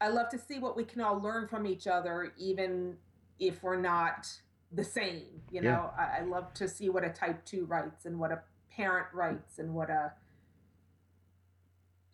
I 0.00 0.08
love 0.08 0.28
to 0.30 0.38
see 0.38 0.58
what 0.58 0.76
we 0.76 0.84
can 0.84 1.00
all 1.00 1.20
learn 1.20 1.48
from 1.48 1.66
each 1.66 1.86
other, 1.86 2.32
even 2.38 2.96
if 3.38 3.62
we're 3.62 3.80
not 3.80 4.28
the 4.72 4.84
same. 4.84 5.42
You 5.50 5.62
Yeah. 5.62 5.72
know, 5.72 5.90
I, 5.98 6.18
I 6.18 6.22
love 6.22 6.52
to 6.54 6.68
see 6.68 6.88
what 6.88 7.04
a 7.04 7.08
type 7.10 7.44
two 7.44 7.64
writes 7.66 8.04
and 8.04 8.18
what 8.18 8.30
a 8.32 8.42
parent 8.70 9.08
writes 9.12 9.58
and 9.58 9.74
what 9.74 9.90
a 9.90 10.12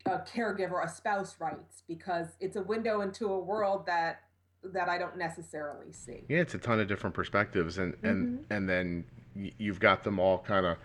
a 0.07 0.19
caregiver, 0.19 0.85
a 0.85 0.89
spouse 0.89 1.37
writes, 1.41 1.83
because 1.89 2.37
it's 2.39 2.57
a 2.57 2.63
window 2.63 3.01
into 3.01 3.27
a 3.29 3.39
world 3.39 3.87
that 3.87 4.21
that 4.63 4.89
I 4.89 4.97
don't 4.99 5.17
necessarily 5.19 5.93
see. 5.93 6.25
Yeah, 6.29 6.39
it's 6.41 6.55
a 6.55 6.59
ton 6.59 6.79
of 6.81 6.89
different 6.89 7.15
perspectives, 7.15 7.79
and 7.79 7.95
and 8.03 8.41
Mhm. 8.41 8.45
and 8.51 8.69
then 8.69 9.05
you've 9.35 9.81
got 9.81 10.05
them 10.05 10.19
all 10.19 10.39
kind 10.39 10.65
of 10.67 10.77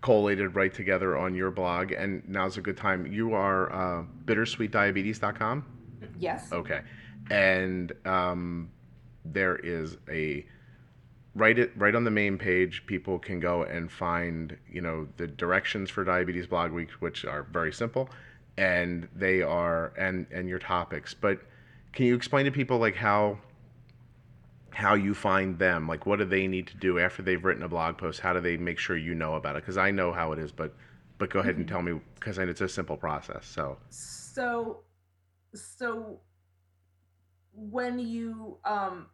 collated 0.00 0.54
right 0.54 0.72
together 0.72 1.16
on 1.16 1.34
your 1.34 1.50
blog. 1.50 1.92
And 1.92 2.28
now's 2.28 2.56
a 2.56 2.60
good 2.60 2.76
time. 2.76 3.06
You 3.06 3.34
are 3.34 3.72
uh, 3.72 4.04
bittersweetdiabetes.com. 4.24 5.64
Yes. 6.18 6.52
Okay, 6.52 6.80
and 7.30 7.92
um, 8.04 8.70
there 9.24 9.56
is 9.56 9.96
a 10.08 10.44
right 11.34 11.58
it 11.58 11.72
right 11.76 11.94
on 11.94 12.04
the 12.04 12.10
main 12.10 12.38
page. 12.38 12.84
People 12.86 13.18
can 13.18 13.40
go 13.40 13.62
and 13.62 13.90
find 13.90 14.56
you 14.70 14.80
know 14.80 15.08
the 15.16 15.26
directions 15.26 15.90
for 15.90 16.04
Diabetes 16.04 16.46
Blog 16.46 16.72
Week, 16.72 16.90
which 17.00 17.24
are 17.24 17.44
very 17.44 17.72
simple, 17.72 18.10
and 18.56 19.08
they 19.14 19.42
are 19.42 19.92
and 19.98 20.26
and 20.32 20.48
your 20.48 20.58
topics. 20.58 21.14
But 21.14 21.40
can 21.92 22.06
you 22.06 22.14
explain 22.14 22.44
to 22.44 22.50
people 22.50 22.78
like 22.78 22.96
how 22.96 23.38
how 24.72 24.94
you 24.94 25.14
find 25.14 25.58
them? 25.58 25.88
Like 25.88 26.06
what 26.06 26.18
do 26.18 26.24
they 26.24 26.46
need 26.46 26.66
to 26.68 26.76
do 26.76 26.98
after 26.98 27.22
they've 27.22 27.44
written 27.44 27.62
a 27.62 27.68
blog 27.68 27.98
post? 27.98 28.20
How 28.20 28.32
do 28.32 28.40
they 28.40 28.56
make 28.56 28.78
sure 28.78 28.96
you 28.96 29.14
know 29.14 29.34
about 29.34 29.56
it? 29.56 29.62
Because 29.62 29.76
I 29.76 29.90
know 29.90 30.12
how 30.12 30.32
it 30.32 30.38
is, 30.38 30.52
but 30.52 30.74
but 31.18 31.30
go 31.30 31.40
ahead 31.40 31.56
and 31.56 31.68
tell 31.68 31.82
me 31.82 32.00
because 32.14 32.38
it's 32.38 32.60
a 32.60 32.68
simple 32.68 32.96
process. 32.96 33.46
So 33.46 33.78
So, 33.90 34.80
so 35.54 36.20
when 37.52 37.98
you 37.98 38.58
um, 38.64 39.06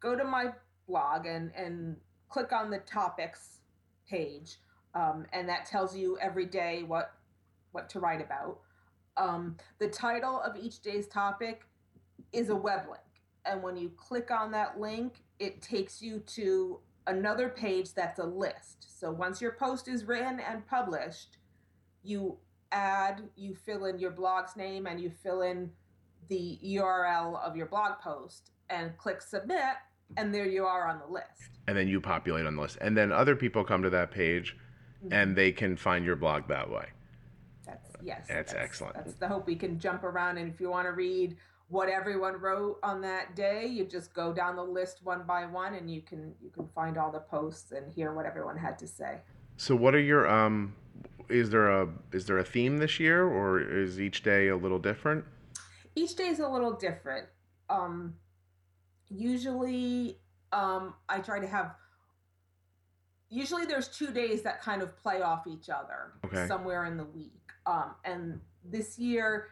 go 0.00 0.16
to 0.16 0.24
my 0.24 0.52
blog 0.88 1.26
and 1.26 1.52
and 1.54 1.96
click 2.28 2.52
on 2.52 2.70
the 2.70 2.78
topics 2.78 3.60
page, 4.08 4.56
um, 4.94 5.26
and 5.32 5.48
that 5.48 5.66
tells 5.66 5.96
you 5.96 6.18
every 6.20 6.46
day 6.46 6.82
what 6.82 7.12
what 7.72 7.88
to 7.90 8.00
write 8.00 8.20
about. 8.20 8.60
Um, 9.16 9.56
the 9.78 9.88
title 9.88 10.40
of 10.40 10.56
each 10.56 10.80
day's 10.80 11.08
topic 11.08 11.62
is 12.32 12.50
a 12.50 12.56
web 12.56 12.86
link, 12.88 13.22
and 13.44 13.62
when 13.62 13.76
you 13.76 13.90
click 13.96 14.30
on 14.30 14.50
that 14.52 14.80
link, 14.80 15.24
it 15.38 15.62
takes 15.62 16.02
you 16.02 16.20
to 16.20 16.80
another 17.06 17.48
page 17.48 17.94
that's 17.94 18.18
a 18.18 18.24
list. 18.24 19.00
So 19.00 19.10
once 19.10 19.40
your 19.40 19.52
post 19.52 19.88
is 19.88 20.04
written 20.04 20.40
and 20.40 20.66
published, 20.66 21.38
you 22.02 22.36
add, 22.72 23.22
you 23.36 23.54
fill 23.54 23.86
in 23.86 23.98
your 23.98 24.10
blog's 24.10 24.56
name 24.56 24.86
and 24.86 25.00
you 25.00 25.10
fill 25.10 25.42
in 25.42 25.70
the 26.28 26.58
URL 26.62 27.40
of 27.42 27.56
your 27.56 27.66
blog 27.66 27.98
post 28.00 28.50
and 28.70 28.96
click 28.98 29.22
submit, 29.22 29.76
and 30.16 30.34
there 30.34 30.46
you 30.46 30.64
are 30.64 30.86
on 30.88 30.98
the 30.98 31.06
list. 31.12 31.58
and 31.66 31.76
then 31.76 31.88
you 31.88 32.00
populate 32.00 32.46
on 32.46 32.56
the 32.56 32.62
list, 32.62 32.78
and 32.80 32.96
then 32.96 33.12
other 33.12 33.36
people 33.36 33.64
come 33.64 33.82
to 33.82 33.90
that 33.90 34.10
page 34.10 34.56
and 35.10 35.36
they 35.36 35.52
can 35.52 35.76
find 35.76 36.04
your 36.04 36.16
blog 36.16 36.48
that 36.48 36.68
way. 36.68 36.86
That's 37.64 37.90
yes. 38.02 38.26
That's 38.28 38.52
excellent. 38.54 38.94
That's 38.94 39.14
the 39.14 39.28
hope. 39.28 39.46
We 39.46 39.54
can 39.54 39.78
jump 39.78 40.02
around, 40.04 40.38
and 40.38 40.52
if 40.52 40.60
you 40.60 40.70
want 40.70 40.86
to 40.86 40.92
read 40.92 41.36
what 41.68 41.88
everyone 41.88 42.34
wrote 42.40 42.78
on 42.82 43.00
that 43.02 43.36
day, 43.36 43.66
you 43.66 43.84
just 43.84 44.14
go 44.14 44.32
down 44.32 44.56
the 44.56 44.62
list 44.62 45.00
one 45.04 45.22
by 45.26 45.46
one, 45.46 45.74
and 45.74 45.90
you 45.90 46.00
can 46.02 46.34
you 46.42 46.50
can 46.50 46.66
find 46.74 46.96
all 46.98 47.12
the 47.12 47.20
posts 47.20 47.72
and 47.72 47.92
hear 47.92 48.12
what 48.12 48.26
everyone 48.26 48.56
had 48.56 48.78
to 48.78 48.86
say. 48.86 49.18
So, 49.56 49.76
what 49.76 49.94
are 49.94 50.00
your 50.00 50.28
um? 50.28 50.74
Is 51.28 51.50
there 51.50 51.68
a 51.68 51.88
is 52.12 52.26
there 52.26 52.38
a 52.38 52.44
theme 52.44 52.78
this 52.78 52.98
year, 52.98 53.24
or 53.26 53.60
is 53.60 54.00
each 54.00 54.22
day 54.22 54.48
a 54.48 54.56
little 54.56 54.78
different? 54.78 55.24
each 55.94 56.14
day 56.14 56.28
is 56.28 56.38
a 56.38 56.48
little 56.48 56.72
different. 56.72 57.26
Um, 57.68 58.14
usually, 59.08 60.18
um, 60.52 60.94
I 61.08 61.18
try 61.18 61.40
to 61.40 61.46
have. 61.46 61.74
Usually, 63.30 63.66
there's 63.66 63.88
two 63.88 64.12
days 64.12 64.42
that 64.42 64.62
kind 64.62 64.80
of 64.80 64.96
play 64.96 65.20
off 65.22 65.46
each 65.46 65.68
other 65.68 66.12
Okay. 66.24 66.46
somewhere 66.46 66.84
in 66.86 66.96
the 66.96 67.04
week. 67.04 67.32
Um, 67.66 67.94
and 68.04 68.40
this 68.64 68.98
year, 68.98 69.48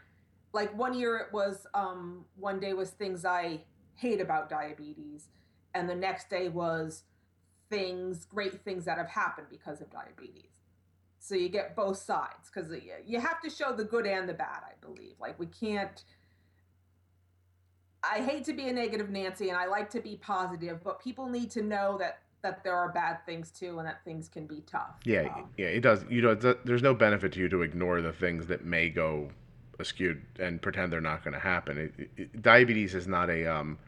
like 0.54 0.76
one 0.76 0.94
year, 0.94 1.18
it 1.18 1.32
was 1.32 1.66
um, 1.74 2.24
one 2.36 2.58
day 2.58 2.72
was 2.72 2.90
things 2.90 3.24
I 3.24 3.60
hate 3.96 4.20
about 4.20 4.48
diabetes, 4.48 5.28
and 5.74 5.88
the 5.90 5.94
next 5.94 6.30
day 6.30 6.48
was 6.48 7.02
things, 7.68 8.24
great 8.24 8.62
things 8.64 8.84
that 8.86 8.96
have 8.98 9.08
happened 9.08 9.48
because 9.50 9.80
of 9.80 9.90
diabetes. 9.90 10.55
So 11.26 11.34
you 11.34 11.48
get 11.48 11.74
both 11.74 11.98
sides 11.98 12.48
because 12.54 12.70
you 13.04 13.18
have 13.18 13.40
to 13.40 13.50
show 13.50 13.72
the 13.72 13.82
good 13.82 14.06
and 14.06 14.28
the 14.28 14.34
bad. 14.34 14.60
I 14.62 14.74
believe 14.80 15.14
like 15.20 15.36
we 15.40 15.46
can't. 15.46 16.04
I 18.04 18.20
hate 18.20 18.44
to 18.44 18.52
be 18.52 18.68
a 18.68 18.72
negative 18.72 19.10
Nancy 19.10 19.48
and 19.48 19.58
I 19.58 19.66
like 19.66 19.90
to 19.90 20.00
be 20.00 20.20
positive, 20.22 20.84
but 20.84 21.02
people 21.02 21.28
need 21.28 21.50
to 21.50 21.62
know 21.62 21.98
that 21.98 22.20
that 22.42 22.62
there 22.62 22.76
are 22.76 22.92
bad 22.92 23.26
things 23.26 23.50
too 23.50 23.80
and 23.80 23.88
that 23.88 24.04
things 24.04 24.28
can 24.28 24.46
be 24.46 24.62
tough. 24.68 25.00
Yeah, 25.04 25.22
um, 25.34 25.48
yeah, 25.56 25.66
it 25.66 25.80
does. 25.80 26.04
You 26.08 26.22
know, 26.22 26.34
there's 26.36 26.82
no 26.82 26.94
benefit 26.94 27.32
to 27.32 27.40
you 27.40 27.48
to 27.48 27.62
ignore 27.62 28.00
the 28.02 28.12
things 28.12 28.46
that 28.46 28.64
may 28.64 28.88
go 28.88 29.30
askew 29.80 30.20
and 30.38 30.62
pretend 30.62 30.92
they're 30.92 31.00
not 31.00 31.24
going 31.24 31.34
to 31.34 31.40
happen. 31.40 31.92
It, 31.98 32.10
it, 32.16 32.40
diabetes 32.40 32.94
is 32.94 33.08
not 33.08 33.30
a 33.30 33.52
um, 33.52 33.78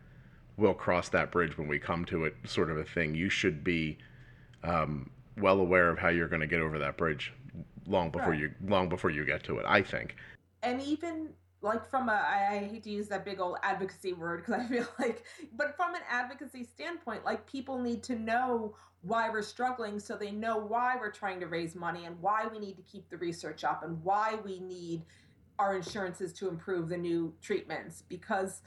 we'll 0.56 0.74
cross 0.74 1.08
that 1.10 1.30
bridge 1.30 1.56
when 1.56 1.68
we 1.68 1.78
come 1.78 2.04
to 2.06 2.24
it 2.24 2.34
sort 2.46 2.68
of 2.68 2.78
a 2.78 2.84
thing. 2.84 3.14
You 3.14 3.28
should 3.30 3.62
be 3.62 3.98
um, 4.64 5.10
well 5.40 5.60
aware 5.60 5.88
of 5.88 5.98
how 5.98 6.08
you're 6.08 6.28
going 6.28 6.40
to 6.40 6.46
get 6.46 6.60
over 6.60 6.78
that 6.78 6.96
bridge 6.96 7.32
long 7.86 8.10
before 8.10 8.30
right. 8.30 8.40
you 8.40 8.54
long 8.66 8.88
before 8.88 9.10
you 9.10 9.24
get 9.24 9.42
to 9.44 9.58
it. 9.58 9.64
I 9.66 9.82
think. 9.82 10.16
And 10.62 10.80
even 10.82 11.30
like 11.60 11.88
from 11.88 12.08
a 12.08 12.12
I, 12.12 12.48
I 12.52 12.58
hate 12.58 12.84
to 12.84 12.90
use 12.90 13.08
that 13.08 13.24
big 13.24 13.40
old 13.40 13.58
advocacy 13.62 14.12
word 14.12 14.44
because 14.44 14.60
I 14.60 14.66
feel 14.66 14.86
like, 14.98 15.24
but 15.56 15.76
from 15.76 15.94
an 15.94 16.02
advocacy 16.08 16.64
standpoint, 16.64 17.24
like 17.24 17.46
people 17.46 17.78
need 17.78 18.02
to 18.04 18.16
know 18.16 18.74
why 19.02 19.30
we're 19.30 19.42
struggling 19.42 20.00
so 20.00 20.16
they 20.16 20.30
know 20.30 20.56
why 20.56 20.96
we're 20.96 21.10
trying 21.10 21.40
to 21.40 21.46
raise 21.46 21.74
money 21.74 22.04
and 22.06 22.20
why 22.20 22.46
we 22.50 22.58
need 22.58 22.76
to 22.76 22.82
keep 22.82 23.08
the 23.10 23.16
research 23.16 23.64
up 23.64 23.84
and 23.84 24.02
why 24.02 24.36
we 24.44 24.58
need 24.60 25.02
our 25.58 25.76
insurances 25.76 26.32
to 26.32 26.48
improve 26.48 26.88
the 26.88 26.96
new 26.96 27.32
treatments 27.40 28.02
because 28.08 28.62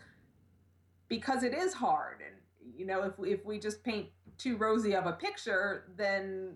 because 1.08 1.44
it 1.44 1.54
is 1.54 1.74
hard 1.74 2.20
and 2.26 2.36
you 2.78 2.86
know 2.86 3.04
if 3.04 3.18
we, 3.20 3.34
if 3.34 3.46
we 3.46 3.60
just 3.60 3.84
paint 3.84 4.08
too 4.42 4.58
rosy 4.58 4.96
of 4.96 5.06
a 5.06 5.12
picture 5.12 5.84
then 5.98 6.56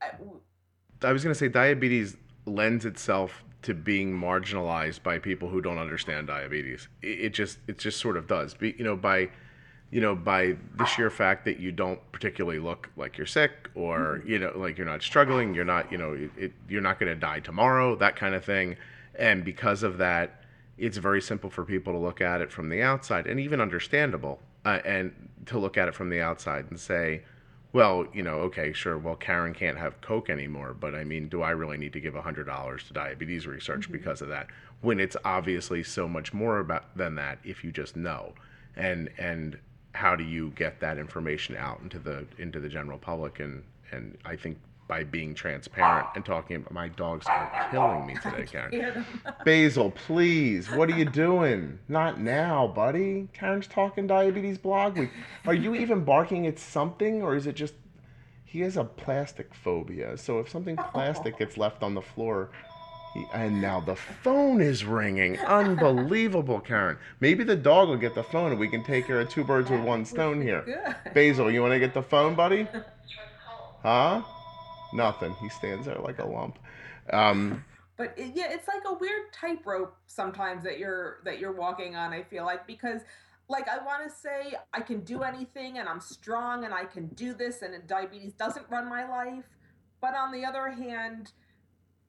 I, 0.00 0.12
I 1.02 1.12
was 1.12 1.22
going 1.22 1.34
to 1.34 1.38
say 1.38 1.48
diabetes 1.48 2.16
lends 2.46 2.84
itself 2.84 3.44
to 3.62 3.74
being 3.74 4.12
marginalized 4.12 5.02
by 5.02 5.18
people 5.18 5.48
who 5.48 5.60
don't 5.60 5.78
understand 5.78 6.26
diabetes. 6.26 6.88
It, 7.02 7.20
it 7.20 7.34
just 7.34 7.58
it 7.66 7.78
just 7.78 8.00
sort 8.00 8.16
of 8.16 8.26
does. 8.26 8.54
Be, 8.54 8.74
you 8.78 8.84
know 8.84 8.96
by 8.96 9.30
you 9.90 10.00
know 10.00 10.14
by 10.14 10.56
the 10.76 10.86
sheer 10.86 11.10
fact 11.10 11.44
that 11.44 11.60
you 11.60 11.72
don't 11.72 12.00
particularly 12.12 12.58
look 12.58 12.90
like 12.96 13.18
you're 13.18 13.26
sick 13.26 13.68
or 13.74 14.18
mm-hmm. 14.18 14.28
you 14.28 14.38
know 14.38 14.52
like 14.56 14.78
you're 14.78 14.86
not 14.86 15.02
struggling 15.02 15.54
you're 15.54 15.64
not 15.64 15.90
you 15.90 15.98
know 15.98 16.16
it, 16.36 16.52
you're 16.68 16.80
not 16.80 16.98
going 16.98 17.12
to 17.12 17.18
die 17.18 17.40
tomorrow 17.40 17.96
that 17.96 18.16
kind 18.16 18.34
of 18.34 18.44
thing. 18.44 18.76
And 19.16 19.44
because 19.44 19.82
of 19.82 19.98
that 19.98 20.44
it's 20.78 20.96
very 20.96 21.20
simple 21.20 21.50
for 21.50 21.64
people 21.64 21.92
to 21.92 21.98
look 21.98 22.22
at 22.22 22.40
it 22.40 22.50
from 22.50 22.70
the 22.70 22.82
outside 22.82 23.26
and 23.26 23.38
even 23.38 23.60
understandable 23.60 24.40
uh, 24.64 24.78
and 24.84 25.12
to 25.46 25.58
look 25.58 25.76
at 25.76 25.88
it 25.88 25.94
from 25.94 26.10
the 26.10 26.20
outside 26.20 26.66
and 26.70 26.78
say 26.78 27.22
well 27.72 28.06
you 28.12 28.22
know 28.22 28.40
okay 28.40 28.72
sure 28.72 28.98
well 28.98 29.16
karen 29.16 29.54
can't 29.54 29.78
have 29.78 30.00
coke 30.00 30.28
anymore 30.28 30.74
but 30.78 30.94
i 30.94 31.04
mean 31.04 31.28
do 31.28 31.42
i 31.42 31.50
really 31.50 31.76
need 31.76 31.92
to 31.92 32.00
give 32.00 32.14
$100 32.14 32.86
to 32.86 32.92
diabetes 32.92 33.46
research 33.46 33.82
mm-hmm. 33.82 33.92
because 33.92 34.22
of 34.22 34.28
that? 34.28 34.48
When 34.80 34.98
it's 34.98 35.16
obviously 35.24 35.82
so 35.82 36.08
much 36.08 36.32
more 36.32 36.58
about 36.58 36.96
than 36.96 37.14
that 37.16 37.38
if 37.44 37.62
you 37.64 37.72
just 37.72 37.96
know. 37.96 38.32
And 38.76 39.10
and 39.18 39.58
how 39.92 40.16
do 40.16 40.24
you 40.24 40.50
get 40.50 40.80
that 40.80 40.98
information 40.98 41.56
out 41.56 41.80
into 41.82 41.98
the 41.98 42.24
into 42.38 42.60
the 42.60 42.68
general 42.68 42.98
public? 42.98 43.40
And 43.40 43.62
and 43.92 44.16
i 44.24 44.36
think 44.36 44.58
by 44.90 45.04
being 45.04 45.32
transparent 45.34 46.08
and 46.16 46.24
talking 46.24 46.56
about 46.56 46.72
my 46.72 46.88
dogs 46.88 47.24
are 47.28 47.68
killing 47.70 48.04
me 48.04 48.16
today, 48.20 48.44
Karen. 48.50 49.06
Basil, 49.44 49.92
please, 49.92 50.68
what 50.68 50.90
are 50.90 50.98
you 50.98 51.04
doing? 51.04 51.78
Not 51.88 52.20
now, 52.20 52.66
buddy. 52.66 53.28
Karen's 53.32 53.68
talking 53.68 54.08
diabetes 54.08 54.58
blog 54.58 54.98
week. 54.98 55.10
Are 55.46 55.54
you 55.54 55.76
even 55.76 56.04
barking 56.04 56.44
at 56.48 56.58
something 56.58 57.22
or 57.22 57.36
is 57.36 57.46
it 57.46 57.54
just 57.54 57.74
he 58.44 58.62
has 58.62 58.76
a 58.76 58.82
plastic 58.82 59.54
phobia. 59.54 60.18
So 60.18 60.40
if 60.40 60.50
something 60.50 60.76
plastic 60.76 61.38
gets 61.38 61.56
left 61.56 61.84
on 61.84 61.94
the 61.94 62.02
floor, 62.02 62.50
he, 63.14 63.24
and 63.32 63.62
now 63.62 63.78
the 63.78 63.94
phone 63.94 64.60
is 64.60 64.84
ringing. 64.84 65.38
Unbelievable, 65.38 66.58
Karen. 66.58 66.98
Maybe 67.20 67.44
the 67.44 67.54
dog 67.54 67.90
will 67.90 67.96
get 67.96 68.16
the 68.16 68.24
phone 68.24 68.50
and 68.50 68.58
we 68.58 68.66
can 68.66 68.82
take 68.82 69.06
care 69.06 69.20
of 69.20 69.28
two 69.28 69.44
birds 69.44 69.70
with 69.70 69.82
one 69.82 70.04
stone 70.04 70.42
here. 70.42 70.92
Basil, 71.14 71.48
you 71.48 71.60
want 71.60 71.74
to 71.74 71.78
get 71.78 71.94
the 71.94 72.02
phone, 72.02 72.34
buddy? 72.34 72.66
Huh? 73.82 74.22
Nothing. 74.92 75.34
He 75.34 75.48
stands 75.48 75.86
there 75.86 75.98
like 75.98 76.18
a 76.18 76.26
lump. 76.26 76.58
Um, 77.12 77.64
but 77.96 78.14
it, 78.16 78.32
yeah, 78.36 78.52
it's 78.52 78.68
like 78.68 78.82
a 78.86 78.94
weird 78.94 79.32
tightrope 79.32 79.96
sometimes 80.06 80.62
that 80.62 80.78
you're 80.78 81.20
that 81.24 81.40
you're 81.40 81.52
walking 81.52 81.96
on. 81.96 82.12
I 82.12 82.22
feel 82.22 82.44
like 82.44 82.64
because 82.66 83.00
like 83.48 83.68
I 83.68 83.84
want 83.84 84.08
to 84.08 84.14
say 84.14 84.54
I 84.72 84.80
can 84.80 85.00
do 85.00 85.22
anything 85.22 85.78
and 85.78 85.88
I'm 85.88 86.00
strong 86.00 86.64
and 86.64 86.72
I 86.72 86.84
can 86.84 87.08
do 87.08 87.34
this 87.34 87.62
and 87.62 87.74
diabetes 87.86 88.32
doesn't 88.34 88.66
run 88.70 88.88
my 88.88 89.08
life. 89.08 89.44
But 90.00 90.14
on 90.14 90.32
the 90.32 90.44
other 90.44 90.70
hand, 90.70 91.32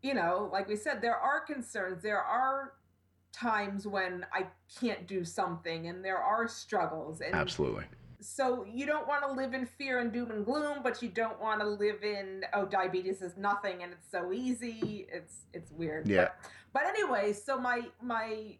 you 0.01 0.13
know, 0.13 0.49
like 0.53 0.67
we 0.67 0.75
said, 0.75 1.01
there 1.01 1.17
are 1.17 1.41
concerns. 1.41 2.03
There 2.03 2.21
are 2.21 2.73
times 3.33 3.87
when 3.87 4.25
I 4.31 4.47
can't 4.79 5.07
do 5.07 5.25
something 5.25 5.87
and 5.87 6.05
there 6.05 6.19
are 6.19 6.47
struggles. 6.47 7.21
And 7.21 7.33
Absolutely 7.33 7.85
so 8.21 8.65
you 8.71 8.85
don't 8.85 9.07
want 9.07 9.23
to 9.23 9.31
live 9.31 9.53
in 9.53 9.65
fear 9.65 9.99
and 9.99 10.11
doom 10.13 10.31
and 10.31 10.45
gloom, 10.45 10.79
but 10.83 11.01
you 11.01 11.09
don't 11.09 11.39
want 11.41 11.59
to 11.59 11.67
live 11.67 12.03
in 12.03 12.43
oh 12.53 12.65
diabetes 12.65 13.21
is 13.21 13.35
nothing 13.37 13.83
and 13.83 13.91
it's 13.91 14.09
so 14.09 14.31
easy. 14.31 15.07
It's 15.11 15.45
it's 15.53 15.71
weird. 15.71 16.07
Yeah. 16.07 16.29
But, 16.71 16.83
but 16.83 16.83
anyway, 16.85 17.33
so 17.33 17.59
my 17.59 17.81
my 18.01 18.57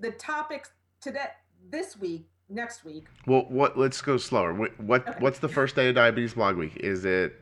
the 0.00 0.10
topics 0.12 0.70
today 1.00 1.28
this 1.70 1.96
week 1.96 2.26
next 2.48 2.84
week. 2.84 3.06
Well, 3.26 3.46
what? 3.48 3.78
Let's 3.78 4.00
go 4.00 4.16
slower. 4.16 4.54
What? 4.54 4.78
what 4.80 5.08
okay. 5.08 5.18
What's 5.20 5.38
the 5.38 5.48
first 5.48 5.76
day 5.76 5.88
of 5.88 5.94
Diabetes 5.94 6.34
Blog 6.34 6.56
Week? 6.56 6.76
Is 6.76 7.04
it? 7.04 7.40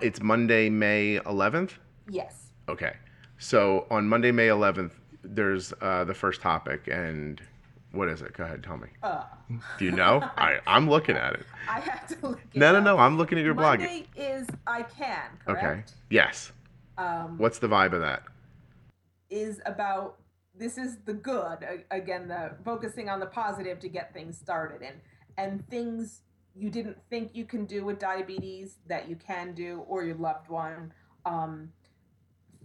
It's 0.00 0.20
Monday, 0.20 0.68
May 0.70 1.18
11th. 1.24 1.72
Yes. 2.08 2.52
Okay. 2.68 2.94
So 3.38 3.86
on 3.90 4.08
Monday, 4.08 4.30
May 4.30 4.48
11th, 4.48 4.92
there's 5.24 5.72
uh, 5.80 6.04
the 6.04 6.14
first 6.14 6.40
topic, 6.40 6.86
and 6.86 7.40
what 7.92 8.08
is 8.08 8.22
it? 8.22 8.32
Go 8.34 8.44
ahead, 8.44 8.62
tell 8.62 8.76
me. 8.76 8.88
Uh, 9.02 9.24
Do 9.78 9.84
you 9.84 9.92
know? 9.92 10.20
I 10.36 10.58
I'm 10.66 10.88
looking 10.88 11.16
at 11.16 11.34
it. 11.34 11.46
I 11.68 11.80
have 11.80 12.06
to 12.08 12.16
look. 12.26 12.40
no, 12.54 12.72
no, 12.72 12.80
no. 12.80 12.98
I'm 12.98 13.16
looking 13.16 13.38
at 13.38 13.44
your 13.44 13.54
blog. 13.54 13.80
Monday 13.80 14.06
is 14.16 14.46
I 14.66 14.82
can. 14.82 15.22
Correct? 15.46 15.64
Okay. 15.64 15.82
Yes. 16.10 16.52
Um, 16.98 17.38
What's 17.38 17.58
the 17.58 17.68
vibe 17.68 17.92
of 17.92 18.00
that? 18.00 18.24
Is 19.30 19.60
about 19.66 20.18
this 20.54 20.76
is 20.76 20.98
the 21.04 21.14
good 21.14 21.58
again 21.90 22.28
the 22.28 22.52
focusing 22.64 23.08
on 23.08 23.20
the 23.20 23.26
positive 23.26 23.78
to 23.80 23.88
get 23.88 24.12
things 24.12 24.36
started 24.36 24.82
and 24.82 24.96
and 25.38 25.66
things 25.68 26.20
you 26.54 26.68
didn't 26.68 26.98
think 27.08 27.34
you 27.34 27.46
can 27.46 27.64
do 27.64 27.84
with 27.84 27.98
diabetes 27.98 28.76
that 28.86 29.08
you 29.08 29.16
can 29.16 29.54
do 29.54 29.82
or 29.88 30.04
your 30.04 30.16
loved 30.16 30.48
one 30.48 30.92
um, 31.24 31.70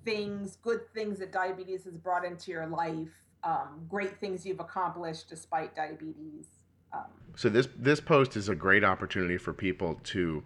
things 0.04 0.58
good 0.62 0.82
things 0.94 1.20
that 1.20 1.32
diabetes 1.32 1.86
has 1.86 1.96
brought 1.96 2.26
into 2.26 2.52
your 2.52 2.68
life 2.68 3.08
um, 3.48 3.86
great 3.90 4.20
things 4.20 4.46
you've 4.46 4.60
accomplished 4.60 5.30
despite 5.30 5.74
diabetes. 5.76 6.48
Um, 6.92 7.06
so 7.36 7.48
this 7.50 7.68
this 7.78 8.02
post 8.02 8.36
is 8.36 8.50
a 8.50 8.56
great 8.56 8.84
opportunity 8.84 9.38
for 9.38 9.54
people 9.54 10.00
to 10.06 10.44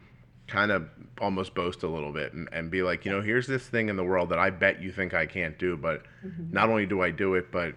kind 0.47 0.71
of 0.71 0.87
almost 1.19 1.55
boast 1.55 1.83
a 1.83 1.87
little 1.87 2.11
bit 2.11 2.33
and, 2.33 2.47
and 2.51 2.69
be 2.69 2.83
like, 2.83 3.05
you 3.05 3.11
know, 3.11 3.21
here's 3.21 3.47
this 3.47 3.65
thing 3.65 3.89
in 3.89 3.95
the 3.95 4.03
world 4.03 4.29
that 4.29 4.39
I 4.39 4.49
bet 4.49 4.81
you 4.81 4.91
think 4.91 5.13
I 5.13 5.25
can't 5.25 5.57
do, 5.57 5.77
but 5.77 6.03
mm-hmm. 6.25 6.51
not 6.51 6.69
only 6.69 6.85
do 6.85 7.01
I 7.01 7.09
do 7.09 7.35
it, 7.35 7.51
but 7.51 7.73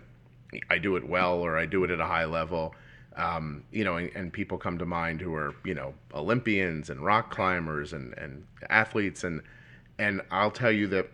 I 0.68 0.78
do 0.78 0.96
it 0.96 1.08
well 1.08 1.38
or 1.38 1.56
I 1.56 1.66
do 1.66 1.84
it 1.84 1.90
at 1.90 2.00
a 2.00 2.04
high 2.04 2.24
level. 2.24 2.74
Um, 3.16 3.62
you 3.70 3.84
know, 3.84 3.96
and, 3.96 4.10
and, 4.16 4.32
people 4.32 4.58
come 4.58 4.78
to 4.78 4.86
mind 4.86 5.20
who 5.20 5.32
are, 5.34 5.54
you 5.64 5.72
know, 5.72 5.94
Olympians 6.12 6.90
and 6.90 7.00
rock 7.00 7.30
climbers 7.30 7.92
and, 7.92 8.12
and 8.18 8.44
athletes. 8.68 9.22
And, 9.22 9.40
and 10.00 10.20
I'll 10.32 10.50
tell 10.50 10.72
you 10.72 10.88
that 10.88 11.08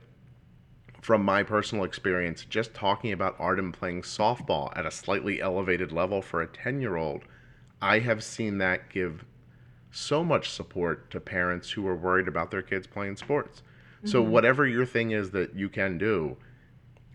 from 1.01 1.25
my 1.25 1.43
personal 1.43 1.85
experience, 1.85 2.45
just 2.45 2.75
talking 2.75 3.13
about 3.13 3.37
Arden 3.39 3.73
playing 3.73 4.03
softball 4.03 4.77
at 4.77 4.85
a 4.85 4.91
slightly 4.91 5.41
elevated 5.41 5.93
level 5.93 6.21
for 6.21 6.43
a 6.43 6.47
10 6.47 6.81
year 6.81 6.97
old, 6.97 7.23
I 7.81 8.01
have 8.01 8.23
seen 8.23 8.59
that 8.59 8.91
give 8.91 9.25
so 9.91 10.23
much 10.23 10.51
support 10.51 11.11
to 11.11 11.21
parents 11.21 11.71
who 11.71 11.87
are 11.87 11.97
worried 11.97 12.29
about 12.29 12.51
their 12.51 12.63
kids 12.63 12.87
playing 12.87 13.17
sports. 13.17 13.63
Mm-hmm. 13.99 14.09
So, 14.09 14.23
whatever 14.23 14.67
your 14.67 14.87
thing 14.87 15.11
is 15.13 15.31
that 15.31 15.55
you 15.55 15.69
can 15.69 15.99
do, 15.99 16.37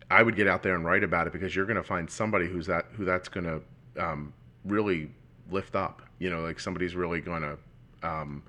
I 0.10 0.24
would 0.24 0.36
get 0.36 0.48
out 0.48 0.64
there 0.64 0.76
and 0.76 0.84
write 0.84 1.04
about 1.04 1.28
it 1.28 1.34
because 1.34 1.56
you're 1.56 1.66
going 1.66 1.78
to 1.78 1.84
find 1.84 2.10
somebody 2.10 2.48
who's 2.48 2.68
that 2.68 2.88
who 2.94 3.06
that's 3.06 3.30
going 3.30 3.46
to 3.46 4.04
um, 4.04 4.34
really 4.66 5.12
lift 5.50 5.76
up. 5.76 6.02
You 6.20 6.30
know, 6.30 6.42
like 6.42 6.60
somebody's 6.60 6.96
really 6.96 7.22
going 7.22 7.42
to 7.44 7.58
um, 8.08 8.44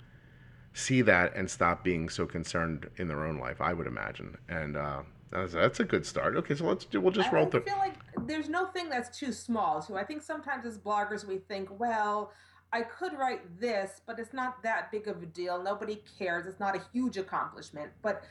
see 0.73 1.03
that 1.03 1.35
and 1.37 1.51
stop 1.51 1.85
being 1.85 2.09
so 2.09 2.27
concerned 2.27 2.89
in 2.97 3.09
their 3.09 3.25
own 3.27 3.39
life. 3.39 3.61
I 3.61 3.73
would 3.73 3.87
imagine, 3.87 4.37
and 4.49 4.77
uh, 4.77 5.03
that's, 5.31 5.53
that's 5.53 5.81
a 5.81 5.85
good 5.85 6.07
start. 6.07 6.37
Okay, 6.37 6.55
so 6.55 6.65
let's 6.67 6.85
do. 6.85 7.01
We'll 7.01 7.13
just 7.13 7.33
roll 7.33 7.47
through. 7.47 7.63
I 7.63 7.65
feel 7.65 7.79
like 7.79 7.95
there's 8.27 8.49
no 8.49 8.67
thing 8.67 8.89
that's 8.89 9.17
too 9.17 9.33
small. 9.33 9.83
Too. 9.83 9.97
I 9.97 10.05
think 10.05 10.23
sometimes 10.23 10.65
as 10.65 10.79
bloggers 10.79 11.25
we 11.27 11.39
think, 11.39 11.69
well, 11.79 12.33
I 12.73 12.83
could 12.83 13.13
write 13.15 13.61
this, 13.61 14.01
but 14.07 14.19
it's 14.19 14.33
not 14.33 14.63
that 14.63 14.91
big 14.91 15.09
of 15.09 15.23
a 15.23 15.27
deal. 15.27 15.63
Nobody 15.63 16.03
cares. 16.19 16.47
It's 16.47 16.61
not 16.61 16.77
a 16.77 16.83
huge 16.93 17.17
accomplishment, 17.17 17.91
but 18.03 18.23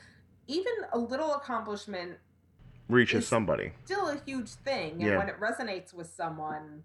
even 0.46 0.72
a 0.92 0.98
little 0.98 1.34
accomplishment 1.34 2.18
reaches 2.88 3.26
somebody. 3.26 3.72
Still 3.84 4.08
a 4.08 4.20
huge 4.24 4.50
thing, 4.50 4.92
and 4.92 5.02
yeah. 5.02 5.18
when 5.18 5.28
it 5.28 5.38
resonates 5.40 5.92
with 5.92 6.08
someone, 6.08 6.82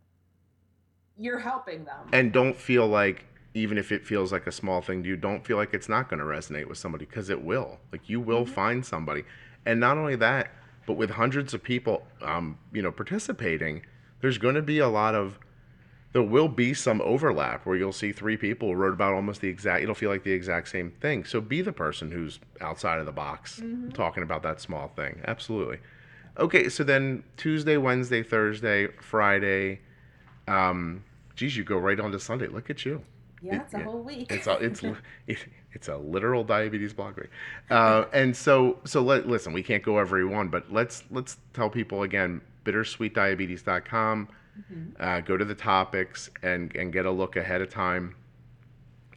you're 1.17 1.39
helping 1.39 1.85
them. 1.85 2.07
And 2.11 2.31
don't 2.31 2.57
feel 2.57 2.87
like 2.87 3.25
even 3.53 3.77
if 3.77 3.91
it 3.91 4.05
feels 4.05 4.31
like 4.31 4.47
a 4.47 4.51
small 4.51 4.81
thing 4.81 5.03
to 5.03 5.09
you, 5.09 5.17
don't 5.17 5.45
feel 5.45 5.57
like 5.57 5.73
it's 5.73 5.89
not 5.89 6.09
going 6.09 6.19
to 6.19 6.25
resonate 6.25 6.67
with 6.67 6.77
somebody 6.77 7.05
because 7.05 7.29
it 7.29 7.43
will. 7.43 7.79
Like 7.91 8.07
you 8.09 8.19
will 8.19 8.43
mm-hmm. 8.43 8.53
find 8.53 8.85
somebody. 8.85 9.23
And 9.65 9.79
not 9.79 9.97
only 9.97 10.15
that, 10.15 10.51
but 10.85 10.93
with 10.93 11.11
hundreds 11.11 11.53
of 11.53 11.63
people, 11.63 12.03
um, 12.21 12.57
you 12.73 12.81
know, 12.81 12.91
participating, 12.91 13.85
there's 14.21 14.37
going 14.37 14.55
to 14.55 14.61
be 14.61 14.79
a 14.79 14.87
lot 14.87 15.15
of 15.15 15.39
there 16.13 16.21
will 16.21 16.49
be 16.49 16.73
some 16.73 17.01
overlap 17.01 17.65
where 17.65 17.77
you'll 17.77 17.93
see 17.93 18.11
three 18.11 18.35
people 18.35 18.67
who 18.67 18.73
wrote 18.73 18.93
about 18.93 19.13
almost 19.13 19.39
the 19.39 19.47
exact 19.47 19.81
it'll 19.81 19.95
feel 19.95 20.09
like 20.09 20.23
the 20.23 20.31
exact 20.31 20.67
same 20.67 20.91
thing. 20.99 21.23
So 21.23 21.39
be 21.39 21.61
the 21.61 21.71
person 21.71 22.11
who's 22.11 22.39
outside 22.59 22.99
of 22.99 23.05
the 23.05 23.13
box 23.13 23.61
mm-hmm. 23.61 23.91
talking 23.91 24.23
about 24.23 24.43
that 24.43 24.59
small 24.59 24.89
thing. 24.89 25.21
Absolutely. 25.25 25.79
Okay 26.37 26.69
so 26.69 26.83
then 26.83 27.23
tuesday 27.37 27.75
wednesday 27.75 28.23
thursday 28.23 28.87
friday 29.01 29.81
um 30.47 31.03
geez 31.35 31.57
you 31.57 31.63
go 31.63 31.77
right 31.77 31.99
on 31.99 32.11
to 32.11 32.19
sunday. 32.19 32.47
Look 32.47 32.69
at 32.69 32.85
you. 32.85 33.03
Yeah, 33.41 33.55
it, 33.55 33.61
it's 33.61 33.73
a 33.73 33.77
it, 33.79 33.83
whole 33.83 34.01
week. 34.01 34.31
It's 34.31 34.47
a 34.47 34.53
it's 34.53 34.83
it, 35.27 35.37
it's 35.73 35.87
a 35.87 35.97
literal 35.97 36.43
diabetes 36.43 36.93
blog 36.93 37.17
week, 37.17 37.29
uh, 37.69 38.05
and 38.13 38.35
so 38.35 38.79
so 38.85 39.01
let 39.01 39.27
listen. 39.27 39.53
We 39.53 39.63
can't 39.63 39.83
go 39.83 39.97
every 39.97 40.25
one, 40.25 40.49
but 40.49 40.71
let's 40.71 41.03
let's 41.11 41.37
tell 41.53 41.69
people 41.69 42.03
again. 42.03 42.41
Bittersweetdiabetes.com 42.63 44.27
Mm-hmm. 44.59 45.01
Uh, 45.01 45.21
go 45.21 45.37
to 45.37 45.45
the 45.45 45.55
topics 45.55 46.29
and 46.43 46.75
and 46.75 46.91
get 46.91 47.05
a 47.05 47.11
look 47.11 47.35
ahead 47.35 47.61
of 47.61 47.69
time, 47.69 48.15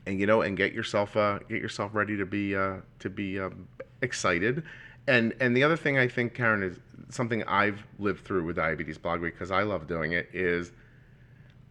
and 0.07 0.21
you 0.21 0.27
know, 0.27 0.43
and 0.43 0.57
get 0.57 0.73
yourself 0.73 1.17
uh, 1.17 1.41
get 1.49 1.61
yourself 1.61 1.95
ready 1.95 2.17
to 2.17 2.27
be 2.27 2.55
uh, 2.55 2.77
to 3.01 3.11
be 3.11 3.39
um, 3.41 3.69
excited. 4.01 4.63
And 5.07 5.35
and 5.41 5.57
the 5.57 5.63
other 5.63 5.77
thing 5.77 5.99
I 5.99 6.09
think, 6.09 6.35
Karen, 6.35 6.63
is 6.63 6.79
something 7.11 7.43
I've 7.45 7.85
lived 7.99 8.25
through 8.25 8.45
with 8.45 8.57
Diabetes 8.57 8.97
Blog 8.97 9.21
Week 9.21 9.35
because 9.35 9.51
I 9.51 9.63
love 9.63 9.87
doing 9.87 10.13
it. 10.13 10.29
Is 10.33 10.73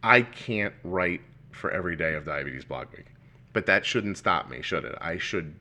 I 0.03 0.21
can't 0.21 0.73
write 0.83 1.21
for 1.51 1.71
every 1.71 1.95
day 1.95 2.15
of 2.15 2.25
Diabetes 2.25 2.65
Blog 2.65 2.87
Week, 2.91 3.07
but 3.53 3.65
that 3.67 3.85
shouldn't 3.85 4.17
stop 4.17 4.49
me, 4.49 4.61
should 4.61 4.83
it? 4.83 4.95
I 4.99 5.17
should 5.17 5.55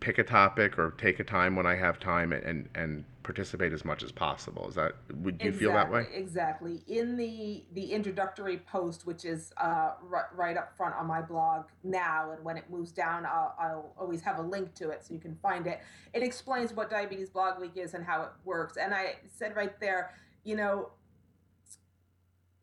pick 0.00 0.18
a 0.18 0.24
topic 0.24 0.78
or 0.78 0.90
take 0.98 1.20
a 1.20 1.24
time 1.24 1.54
when 1.54 1.66
I 1.66 1.76
have 1.76 2.00
time 2.00 2.32
and 2.32 2.68
and 2.74 3.04
participate 3.22 3.72
as 3.72 3.84
much 3.84 4.02
as 4.02 4.10
possible. 4.10 4.68
Is 4.68 4.74
that 4.74 4.92
would 5.22 5.40
you 5.40 5.48
exactly, 5.48 5.58
feel 5.58 5.72
that 5.72 5.90
way? 5.90 6.06
Exactly. 6.12 6.82
In 6.88 7.16
the 7.16 7.64
the 7.72 7.92
introductory 7.92 8.58
post, 8.58 9.06
which 9.06 9.24
is 9.24 9.52
uh, 9.58 9.92
right, 10.02 10.24
right 10.34 10.56
up 10.56 10.76
front 10.76 10.94
on 10.94 11.06
my 11.06 11.22
blog 11.22 11.66
now, 11.84 12.32
and 12.32 12.44
when 12.44 12.56
it 12.56 12.64
moves 12.70 12.92
down, 12.92 13.26
I'll, 13.26 13.54
I'll 13.58 13.94
always 13.98 14.20
have 14.22 14.38
a 14.38 14.42
link 14.42 14.74
to 14.74 14.90
it 14.90 15.04
so 15.04 15.14
you 15.14 15.20
can 15.20 15.36
find 15.42 15.66
it. 15.66 15.80
It 16.14 16.22
explains 16.22 16.72
what 16.72 16.90
Diabetes 16.90 17.30
Blog 17.30 17.60
Week 17.60 17.76
is 17.76 17.94
and 17.94 18.04
how 18.04 18.22
it 18.22 18.30
works. 18.44 18.76
And 18.76 18.92
I 18.94 19.16
said 19.28 19.54
right 19.56 19.78
there, 19.80 20.14
you 20.44 20.56
know, 20.56 20.90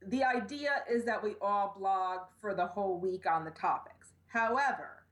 the 0.05 0.23
idea 0.23 0.83
is 0.89 1.05
that 1.05 1.23
we 1.23 1.35
all 1.41 1.75
blog 1.77 2.19
for 2.41 2.53
the 2.53 2.65
whole 2.65 2.99
week 2.99 3.25
on 3.25 3.45
the 3.45 3.51
topics. 3.51 3.98
However, 4.29 5.05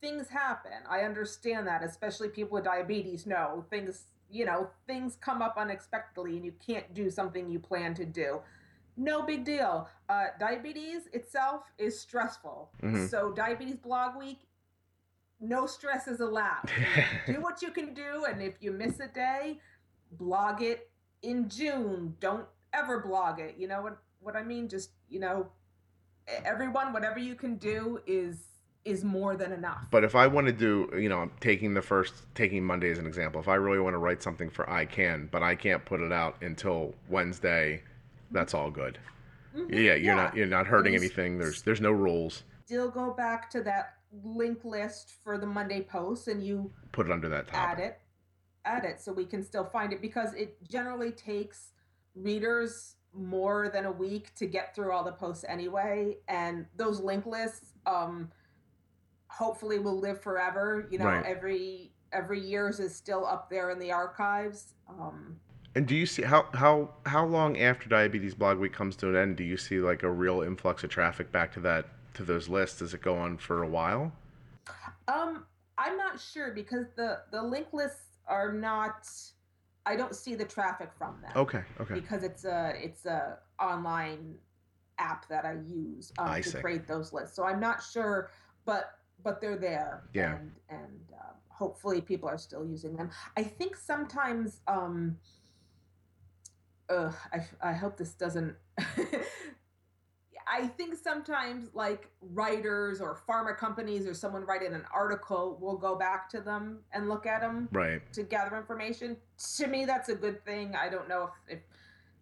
things 0.00 0.28
happen. 0.28 0.72
I 0.88 1.00
understand 1.00 1.66
that, 1.66 1.82
especially 1.82 2.28
people 2.28 2.56
with 2.56 2.64
diabetes 2.64 3.26
know 3.26 3.64
things, 3.70 4.04
you 4.30 4.44
know, 4.44 4.68
things 4.86 5.16
come 5.20 5.40
up 5.40 5.54
unexpectedly 5.56 6.36
and 6.36 6.44
you 6.44 6.52
can't 6.66 6.92
do 6.92 7.08
something 7.10 7.48
you 7.48 7.58
plan 7.58 7.94
to 7.94 8.04
do. 8.04 8.40
No 8.96 9.22
big 9.22 9.44
deal. 9.44 9.88
Uh, 10.08 10.26
diabetes 10.38 11.08
itself 11.12 11.62
is 11.78 11.98
stressful. 11.98 12.70
Mm-hmm. 12.82 13.06
So, 13.06 13.32
Diabetes 13.32 13.76
Blog 13.76 14.16
Week, 14.16 14.38
no 15.40 15.66
stress 15.66 16.06
is 16.06 16.20
allowed. 16.20 16.70
do 17.26 17.40
what 17.40 17.60
you 17.60 17.70
can 17.70 17.92
do, 17.92 18.24
and 18.28 18.40
if 18.40 18.54
you 18.60 18.72
miss 18.72 19.00
a 19.00 19.08
day, 19.08 19.58
blog 20.12 20.62
it 20.62 20.90
in 21.22 21.48
June. 21.48 22.14
Don't 22.20 22.46
ever 22.72 23.00
blog 23.00 23.40
it. 23.40 23.56
You 23.58 23.68
know 23.68 23.82
what, 23.82 23.98
what 24.20 24.36
I 24.36 24.44
mean? 24.44 24.68
Just, 24.68 24.90
you 25.08 25.18
know, 25.18 25.48
everyone, 26.44 26.92
whatever 26.92 27.18
you 27.18 27.34
can 27.34 27.56
do 27.56 28.00
is 28.06 28.53
is 28.84 29.02
more 29.02 29.36
than 29.36 29.52
enough. 29.52 29.86
But 29.90 30.04
if 30.04 30.14
I 30.14 30.26
want 30.26 30.46
to 30.46 30.52
do, 30.52 30.90
you 30.94 31.08
know, 31.08 31.20
I'm 31.20 31.32
taking 31.40 31.74
the 31.74 31.82
first, 31.82 32.14
taking 32.34 32.64
Monday 32.64 32.90
as 32.90 32.98
an 32.98 33.06
example. 33.06 33.40
If 33.40 33.48
I 33.48 33.54
really 33.54 33.78
want 33.78 33.94
to 33.94 33.98
write 33.98 34.22
something 34.22 34.50
for 34.50 34.68
I 34.68 34.84
can, 34.84 35.28
but 35.32 35.42
I 35.42 35.54
can't 35.54 35.84
put 35.84 36.00
it 36.00 36.12
out 36.12 36.36
until 36.42 36.94
Wednesday, 37.08 37.82
that's 38.30 38.52
all 38.52 38.70
good. 38.70 38.98
Mm-hmm. 39.56 39.72
Yeah, 39.72 39.80
you're 39.80 39.96
yeah. 39.98 40.14
not 40.14 40.36
you're 40.36 40.46
not 40.46 40.66
hurting 40.66 40.94
anything. 40.94 41.38
There's 41.38 41.62
there's 41.62 41.80
no 41.80 41.92
rules. 41.92 42.42
Still 42.66 42.90
go 42.90 43.12
back 43.12 43.50
to 43.50 43.62
that 43.62 43.94
link 44.22 44.64
list 44.64 45.14
for 45.22 45.38
the 45.38 45.46
Monday 45.46 45.80
post, 45.80 46.28
and 46.28 46.44
you 46.44 46.70
put 46.92 47.06
it 47.06 47.12
under 47.12 47.28
that 47.28 47.48
topic. 47.48 47.78
Add 47.78 47.78
it, 47.78 48.00
add 48.64 48.84
it, 48.84 49.00
so 49.00 49.12
we 49.12 49.24
can 49.24 49.42
still 49.42 49.64
find 49.64 49.92
it 49.92 50.02
because 50.02 50.34
it 50.34 50.56
generally 50.68 51.12
takes 51.12 51.70
readers 52.14 52.96
more 53.12 53.70
than 53.72 53.86
a 53.86 53.92
week 53.92 54.34
to 54.34 54.46
get 54.46 54.74
through 54.74 54.92
all 54.92 55.04
the 55.04 55.12
posts 55.12 55.44
anyway, 55.48 56.16
and 56.28 56.66
those 56.76 57.00
link 57.00 57.24
lists. 57.24 57.72
Um, 57.86 58.30
hopefully 59.36 59.78
will 59.78 59.98
live 59.98 60.20
forever. 60.20 60.86
You 60.90 60.98
know, 60.98 61.06
right. 61.06 61.24
every 61.24 61.92
every 62.12 62.40
years 62.40 62.78
is 62.80 62.94
still 62.94 63.26
up 63.26 63.50
there 63.50 63.70
in 63.70 63.78
the 63.78 63.92
archives. 63.92 64.74
Um, 64.88 65.36
and 65.74 65.86
do 65.86 65.96
you 65.96 66.06
see 66.06 66.22
how 66.22 66.46
how 66.54 66.90
how 67.06 67.26
long 67.26 67.58
after 67.58 67.88
Diabetes 67.88 68.34
Blog 68.34 68.58
Week 68.58 68.72
comes 68.72 68.96
to 68.96 69.08
an 69.08 69.16
end? 69.16 69.36
Do 69.36 69.44
you 69.44 69.56
see 69.56 69.80
like 69.80 70.02
a 70.02 70.10
real 70.10 70.42
influx 70.42 70.84
of 70.84 70.90
traffic 70.90 71.32
back 71.32 71.52
to 71.54 71.60
that 71.60 71.86
to 72.14 72.22
those 72.22 72.48
lists? 72.48 72.78
Does 72.78 72.94
it 72.94 73.02
go 73.02 73.16
on 73.16 73.38
for 73.38 73.62
a 73.62 73.68
while? 73.68 74.12
Um, 75.08 75.44
I'm 75.76 75.96
not 75.96 76.20
sure 76.20 76.52
because 76.52 76.86
the 76.96 77.20
the 77.32 77.42
link 77.42 77.68
lists 77.72 78.18
are 78.28 78.52
not. 78.52 79.08
I 79.86 79.96
don't 79.96 80.14
see 80.14 80.34
the 80.34 80.46
traffic 80.46 80.90
from 80.96 81.20
them. 81.20 81.32
Okay. 81.36 81.62
Okay. 81.80 81.94
Because 81.94 82.22
it's 82.22 82.44
a 82.44 82.72
it's 82.76 83.04
a 83.04 83.38
online 83.60 84.36
app 84.98 85.28
that 85.28 85.44
I 85.44 85.54
use 85.66 86.12
um, 86.18 86.28
I 86.28 86.40
to 86.40 86.48
see. 86.48 86.58
create 86.58 86.86
those 86.86 87.12
lists. 87.12 87.34
So 87.34 87.44
I'm 87.44 87.60
not 87.60 87.82
sure, 87.82 88.30
but 88.64 88.98
but 89.24 89.40
they're 89.40 89.56
there. 89.56 90.04
Yeah. 90.12 90.36
And, 90.36 90.52
and 90.68 91.00
uh, 91.12 91.32
hopefully 91.48 92.00
people 92.00 92.28
are 92.28 92.38
still 92.38 92.64
using 92.64 92.94
them. 92.94 93.10
I 93.36 93.42
think 93.42 93.74
sometimes, 93.76 94.60
um, 94.68 95.16
uh, 96.88 97.10
I, 97.32 97.70
I 97.70 97.72
hope 97.72 97.96
this 97.96 98.12
doesn't. 98.12 98.54
I 100.46 100.66
think 100.66 100.94
sometimes 101.02 101.70
like 101.72 102.10
writers 102.20 103.00
or 103.00 103.18
pharma 103.26 103.56
companies 103.56 104.06
or 104.06 104.12
someone 104.12 104.44
writing 104.44 104.74
an 104.74 104.84
article 104.92 105.56
will 105.58 105.78
go 105.78 105.96
back 105.96 106.28
to 106.30 106.40
them 106.42 106.80
and 106.92 107.08
look 107.08 107.24
at 107.24 107.40
them 107.40 107.70
right 107.72 108.02
to 108.12 108.22
gather 108.24 108.54
information. 108.54 109.16
To 109.56 109.66
me, 109.66 109.86
that's 109.86 110.10
a 110.10 110.14
good 110.14 110.44
thing. 110.44 110.74
I 110.76 110.90
don't 110.90 111.08
know 111.08 111.30
if, 111.48 111.56
if 111.56 111.62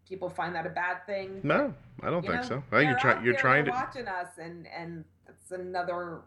people 0.08 0.30
find 0.30 0.54
that 0.54 0.66
a 0.66 0.70
bad 0.70 1.04
thing. 1.04 1.40
No, 1.42 1.74
I 2.00 2.10
don't 2.10 2.22
you 2.24 2.30
think 2.30 2.48
know, 2.48 2.62
so. 2.70 2.80
You're 2.80 2.96
trying. 2.96 3.24
You're 3.24 3.34
trying 3.34 3.64
to 3.64 3.72
watching 3.72 4.06
us, 4.06 4.38
and 4.38 4.68
and 4.68 5.04
that's 5.26 5.50
another 5.50 6.20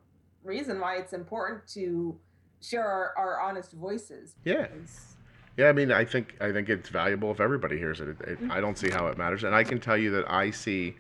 reason 0.46 0.80
why 0.80 0.98
it's 0.98 1.14
important 1.14 1.68
to 1.70 2.18
share 2.62 2.88
our, 2.88 3.14
our 3.18 3.42
honest 3.42 3.74
voices. 3.74 4.36
Yeah. 4.44 4.68
Yeah, 5.58 5.70
I 5.70 5.72
mean, 5.72 5.92
I 5.92 6.04
think 6.04 6.36
I 6.42 6.52
think 6.52 6.68
it's 6.68 6.90
valuable 6.90 7.32
if 7.32 7.40
everybody 7.40 7.78
hears 7.78 8.02
it. 8.02 8.10
It, 8.10 8.18
it. 8.28 8.40
I 8.50 8.60
don't 8.60 8.78
see 8.78 8.90
how 8.90 9.08
it 9.08 9.18
matters, 9.18 9.46
and 9.46 9.56
I 9.56 9.64
can 9.64 9.80
tell 9.80 9.98
you 9.98 10.12
that 10.12 10.30
I 10.30 10.52
see, 10.52 10.96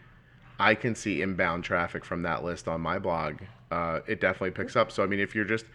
I 0.60 0.76
can 0.76 0.96
see 0.96 1.22
inbound 1.22 1.66
traffic 1.66 2.06
from 2.06 2.22
that 2.22 2.42
list 2.44 2.70
on 2.70 2.80
my 2.80 2.98
blog. 2.98 3.42
Uh, 3.70 4.00
it 4.08 4.22
definitely 4.22 4.52
picks 4.52 4.78
up. 4.78 4.94
So 4.94 5.04
I 5.04 5.08
mean, 5.08 5.20
if 5.20 5.36
you're 5.36 5.44
just 5.44 5.66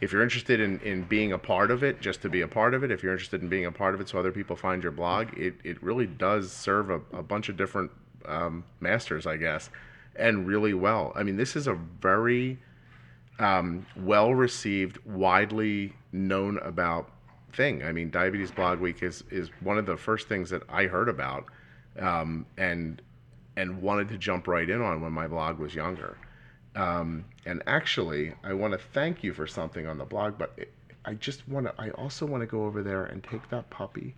if 0.00 0.12
you're 0.12 0.22
interested 0.22 0.60
in, 0.60 0.80
in 0.80 1.02
being 1.02 1.32
a 1.32 1.38
part 1.38 1.70
of 1.70 1.82
it, 1.82 2.00
just 2.00 2.22
to 2.22 2.30
be 2.30 2.40
a 2.40 2.48
part 2.48 2.72
of 2.72 2.82
it, 2.82 2.90
if 2.90 3.02
you're 3.02 3.12
interested 3.12 3.42
in 3.42 3.48
being 3.48 3.66
a 3.66 3.72
part 3.72 3.94
of 3.94 4.00
it 4.00 4.08
so 4.08 4.18
other 4.18 4.32
people 4.32 4.56
find 4.56 4.82
your 4.82 4.92
blog, 4.92 5.36
it, 5.36 5.54
it 5.62 5.82
really 5.82 6.06
does 6.06 6.50
serve 6.50 6.88
a, 6.88 7.00
a 7.12 7.22
bunch 7.22 7.50
of 7.50 7.58
different 7.58 7.90
um, 8.24 8.64
masters, 8.80 9.26
I 9.26 9.36
guess, 9.36 9.68
and 10.16 10.46
really 10.46 10.72
well. 10.72 11.12
I 11.14 11.22
mean, 11.22 11.36
this 11.36 11.54
is 11.54 11.66
a 11.66 11.74
very 11.74 12.58
um, 13.40 13.86
well 13.96 14.34
received, 14.34 14.98
widely 15.04 15.94
known 16.12 16.58
about 16.58 17.10
thing. 17.52 17.82
I 17.82 17.90
mean, 17.90 18.10
Diabetes 18.10 18.50
Blog 18.52 18.78
Week 18.78 19.02
is 19.02 19.24
is 19.30 19.48
one 19.60 19.78
of 19.78 19.86
the 19.86 19.96
first 19.96 20.28
things 20.28 20.50
that 20.50 20.62
I 20.68 20.84
heard 20.84 21.08
about, 21.08 21.46
um, 21.98 22.46
and 22.56 23.02
and 23.56 23.82
wanted 23.82 24.08
to 24.10 24.18
jump 24.18 24.46
right 24.46 24.68
in 24.68 24.80
on 24.80 25.00
when 25.00 25.12
my 25.12 25.26
blog 25.26 25.58
was 25.58 25.74
younger. 25.74 26.16
Um, 26.76 27.24
and 27.46 27.62
actually, 27.66 28.34
I 28.44 28.52
want 28.52 28.74
to 28.74 28.78
thank 28.78 29.24
you 29.24 29.32
for 29.32 29.46
something 29.46 29.86
on 29.88 29.98
the 29.98 30.04
blog, 30.04 30.38
but 30.38 30.52
it, 30.56 30.72
I 31.06 31.14
just 31.14 31.48
want 31.48 31.66
to. 31.66 31.74
I 31.78 31.90
also 31.92 32.26
want 32.26 32.42
to 32.42 32.46
go 32.46 32.64
over 32.64 32.82
there 32.82 33.06
and 33.06 33.24
take 33.24 33.48
that 33.48 33.70
puppy, 33.70 34.14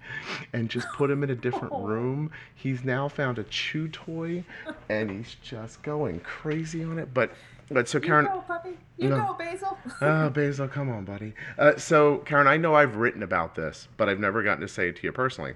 and 0.52 0.68
just 0.68 0.88
put 0.94 1.12
him 1.12 1.22
in 1.22 1.30
a 1.30 1.36
different 1.36 1.72
room. 1.78 2.32
He's 2.56 2.82
now 2.82 3.06
found 3.08 3.38
a 3.38 3.44
chew 3.44 3.86
toy, 3.86 4.44
and 4.88 5.10
he's 5.10 5.36
just 5.42 5.80
going 5.82 6.18
crazy 6.20 6.82
on 6.82 6.98
it. 6.98 7.14
But 7.14 7.32
but 7.70 7.88
so 7.88 8.00
Karen, 8.00 8.26
you 8.26 8.30
go, 8.30 8.40
puppy. 8.40 8.78
You 8.96 9.08
no. 9.10 9.16
go, 9.16 9.34
Basil. 9.34 9.78
oh, 10.00 10.30
Basil, 10.34 10.68
come 10.68 10.90
on, 10.90 11.04
buddy. 11.04 11.34
Uh, 11.58 11.76
so 11.76 12.18
Karen, 12.18 12.46
I 12.46 12.56
know 12.56 12.74
I've 12.74 12.96
written 12.96 13.22
about 13.22 13.54
this, 13.54 13.88
but 13.96 14.08
I've 14.08 14.20
never 14.20 14.42
gotten 14.42 14.60
to 14.60 14.68
say 14.68 14.88
it 14.88 14.96
to 14.96 15.02
you 15.04 15.12
personally, 15.12 15.54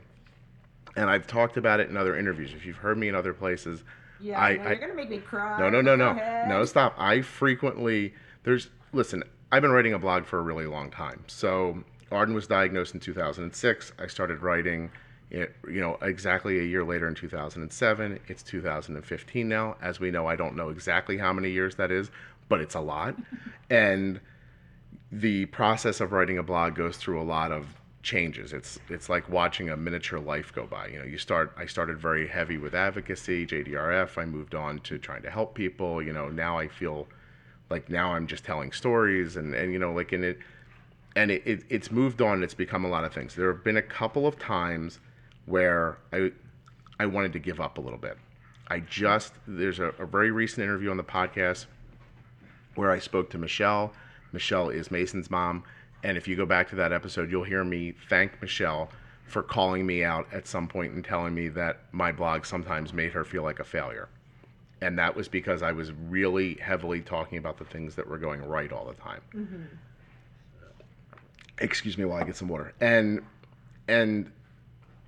and 0.96 1.10
I've 1.10 1.26
talked 1.26 1.56
about 1.56 1.80
it 1.80 1.90
in 1.90 1.96
other 1.96 2.16
interviews. 2.16 2.52
If 2.54 2.64
you've 2.66 2.76
heard 2.76 2.98
me 2.98 3.08
in 3.08 3.14
other 3.14 3.32
places, 3.32 3.84
yeah, 4.20 4.40
I, 4.40 4.56
no, 4.56 4.62
you're 4.64 4.76
gonna 4.76 4.94
make 4.94 5.10
me 5.10 5.18
cry. 5.18 5.58
No, 5.58 5.68
no, 5.68 5.80
no, 5.80 5.96
no, 5.96 6.44
no. 6.48 6.64
Stop. 6.64 6.94
I 6.98 7.20
frequently 7.22 8.14
there's 8.44 8.68
listen. 8.92 9.22
I've 9.52 9.62
been 9.62 9.70
writing 9.70 9.92
a 9.92 9.98
blog 9.98 10.24
for 10.24 10.38
a 10.38 10.42
really 10.42 10.66
long 10.66 10.90
time. 10.90 11.22
So 11.28 11.84
Arden 12.10 12.34
was 12.34 12.46
diagnosed 12.46 12.94
in 12.94 13.00
2006. 13.00 13.92
I 13.98 14.06
started 14.06 14.42
writing 14.42 14.90
it, 15.30 15.54
you 15.68 15.80
know, 15.80 15.98
exactly 16.02 16.60
a 16.60 16.62
year 16.62 16.84
later 16.84 17.08
in 17.08 17.14
2007. 17.14 18.20
It's 18.28 18.42
2015 18.42 19.48
now. 19.48 19.76
As 19.82 19.98
we 19.98 20.10
know, 20.10 20.26
I 20.26 20.36
don't 20.36 20.56
know 20.56 20.68
exactly 20.68 21.18
how 21.18 21.32
many 21.32 21.50
years 21.50 21.74
that 21.76 21.90
is, 21.90 22.10
but 22.48 22.60
it's 22.60 22.74
a 22.74 22.80
lot. 22.80 23.16
and 23.70 24.20
the 25.10 25.46
process 25.46 26.00
of 26.00 26.12
writing 26.12 26.38
a 26.38 26.42
blog 26.42 26.74
goes 26.74 26.96
through 26.96 27.20
a 27.20 27.24
lot 27.24 27.52
of 27.52 27.66
changes. 28.02 28.52
It's 28.52 28.78
it's 28.88 29.08
like 29.08 29.28
watching 29.28 29.68
a 29.68 29.76
miniature 29.76 30.20
life 30.20 30.52
go 30.52 30.66
by. 30.66 30.88
You 30.88 31.00
know, 31.00 31.04
you 31.04 31.18
start. 31.18 31.52
I 31.56 31.66
started 31.66 31.98
very 31.98 32.26
heavy 32.26 32.56
with 32.56 32.74
advocacy, 32.74 33.46
JDRF. 33.46 34.16
I 34.16 34.24
moved 34.24 34.54
on 34.54 34.78
to 34.80 34.98
trying 34.98 35.22
to 35.22 35.30
help 35.30 35.54
people. 35.54 36.02
You 36.02 36.12
know, 36.12 36.28
now 36.28 36.58
I 36.58 36.68
feel 36.68 37.08
like 37.68 37.88
now 37.90 38.14
I'm 38.14 38.26
just 38.26 38.44
telling 38.44 38.72
stories, 38.72 39.36
and 39.36 39.54
and 39.54 39.72
you 39.72 39.78
know, 39.78 39.92
like 39.92 40.12
in 40.12 40.22
it, 40.22 40.38
and 41.16 41.30
it, 41.30 41.42
it 41.44 41.64
it's 41.68 41.90
moved 41.90 42.22
on. 42.22 42.42
It's 42.42 42.54
become 42.54 42.84
a 42.84 42.88
lot 42.88 43.04
of 43.04 43.12
things. 43.12 43.34
There 43.34 43.52
have 43.52 43.64
been 43.64 43.76
a 43.76 43.82
couple 43.82 44.26
of 44.26 44.38
times 44.38 45.00
where 45.46 45.98
I 46.12 46.32
I 46.98 47.06
wanted 47.06 47.32
to 47.34 47.38
give 47.38 47.60
up 47.60 47.78
a 47.78 47.80
little 47.80 47.98
bit. 47.98 48.18
I 48.68 48.80
just 48.80 49.32
there's 49.46 49.78
a, 49.78 49.86
a 49.98 50.06
very 50.06 50.30
recent 50.30 50.64
interview 50.64 50.90
on 50.90 50.96
the 50.96 51.04
podcast 51.04 51.66
where 52.74 52.90
I 52.90 52.98
spoke 52.98 53.30
to 53.30 53.38
Michelle. 53.38 53.92
Michelle 54.32 54.68
is 54.68 54.90
Mason's 54.90 55.30
mom 55.30 55.64
and 56.06 56.16
if 56.16 56.28
you 56.28 56.36
go 56.36 56.46
back 56.46 56.68
to 56.70 56.76
that 56.76 56.92
episode, 56.92 57.30
you'll 57.32 57.42
hear 57.42 57.64
me 57.64 57.92
thank 58.08 58.40
Michelle 58.40 58.90
for 59.26 59.42
calling 59.42 59.84
me 59.84 60.04
out 60.04 60.32
at 60.32 60.46
some 60.46 60.68
point 60.68 60.92
and 60.92 61.04
telling 61.04 61.34
me 61.34 61.48
that 61.48 61.80
my 61.90 62.12
blog 62.12 62.46
sometimes 62.46 62.92
made 62.92 63.12
her 63.12 63.24
feel 63.24 63.42
like 63.42 63.58
a 63.58 63.64
failure. 63.64 64.08
And 64.80 64.96
that 64.98 65.16
was 65.16 65.26
because 65.26 65.62
I 65.62 65.72
was 65.72 65.90
really 65.92 66.54
heavily 66.54 67.00
talking 67.00 67.38
about 67.38 67.58
the 67.58 67.64
things 67.64 67.96
that 67.96 68.06
were 68.06 68.18
going 68.18 68.40
right 68.44 68.70
all 68.70 68.86
the 68.86 68.94
time. 68.94 69.20
Mm-hmm. 69.34 69.62
Excuse 71.58 71.98
me 71.98 72.04
while 72.04 72.22
I 72.22 72.24
get 72.24 72.36
some 72.36 72.48
water. 72.48 72.72
And 72.80 73.22
and 73.88 74.30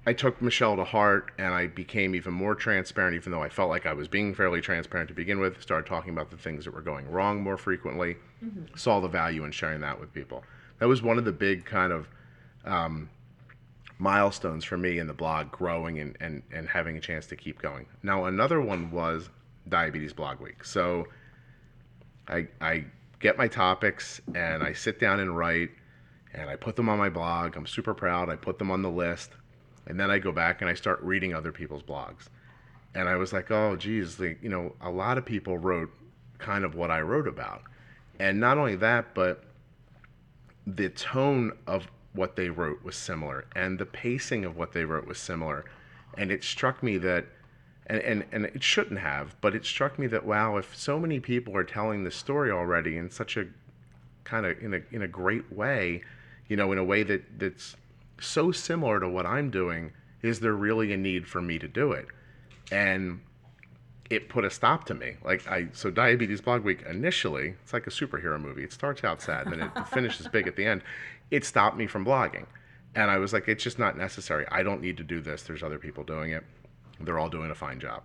I 0.08 0.12
took 0.14 0.40
Michelle 0.40 0.76
to 0.76 0.84
heart 0.84 1.32
and 1.38 1.52
I 1.52 1.66
became 1.66 2.14
even 2.14 2.32
more 2.32 2.54
transparent, 2.54 3.14
even 3.14 3.30
though 3.30 3.42
I 3.42 3.48
felt 3.48 3.68
like 3.68 3.86
I 3.86 3.92
was 3.92 4.08
being 4.08 4.34
fairly 4.34 4.60
transparent 4.60 5.08
to 5.08 5.14
begin 5.14 5.38
with. 5.38 5.60
Started 5.60 5.86
talking 5.86 6.12
about 6.12 6.30
the 6.30 6.36
things 6.36 6.64
that 6.64 6.74
were 6.74 6.80
going 6.80 7.10
wrong 7.10 7.42
more 7.42 7.56
frequently. 7.56 8.16
Mm-hmm. 8.44 8.76
Saw 8.76 9.00
the 9.00 9.08
value 9.08 9.44
in 9.44 9.52
sharing 9.52 9.80
that 9.82 10.00
with 10.00 10.12
people 10.12 10.42
that 10.78 10.86
was 10.86 11.02
one 11.02 11.18
of 11.18 11.24
the 11.24 11.32
big 11.32 11.64
kind 11.64 11.92
of 11.92 12.08
um, 12.64 13.08
milestones 13.98 14.64
for 14.64 14.78
me 14.78 14.98
in 14.98 15.06
the 15.06 15.12
blog 15.12 15.50
growing 15.50 15.98
and, 15.98 16.16
and, 16.20 16.42
and 16.52 16.68
having 16.68 16.96
a 16.96 17.00
chance 17.00 17.26
to 17.26 17.36
keep 17.36 17.60
going. 17.60 17.86
Now, 18.02 18.24
another 18.24 18.60
one 18.60 18.90
was 18.90 19.28
Diabetes 19.68 20.12
Blog 20.12 20.40
Week. 20.40 20.64
So 20.64 21.06
I, 22.28 22.48
I 22.60 22.84
get 23.20 23.36
my 23.36 23.48
topics 23.48 24.20
and 24.34 24.62
I 24.62 24.72
sit 24.72 25.00
down 25.00 25.20
and 25.20 25.36
write 25.36 25.70
and 26.32 26.48
I 26.48 26.56
put 26.56 26.76
them 26.76 26.88
on 26.88 26.98
my 26.98 27.08
blog. 27.08 27.56
I'm 27.56 27.66
super 27.66 27.94
proud. 27.94 28.28
I 28.28 28.36
put 28.36 28.58
them 28.58 28.70
on 28.70 28.82
the 28.82 28.90
list. 28.90 29.30
And 29.88 29.98
then 29.98 30.10
I 30.10 30.18
go 30.18 30.30
back 30.30 30.60
and 30.60 30.70
I 30.70 30.74
start 30.74 31.00
reading 31.02 31.34
other 31.34 31.50
people's 31.50 31.82
blogs. 31.82 32.28
And 32.94 33.08
I 33.08 33.16
was 33.16 33.32
like, 33.32 33.50
oh, 33.50 33.74
geez, 33.74 34.20
like, 34.20 34.38
you 34.42 34.48
know, 34.48 34.74
a 34.80 34.90
lot 34.90 35.18
of 35.18 35.24
people 35.24 35.58
wrote 35.58 35.90
kind 36.38 36.64
of 36.64 36.74
what 36.74 36.90
I 36.90 37.00
wrote 37.00 37.26
about. 37.26 37.62
And 38.20 38.38
not 38.38 38.58
only 38.58 38.76
that, 38.76 39.14
but 39.14 39.44
the 40.66 40.90
tone 40.90 41.52
of 41.66 41.88
what 42.12 42.36
they 42.36 42.50
wrote 42.50 42.82
was 42.84 42.96
similar 42.96 43.46
and 43.54 43.78
the 43.78 43.86
pacing 43.86 44.44
of 44.44 44.56
what 44.56 44.72
they 44.72 44.84
wrote 44.84 45.06
was 45.06 45.18
similar 45.18 45.64
and 46.16 46.30
it 46.30 46.42
struck 46.42 46.82
me 46.82 46.98
that 46.98 47.26
and, 47.86 48.00
and, 48.00 48.24
and 48.32 48.44
it 48.46 48.62
shouldn't 48.62 48.98
have 48.98 49.36
but 49.40 49.54
it 49.54 49.64
struck 49.64 49.98
me 49.98 50.06
that 50.06 50.24
wow 50.24 50.56
if 50.56 50.76
so 50.76 50.98
many 50.98 51.20
people 51.20 51.56
are 51.56 51.64
telling 51.64 52.04
the 52.04 52.10
story 52.10 52.50
already 52.50 52.96
in 52.96 53.10
such 53.10 53.36
a 53.36 53.46
kind 54.24 54.44
of 54.46 54.58
in 54.62 54.74
a, 54.74 54.80
in 54.90 55.02
a 55.02 55.08
great 55.08 55.52
way 55.52 56.02
you 56.48 56.56
know 56.56 56.72
in 56.72 56.78
a 56.78 56.84
way 56.84 57.02
that 57.02 57.22
that's 57.38 57.76
so 58.20 58.52
similar 58.52 59.00
to 59.00 59.08
what 59.08 59.26
i'm 59.26 59.50
doing 59.50 59.92
is 60.22 60.40
there 60.40 60.54
really 60.54 60.92
a 60.92 60.96
need 60.96 61.26
for 61.26 61.40
me 61.40 61.58
to 61.58 61.68
do 61.68 61.92
it 61.92 62.06
and 62.70 63.20
it 64.10 64.28
put 64.28 64.44
a 64.44 64.50
stop 64.50 64.84
to 64.86 64.94
me. 64.94 65.16
Like 65.22 65.46
I, 65.46 65.68
so 65.72 65.90
Diabetes 65.90 66.40
Blog 66.40 66.64
Week 66.64 66.82
initially, 66.88 67.54
it's 67.62 67.72
like 67.72 67.86
a 67.86 67.90
superhero 67.90 68.40
movie. 68.40 68.64
It 68.64 68.72
starts 68.72 69.04
out 69.04 69.20
sad, 69.20 69.46
and 69.46 69.60
then 69.60 69.72
it 69.74 69.88
finishes 69.92 70.28
big 70.28 70.46
at 70.46 70.56
the 70.56 70.64
end. 70.64 70.82
It 71.30 71.44
stopped 71.44 71.76
me 71.76 71.86
from 71.86 72.04
blogging, 72.04 72.46
and 72.94 73.10
I 73.10 73.18
was 73.18 73.32
like, 73.32 73.48
it's 73.48 73.62
just 73.62 73.78
not 73.78 73.96
necessary. 73.98 74.46
I 74.50 74.62
don't 74.62 74.80
need 74.80 74.96
to 74.96 75.04
do 75.04 75.20
this. 75.20 75.42
There's 75.42 75.62
other 75.62 75.78
people 75.78 76.04
doing 76.04 76.30
it. 76.30 76.44
They're 77.00 77.18
all 77.18 77.28
doing 77.28 77.50
a 77.50 77.54
fine 77.54 77.80
job. 77.80 78.04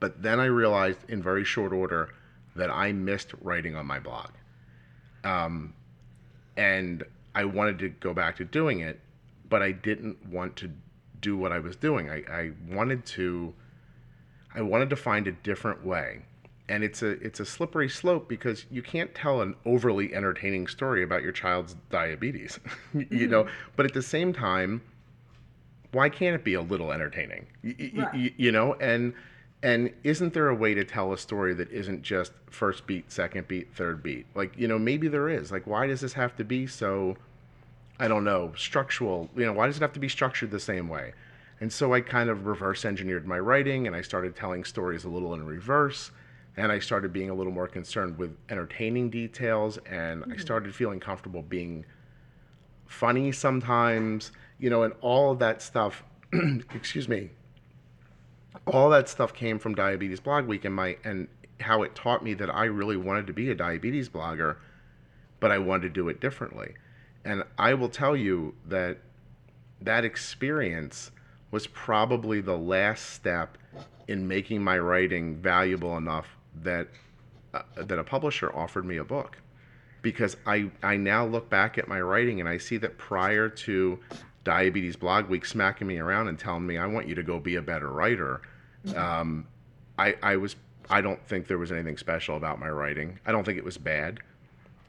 But 0.00 0.22
then 0.22 0.38
I 0.38 0.46
realized 0.46 0.98
in 1.08 1.22
very 1.22 1.44
short 1.44 1.72
order 1.72 2.10
that 2.56 2.70
I 2.70 2.92
missed 2.92 3.34
writing 3.40 3.74
on 3.74 3.86
my 3.86 3.98
blog, 3.98 4.30
um, 5.24 5.74
and 6.56 7.04
I 7.34 7.44
wanted 7.44 7.78
to 7.80 7.88
go 7.88 8.14
back 8.14 8.36
to 8.36 8.44
doing 8.44 8.80
it, 8.80 9.00
but 9.48 9.62
I 9.62 9.72
didn't 9.72 10.26
want 10.26 10.56
to 10.56 10.70
do 11.20 11.36
what 11.36 11.52
I 11.52 11.58
was 11.58 11.76
doing. 11.76 12.10
I, 12.10 12.22
I 12.30 12.50
wanted 12.70 13.04
to 13.06 13.54
I 14.54 14.62
wanted 14.62 14.90
to 14.90 14.96
find 14.96 15.26
a 15.26 15.32
different 15.32 15.84
way. 15.84 16.22
And 16.68 16.82
it's 16.82 17.02
a 17.02 17.10
it's 17.10 17.40
a 17.40 17.44
slippery 17.44 17.88
slope 17.88 18.28
because 18.28 18.64
you 18.70 18.82
can't 18.82 19.14
tell 19.14 19.42
an 19.42 19.54
overly 19.66 20.14
entertaining 20.14 20.66
story 20.66 21.02
about 21.02 21.22
your 21.22 21.32
child's 21.32 21.76
diabetes, 21.90 22.58
you 22.94 23.04
mm-hmm. 23.04 23.30
know. 23.30 23.46
But 23.76 23.84
at 23.84 23.92
the 23.92 24.02
same 24.02 24.32
time, 24.32 24.80
why 25.92 26.08
can't 26.08 26.34
it 26.34 26.42
be 26.42 26.54
a 26.54 26.62
little 26.62 26.90
entertaining? 26.90 27.46
right. 27.62 28.32
you 28.36 28.50
know, 28.50 28.74
and 28.74 29.12
and 29.64 29.90
isn't 30.04 30.34
there 30.34 30.48
a 30.48 30.54
way 30.54 30.74
to 30.74 30.84
tell 30.84 31.12
a 31.12 31.18
story 31.18 31.54
that 31.54 31.72
isn't 31.72 32.02
just 32.02 32.32
first 32.50 32.86
beat, 32.86 33.10
second 33.10 33.48
beat, 33.48 33.74
third 33.74 34.02
beat? 34.02 34.26
Like, 34.34 34.56
you 34.56 34.68
know, 34.68 34.78
maybe 34.78 35.08
there 35.08 35.28
is. 35.28 35.50
Like, 35.50 35.66
why 35.66 35.86
does 35.86 36.02
this 36.02 36.12
have 36.12 36.36
to 36.36 36.44
be 36.44 36.66
so 36.66 37.16
I 37.98 38.08
don't 38.08 38.24
know, 38.24 38.52
structural, 38.56 39.30
you 39.36 39.46
know, 39.46 39.52
why 39.52 39.66
does 39.66 39.76
it 39.76 39.82
have 39.82 39.92
to 39.92 40.00
be 40.00 40.08
structured 40.08 40.50
the 40.50 40.60
same 40.60 40.88
way? 40.88 41.14
And 41.60 41.72
so 41.72 41.94
I 41.94 42.00
kind 42.00 42.28
of 42.28 42.46
reverse 42.46 42.84
engineered 42.84 43.26
my 43.26 43.38
writing 43.38 43.86
and 43.86 43.94
I 43.94 44.02
started 44.02 44.34
telling 44.34 44.64
stories 44.64 45.04
a 45.04 45.08
little 45.08 45.32
in 45.34 45.46
reverse. 45.46 46.10
And 46.56 46.70
I 46.70 46.78
started 46.78 47.12
being 47.12 47.30
a 47.30 47.34
little 47.34 47.52
more 47.52 47.66
concerned 47.66 48.18
with 48.18 48.36
entertaining 48.48 49.10
details. 49.10 49.78
And 49.86 50.22
mm-hmm. 50.22 50.32
I 50.32 50.36
started 50.36 50.74
feeling 50.74 51.00
comfortable 51.00 51.42
being 51.42 51.84
funny 52.86 53.32
sometimes, 53.32 54.32
you 54.58 54.70
know, 54.70 54.82
and 54.82 54.94
all 55.00 55.32
of 55.32 55.38
that 55.38 55.62
stuff, 55.62 56.04
excuse 56.74 57.08
me, 57.08 57.30
all 58.66 58.90
that 58.90 59.08
stuff 59.08 59.34
came 59.34 59.58
from 59.58 59.74
Diabetes 59.74 60.20
Blog 60.20 60.46
Week 60.46 60.64
and 60.64 60.74
my, 60.74 60.96
and 61.04 61.28
how 61.60 61.82
it 61.82 61.94
taught 61.94 62.22
me 62.22 62.34
that 62.34 62.50
I 62.50 62.64
really 62.64 62.96
wanted 62.96 63.26
to 63.26 63.32
be 63.32 63.50
a 63.50 63.54
diabetes 63.54 64.08
blogger, 64.08 64.56
but 65.40 65.50
I 65.50 65.58
wanted 65.58 65.82
to 65.82 65.88
do 65.90 66.08
it 66.08 66.20
differently. 66.20 66.74
And 67.24 67.44
I 67.58 67.74
will 67.74 67.88
tell 67.88 68.16
you 68.16 68.54
that 68.66 68.98
that 69.80 70.04
experience 70.04 71.10
was 71.50 71.66
probably 71.68 72.40
the 72.40 72.56
last 72.56 73.10
step 73.10 73.56
in 74.08 74.26
making 74.28 74.62
my 74.62 74.78
writing 74.78 75.36
valuable 75.36 75.96
enough 75.96 76.36
that 76.62 76.88
uh, 77.54 77.62
that 77.76 77.98
a 77.98 78.04
publisher 78.04 78.54
offered 78.54 78.84
me 78.84 78.96
a 78.96 79.04
book 79.04 79.38
because 80.02 80.36
I 80.46 80.70
I 80.82 80.96
now 80.96 81.24
look 81.24 81.48
back 81.48 81.78
at 81.78 81.88
my 81.88 82.00
writing 82.00 82.40
and 82.40 82.48
I 82.48 82.58
see 82.58 82.76
that 82.78 82.98
prior 82.98 83.48
to 83.48 83.98
Diabetes 84.44 84.96
Blog 84.96 85.28
Week 85.28 85.44
smacking 85.44 85.86
me 85.86 85.98
around 85.98 86.28
and 86.28 86.38
telling 86.38 86.66
me 86.66 86.78
I 86.78 86.86
want 86.86 87.08
you 87.08 87.14
to 87.14 87.22
go 87.22 87.40
be 87.40 87.56
a 87.56 87.62
better 87.62 87.90
writer, 87.90 88.42
um, 88.94 89.46
I 89.98 90.14
I 90.22 90.36
was 90.36 90.56
I 90.90 91.00
don't 91.00 91.24
think 91.26 91.46
there 91.46 91.58
was 91.58 91.72
anything 91.72 91.96
special 91.96 92.36
about 92.36 92.60
my 92.60 92.68
writing. 92.68 93.18
I 93.26 93.32
don't 93.32 93.44
think 93.44 93.58
it 93.58 93.64
was 93.64 93.78
bad. 93.78 94.20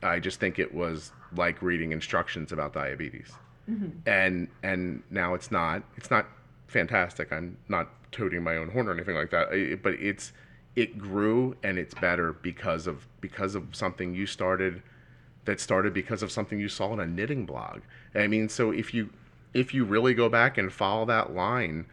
I 0.04 0.20
just 0.20 0.40
think 0.40 0.60
it 0.60 0.74
was 0.74 1.12
like 1.36 1.62
reading 1.62 1.92
instructions 1.92 2.52
about 2.52 2.74
diabetes. 2.74 3.32
Mm-hmm. 3.70 4.08
And 4.08 4.48
and 4.64 5.04
now 5.10 5.34
it's 5.34 5.52
not. 5.52 5.84
It's 5.98 6.12
not 6.12 6.28
fantastic. 6.68 7.32
I'm 7.32 7.58
not 7.70 7.90
toting 8.12 8.44
my 8.44 8.58
own 8.58 8.70
horn 8.70 8.88
or 8.88 8.94
anything 8.94 9.16
like 9.16 9.32
that. 9.32 9.80
but 9.82 9.94
it's 9.94 10.34
it 10.76 10.98
grew 10.98 11.56
and 11.64 11.78
it's 11.78 11.94
better 11.96 12.34
because 12.34 12.88
of 12.88 13.08
because 13.22 13.56
of 13.56 13.76
something 13.76 14.14
you 14.14 14.26
started 14.26 14.84
that 15.46 15.60
started 15.60 15.94
because 15.94 16.24
of 16.24 16.32
something 16.32 16.60
you 16.60 16.68
saw 16.68 16.92
in 16.94 17.00
a 17.00 17.06
knitting 17.06 17.46
blog. 17.46 17.82
I 18.14 18.28
mean, 18.28 18.50
so 18.50 18.72
if 18.72 18.94
you 18.94 19.10
if 19.56 19.74
you 19.74 19.86
really 19.86 20.14
go 20.14 20.28
back 20.28 20.58
and 20.58 20.72
follow 20.72 21.06
that 21.06 21.34
line, 21.34 21.86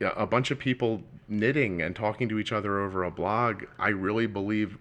a 0.00 0.26
bunch 0.26 0.50
of 0.50 0.58
people 0.58 1.02
knitting 1.28 1.82
and 1.82 1.94
talking 1.94 2.28
to 2.30 2.38
each 2.38 2.52
other 2.52 2.80
over 2.80 3.04
a 3.04 3.10
blog, 3.10 3.64
I 3.78 3.90
really 3.90 4.26
believe 4.26 4.78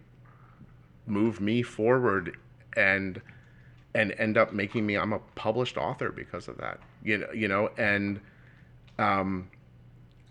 moved 1.05 1.41
me 1.41 1.61
forward 1.61 2.37
and 2.77 3.21
and 3.93 4.15
end 4.17 4.37
up 4.37 4.53
making 4.53 4.85
me 4.85 4.95
I'm 4.95 5.11
a 5.11 5.19
published 5.35 5.75
author 5.77 6.09
because 6.09 6.47
of 6.47 6.57
that. 6.57 6.79
You 7.03 7.17
know, 7.19 7.31
you 7.33 7.47
know, 7.49 7.69
and 7.77 8.21
um, 8.97 9.49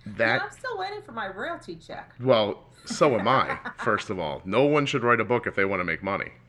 that 0.06 0.36
yeah, 0.36 0.44
I'm 0.44 0.50
still 0.50 0.78
waiting 0.78 1.02
for 1.02 1.12
my 1.12 1.28
royalty 1.28 1.76
check. 1.76 2.14
Well, 2.18 2.64
so 2.86 3.18
am 3.18 3.28
I. 3.28 3.58
First 3.76 4.08
of 4.08 4.18
all, 4.18 4.40
no 4.46 4.64
one 4.64 4.86
should 4.86 5.04
write 5.04 5.20
a 5.20 5.24
book 5.24 5.46
if 5.46 5.54
they 5.54 5.66
want 5.66 5.80
to 5.80 5.84
make 5.84 6.02
money. 6.02 6.32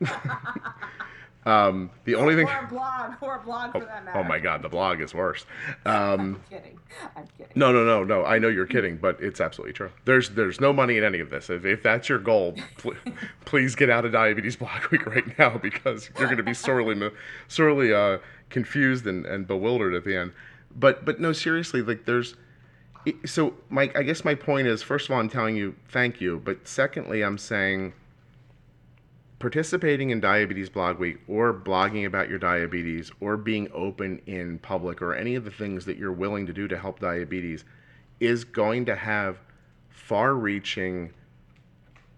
um, 1.46 1.90
the 2.04 2.14
only 2.14 2.34
thing. 2.34 2.46
Or 2.46 2.64
a 2.64 2.66
blog, 2.66 3.12
or 3.20 3.36
a 3.36 3.40
blog 3.40 3.72
for 3.72 3.78
oh, 3.78 3.86
that 3.86 4.04
matter. 4.04 4.18
Oh 4.18 4.24
my 4.24 4.38
God, 4.38 4.62
the 4.62 4.68
blog 4.68 5.00
is 5.00 5.14
worse. 5.14 5.46
Um, 5.86 6.20
I'm 6.20 6.40
kidding. 6.48 6.78
I'm 7.14 7.26
kidding. 7.36 7.52
No, 7.54 7.70
no, 7.70 7.84
no, 7.84 8.04
no. 8.04 8.24
I 8.24 8.38
know 8.38 8.48
you're 8.48 8.66
kidding, 8.66 8.96
but 8.96 9.20
it's 9.20 9.40
absolutely 9.40 9.74
true. 9.74 9.90
There's 10.06 10.30
there's 10.30 10.60
no 10.60 10.72
money 10.72 10.96
in 10.96 11.04
any 11.04 11.20
of 11.20 11.28
this. 11.28 11.50
If, 11.50 11.64
if 11.64 11.82
that's 11.82 12.08
your 12.08 12.18
goal, 12.18 12.54
pl- 12.78 12.94
please 13.44 13.74
get 13.74 13.90
out 13.90 14.04
of 14.04 14.12
Diabetes 14.12 14.56
Blog 14.56 14.86
Week 14.90 15.04
right 15.06 15.38
now 15.38 15.58
because 15.58 16.10
you're 16.18 16.26
going 16.26 16.38
to 16.38 16.42
be 16.42 16.54
sorely 16.54 17.10
sorely 17.48 17.92
uh, 17.92 18.18
confused 18.48 19.06
and, 19.06 19.26
and 19.26 19.46
bewildered 19.46 19.94
at 19.94 20.04
the 20.04 20.16
end 20.16 20.32
but 20.74 21.04
but 21.04 21.20
no, 21.20 21.32
seriously, 21.32 21.82
like 21.82 22.04
there's. 22.04 22.34
So, 23.26 23.54
Mike, 23.68 23.96
I 23.96 24.02
guess 24.02 24.24
my 24.24 24.34
point 24.34 24.66
is, 24.66 24.82
first 24.82 25.08
of 25.08 25.14
all, 25.14 25.20
I'm 25.20 25.28
telling 25.28 25.56
you 25.56 25.74
thank 25.88 26.22
you, 26.22 26.40
but 26.42 26.66
secondly, 26.66 27.22
I'm 27.22 27.36
saying 27.36 27.92
participating 29.44 30.08
in 30.08 30.20
Diabetes 30.20 30.70
Blog 30.70 30.98
Week 30.98 31.18
or 31.28 31.52
blogging 31.52 32.06
about 32.06 32.30
your 32.30 32.38
diabetes 32.38 33.12
or 33.20 33.36
being 33.36 33.68
open 33.74 34.22
in 34.24 34.58
public 34.60 35.02
or 35.02 35.14
any 35.14 35.34
of 35.34 35.44
the 35.44 35.50
things 35.50 35.84
that 35.84 35.98
you're 35.98 36.14
willing 36.14 36.46
to 36.46 36.52
do 36.54 36.66
to 36.66 36.78
help 36.78 36.98
diabetes 36.98 37.62
is 38.20 38.42
going 38.42 38.86
to 38.86 38.96
have 38.96 39.36
far 39.90 40.32
reaching 40.34 41.12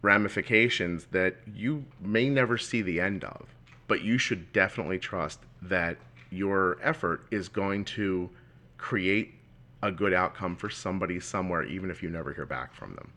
ramifications 0.03 1.07
that 1.07 1.35
you 1.53 1.85
may 2.01 2.29
never 2.29 2.57
see 2.57 2.81
the 2.81 3.01
end 3.01 3.25
of. 3.25 3.49
But 3.89 4.03
you 4.03 4.19
should 4.19 4.53
definitely 4.53 5.01
trust 5.01 5.41
that 5.63 5.97
your 6.31 6.79
effort 6.81 7.27
is 7.33 7.49
going 7.49 7.87
to 7.87 8.31
create 8.79 9.35
a 9.83 9.91
good 9.91 10.15
outcome 10.15 10.55
for 10.55 10.71
somebody 10.71 11.19
somewhere, 11.19 11.65
even 11.65 11.91
if 11.91 12.05
you 12.05 12.09
never 12.09 12.33
hear 12.33 12.47
back 12.47 12.73
from 12.73 12.95
them. 12.95 13.11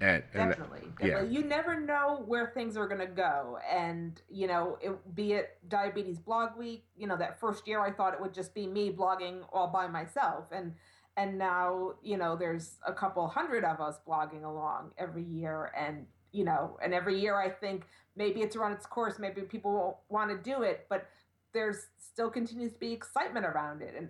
And, 0.00 0.22
and 0.34 0.50
definitely, 0.50 0.88
definitely. 0.98 1.32
Yeah. 1.32 1.40
You 1.40 1.44
never 1.44 1.80
know 1.80 2.22
where 2.26 2.52
things 2.54 2.76
are 2.76 2.86
going 2.86 3.00
to 3.00 3.06
go. 3.06 3.58
And, 3.70 4.20
you 4.30 4.46
know, 4.46 4.78
it, 4.80 5.14
be 5.14 5.32
it 5.34 5.58
Diabetes 5.68 6.18
Blog 6.18 6.56
Week, 6.56 6.84
you 6.96 7.06
know, 7.06 7.16
that 7.16 7.38
first 7.38 7.66
year 7.68 7.80
I 7.80 7.92
thought 7.92 8.14
it 8.14 8.20
would 8.20 8.34
just 8.34 8.54
be 8.54 8.66
me 8.66 8.92
blogging 8.92 9.42
all 9.52 9.68
by 9.68 9.86
myself. 9.86 10.46
And, 10.52 10.74
and 11.16 11.38
now, 11.38 11.92
you 12.02 12.16
know, 12.16 12.36
there's 12.36 12.76
a 12.86 12.92
couple 12.92 13.26
hundred 13.28 13.64
of 13.64 13.80
us 13.80 13.98
blogging 14.08 14.44
along 14.44 14.92
every 14.98 15.24
year. 15.24 15.70
And, 15.76 16.06
you 16.32 16.44
know, 16.44 16.78
and 16.82 16.94
every 16.94 17.18
year 17.20 17.36
I 17.36 17.50
think 17.50 17.84
maybe 18.16 18.40
it's 18.40 18.56
run 18.56 18.72
its 18.72 18.86
course, 18.86 19.18
maybe 19.18 19.42
people 19.42 19.72
won't 19.72 19.96
want 20.08 20.30
to 20.30 20.50
do 20.50 20.62
it, 20.62 20.86
but 20.88 21.06
there's 21.52 21.86
still 21.98 22.30
continues 22.30 22.72
to 22.72 22.78
be 22.78 22.92
excitement 22.92 23.44
around 23.46 23.82
it. 23.82 23.94
And, 23.96 24.08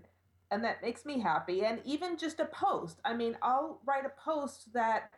and 0.51 0.63
that 0.65 0.83
makes 0.83 1.05
me 1.05 1.19
happy. 1.19 1.65
And 1.65 1.81
even 1.85 2.17
just 2.17 2.39
a 2.39 2.45
post, 2.45 3.01
I 3.05 3.15
mean, 3.15 3.37
I'll 3.43 3.81
write 3.87 4.05
a 4.05 4.11
post 4.11 4.73
that, 4.75 5.11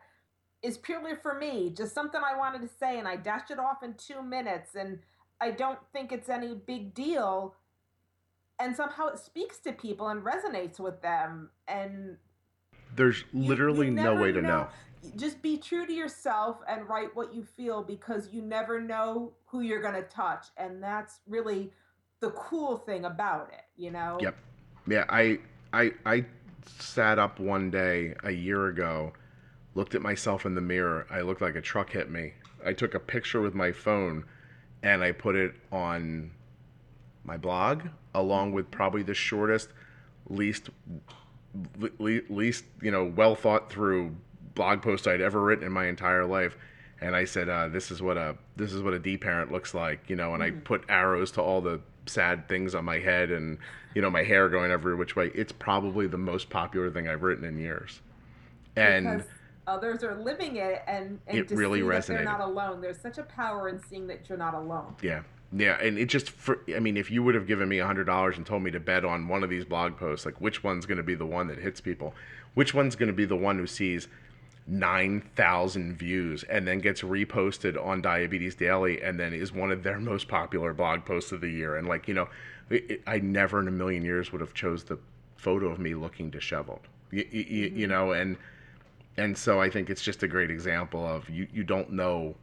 is 0.64 0.78
purely 0.78 1.14
for 1.14 1.34
me, 1.34 1.70
just 1.76 1.94
something 1.94 2.20
I 2.24 2.36
wanted 2.36 2.62
to 2.62 2.68
say, 2.80 2.98
and 2.98 3.06
I 3.06 3.16
dashed 3.16 3.50
it 3.50 3.58
off 3.58 3.82
in 3.82 3.94
two 3.94 4.22
minutes, 4.22 4.74
and 4.74 4.98
I 5.40 5.50
don't 5.50 5.78
think 5.92 6.10
it's 6.10 6.30
any 6.30 6.54
big 6.54 6.94
deal. 6.94 7.54
And 8.58 8.74
somehow 8.74 9.08
it 9.08 9.18
speaks 9.18 9.58
to 9.58 9.72
people 9.72 10.08
and 10.08 10.22
resonates 10.22 10.80
with 10.80 11.02
them. 11.02 11.50
And 11.68 12.16
there's 12.96 13.24
literally 13.34 13.88
you, 13.88 13.92
you 13.92 14.02
no 14.02 14.14
way 14.14 14.32
to 14.32 14.40
know. 14.40 14.48
know. 14.48 14.68
Just 15.16 15.42
be 15.42 15.58
true 15.58 15.86
to 15.86 15.92
yourself 15.92 16.58
and 16.66 16.88
write 16.88 17.14
what 17.14 17.34
you 17.34 17.44
feel 17.44 17.82
because 17.82 18.30
you 18.32 18.40
never 18.40 18.80
know 18.80 19.32
who 19.44 19.60
you're 19.60 19.82
going 19.82 19.94
to 19.94 20.02
touch. 20.02 20.46
And 20.56 20.82
that's 20.82 21.18
really 21.26 21.72
the 22.20 22.30
cool 22.30 22.78
thing 22.78 23.04
about 23.04 23.50
it, 23.52 23.64
you 23.76 23.90
know? 23.90 24.18
Yep. 24.20 24.36
Yeah. 24.86 25.04
I, 25.10 25.40
I, 25.74 25.92
I 26.06 26.24
sat 26.78 27.18
up 27.18 27.38
one 27.38 27.70
day 27.70 28.14
a 28.22 28.30
year 28.30 28.68
ago 28.68 29.12
looked 29.74 29.94
at 29.94 30.02
myself 30.02 30.46
in 30.46 30.54
the 30.54 30.60
mirror. 30.60 31.06
I 31.10 31.20
looked 31.20 31.40
like 31.40 31.56
a 31.56 31.60
truck 31.60 31.90
hit 31.90 32.10
me. 32.10 32.34
I 32.64 32.72
took 32.72 32.94
a 32.94 33.00
picture 33.00 33.40
with 33.40 33.54
my 33.54 33.72
phone 33.72 34.24
and 34.82 35.02
I 35.02 35.12
put 35.12 35.34
it 35.34 35.54
on 35.72 36.30
my 37.24 37.36
blog 37.36 37.82
along 38.14 38.52
with 38.52 38.70
probably 38.70 39.02
the 39.02 39.14
shortest 39.14 39.70
least 40.28 40.70
least 41.98 42.64
you 42.82 42.90
know 42.90 43.04
well 43.04 43.34
thought 43.34 43.70
through 43.70 44.14
blog 44.54 44.82
post 44.82 45.06
I'd 45.06 45.20
ever 45.20 45.40
written 45.40 45.64
in 45.64 45.72
my 45.72 45.86
entire 45.86 46.26
life 46.26 46.56
and 47.00 47.16
I 47.16 47.24
said 47.24 47.48
uh, 47.48 47.68
this 47.68 47.90
is 47.90 48.02
what 48.02 48.16
a 48.16 48.36
this 48.56 48.72
is 48.72 48.82
what 48.82 48.92
a 48.92 48.98
D 48.98 49.16
parent 49.16 49.52
looks 49.52 49.74
like 49.74 50.08
you 50.08 50.16
know 50.16 50.34
and 50.34 50.42
mm-hmm. 50.42 50.58
I 50.58 50.60
put 50.60 50.84
arrows 50.88 51.30
to 51.32 51.42
all 51.42 51.60
the 51.60 51.80
sad 52.06 52.48
things 52.48 52.74
on 52.74 52.84
my 52.84 52.98
head 52.98 53.30
and 53.30 53.58
you 53.94 54.02
know 54.02 54.10
my 54.10 54.22
hair 54.22 54.48
going 54.48 54.70
every 54.70 54.94
which 54.94 55.16
way 55.16 55.30
it's 55.34 55.52
probably 55.52 56.06
the 56.06 56.18
most 56.18 56.50
popular 56.50 56.90
thing 56.90 57.08
I've 57.08 57.22
written 57.22 57.44
in 57.44 57.58
years 57.58 58.00
and 58.76 59.18
because 59.18 59.28
others 59.66 60.02
are 60.02 60.14
living 60.14 60.56
it 60.56 60.82
and, 60.86 61.18
and 61.26 61.38
it 61.38 61.50
really 61.50 61.80
resonated. 61.80 62.06
they're 62.06 62.24
not 62.24 62.40
alone. 62.40 62.80
There's 62.80 63.00
such 63.00 63.18
a 63.18 63.22
power 63.22 63.68
in 63.68 63.82
seeing 63.88 64.06
that 64.08 64.28
you're 64.28 64.38
not 64.38 64.54
alone. 64.54 64.96
Yeah. 65.02 65.22
Yeah, 65.56 65.78
and 65.80 65.98
it 65.98 66.06
just 66.06 66.30
for 66.30 66.62
I 66.74 66.80
mean, 66.80 66.96
if 66.96 67.12
you 67.12 67.22
would 67.22 67.36
have 67.36 67.46
given 67.46 67.68
me 67.68 67.78
a 67.78 67.86
hundred 67.86 68.04
dollars 68.04 68.36
and 68.36 68.44
told 68.44 68.64
me 68.64 68.72
to 68.72 68.80
bet 68.80 69.04
on 69.04 69.28
one 69.28 69.44
of 69.44 69.50
these 69.50 69.64
blog 69.64 69.96
posts, 69.96 70.26
like 70.26 70.40
which 70.40 70.64
one's 70.64 70.84
going 70.84 70.96
to 70.96 71.04
be 71.04 71.14
the 71.14 71.26
one 71.26 71.46
that 71.46 71.58
hits 71.58 71.80
people, 71.80 72.12
which 72.54 72.74
one's 72.74 72.96
going 72.96 73.06
to 73.06 73.12
be 73.12 73.24
the 73.24 73.36
one 73.36 73.58
who 73.58 73.66
sees 73.66 74.08
nine 74.66 75.22
thousand 75.36 75.96
views 75.96 76.42
and 76.44 76.66
then 76.66 76.80
gets 76.80 77.02
reposted 77.02 77.80
on 77.80 78.00
Diabetes 78.00 78.56
Daily 78.56 79.00
and 79.00 79.20
then 79.20 79.32
is 79.32 79.52
one 79.52 79.70
of 79.70 79.82
their 79.84 80.00
most 80.00 80.26
popular 80.26 80.72
blog 80.72 81.04
posts 81.04 81.30
of 81.30 81.40
the 81.40 81.50
year, 81.50 81.76
and 81.76 81.86
like 81.86 82.08
you 82.08 82.14
know, 82.14 82.28
it, 82.68 82.90
it, 82.90 83.02
I 83.06 83.18
never 83.18 83.60
in 83.60 83.68
a 83.68 83.72
million 83.72 84.04
years 84.04 84.32
would 84.32 84.40
have 84.40 84.54
chose 84.54 84.82
the 84.82 84.98
photo 85.36 85.66
of 85.66 85.78
me 85.78 85.94
looking 85.94 86.30
disheveled, 86.30 86.88
you, 87.12 87.26
you, 87.30 87.44
mm-hmm. 87.44 87.78
you 87.78 87.86
know, 87.86 88.10
and 88.10 88.36
and 89.16 89.36
so 89.36 89.60
I 89.60 89.70
think 89.70 89.90
it's 89.90 90.02
just 90.02 90.22
a 90.22 90.28
great 90.28 90.50
example 90.50 91.06
of 91.06 91.28
you, 91.30 91.46
you 91.52 91.64
don't 91.64 91.92
know 91.92 92.34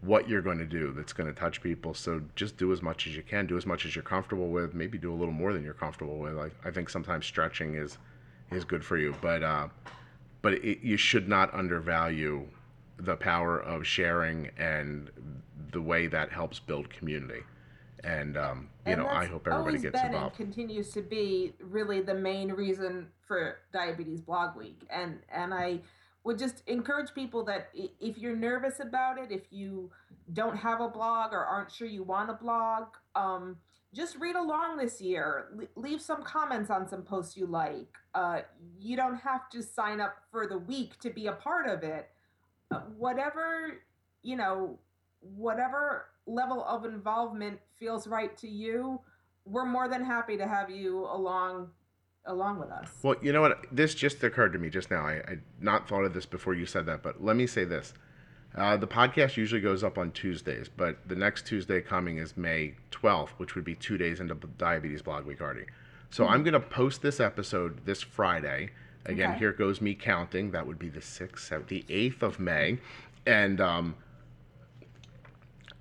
what 0.00 0.28
you're 0.28 0.42
going 0.42 0.58
to 0.58 0.66
do 0.66 0.92
that's 0.92 1.12
going 1.12 1.32
to 1.32 1.38
touch 1.38 1.62
people. 1.62 1.94
So 1.94 2.20
just 2.36 2.56
do 2.56 2.72
as 2.72 2.82
much 2.82 3.06
as 3.06 3.16
you 3.16 3.22
can, 3.22 3.46
do 3.46 3.56
as 3.56 3.66
much 3.66 3.86
as 3.86 3.96
you're 3.96 4.04
comfortable 4.04 4.48
with, 4.48 4.74
maybe 4.74 4.98
do 4.98 5.12
a 5.12 5.16
little 5.16 5.32
more 5.32 5.52
than 5.52 5.64
you're 5.64 5.74
comfortable 5.74 6.18
with. 6.18 6.34
Like 6.34 6.52
I 6.64 6.70
think 6.70 6.90
sometimes 6.90 7.26
stretching 7.26 7.74
is 7.74 7.98
is 8.50 8.64
good 8.64 8.84
for 8.84 8.96
you, 8.96 9.14
but 9.20 9.42
uh, 9.42 9.68
but 10.42 10.54
it, 10.54 10.80
you 10.82 10.96
should 10.96 11.28
not 11.28 11.52
undervalue 11.54 12.46
the 12.98 13.16
power 13.16 13.60
of 13.60 13.86
sharing 13.86 14.50
and 14.58 15.10
the 15.72 15.80
way 15.80 16.06
that 16.06 16.30
helps 16.30 16.60
build 16.60 16.90
community. 16.90 17.42
And 18.04 18.36
um, 18.36 18.68
you 18.86 18.92
and 18.92 19.02
know, 19.02 19.08
I 19.08 19.24
hope 19.24 19.48
everybody 19.48 19.78
gets 19.78 20.00
involved. 20.02 20.36
continues 20.36 20.90
to 20.90 21.00
be 21.00 21.54
really 21.60 22.02
the 22.02 22.14
main 22.14 22.52
reason 22.52 23.08
for 23.26 23.60
Diabetes 23.72 24.20
Blog 24.20 24.54
Week, 24.54 24.82
and 24.90 25.20
and 25.32 25.54
I 25.54 25.80
would 26.24 26.38
just 26.38 26.62
encourage 26.66 27.14
people 27.14 27.44
that 27.44 27.68
if 27.74 28.18
you're 28.18 28.34
nervous 28.34 28.80
about 28.80 29.18
it, 29.18 29.30
if 29.30 29.42
you 29.50 29.90
don't 30.32 30.56
have 30.56 30.80
a 30.80 30.88
blog 30.88 31.32
or 31.32 31.44
aren't 31.44 31.70
sure 31.70 31.86
you 31.86 32.02
want 32.02 32.30
a 32.30 32.34
blog, 32.34 32.84
um, 33.14 33.56
just 33.94 34.16
read 34.16 34.34
along 34.34 34.78
this 34.78 35.00
year. 35.00 35.68
leave 35.76 36.00
some 36.00 36.22
comments 36.22 36.70
on 36.70 36.88
some 36.88 37.02
posts 37.02 37.36
you 37.36 37.46
like. 37.46 37.94
Uh, 38.14 38.40
you 38.80 38.96
don't 38.96 39.16
have 39.16 39.48
to 39.50 39.62
sign 39.62 40.00
up 40.00 40.16
for 40.30 40.46
the 40.46 40.58
week 40.58 40.98
to 41.00 41.10
be 41.10 41.26
a 41.26 41.32
part 41.32 41.68
of 41.68 41.82
it. 41.82 42.08
Uh, 42.70 42.80
whatever, 42.96 43.82
you 44.22 44.34
know, 44.34 44.78
whatever 45.20 46.06
level 46.26 46.64
of 46.64 46.86
involvement 46.86 47.60
feels 47.78 48.06
right 48.06 48.36
to 48.38 48.48
you, 48.48 48.98
we're 49.44 49.66
more 49.66 49.88
than 49.88 50.02
happy 50.02 50.38
to 50.38 50.48
have 50.48 50.70
you 50.70 51.04
along 51.04 51.68
along 52.26 52.58
with 52.58 52.70
us. 52.70 52.88
Well, 53.02 53.16
you 53.22 53.32
know 53.32 53.40
what? 53.40 53.64
This 53.70 53.94
just 53.94 54.22
occurred 54.22 54.52
to 54.52 54.58
me 54.58 54.70
just 54.70 54.90
now. 54.90 55.06
I, 55.06 55.12
I 55.12 55.38
not 55.60 55.88
thought 55.88 56.04
of 56.04 56.14
this 56.14 56.26
before 56.26 56.54
you 56.54 56.66
said 56.66 56.86
that, 56.86 57.02
but 57.02 57.22
let 57.22 57.36
me 57.36 57.46
say 57.46 57.64
this. 57.64 57.94
Uh, 58.56 58.76
the 58.76 58.86
podcast 58.86 59.36
usually 59.36 59.60
goes 59.60 59.82
up 59.82 59.98
on 59.98 60.12
Tuesdays, 60.12 60.68
but 60.68 60.96
the 61.08 61.16
next 61.16 61.46
Tuesday 61.46 61.80
coming 61.80 62.18
is 62.18 62.36
May 62.36 62.74
12th, 62.92 63.30
which 63.30 63.56
would 63.56 63.64
be 63.64 63.74
two 63.74 63.98
days 63.98 64.20
into 64.20 64.34
Diabetes 64.34 65.02
Blog 65.02 65.26
Week 65.26 65.40
already. 65.40 65.66
So 66.10 66.22
mm-hmm. 66.22 66.32
I'm 66.32 66.42
going 66.44 66.54
to 66.54 66.60
post 66.60 67.02
this 67.02 67.18
episode 67.18 67.84
this 67.84 68.00
Friday. 68.00 68.70
Again, 69.06 69.30
okay. 69.30 69.38
here 69.40 69.52
goes 69.52 69.80
me 69.80 69.94
counting. 69.94 70.52
That 70.52 70.66
would 70.66 70.78
be 70.78 70.88
the 70.88 71.00
6th, 71.00 71.50
7th, 71.50 71.66
the 71.66 71.84
8th 71.88 72.22
of 72.22 72.38
May. 72.38 72.78
And 73.26 73.60
um, 73.60 73.96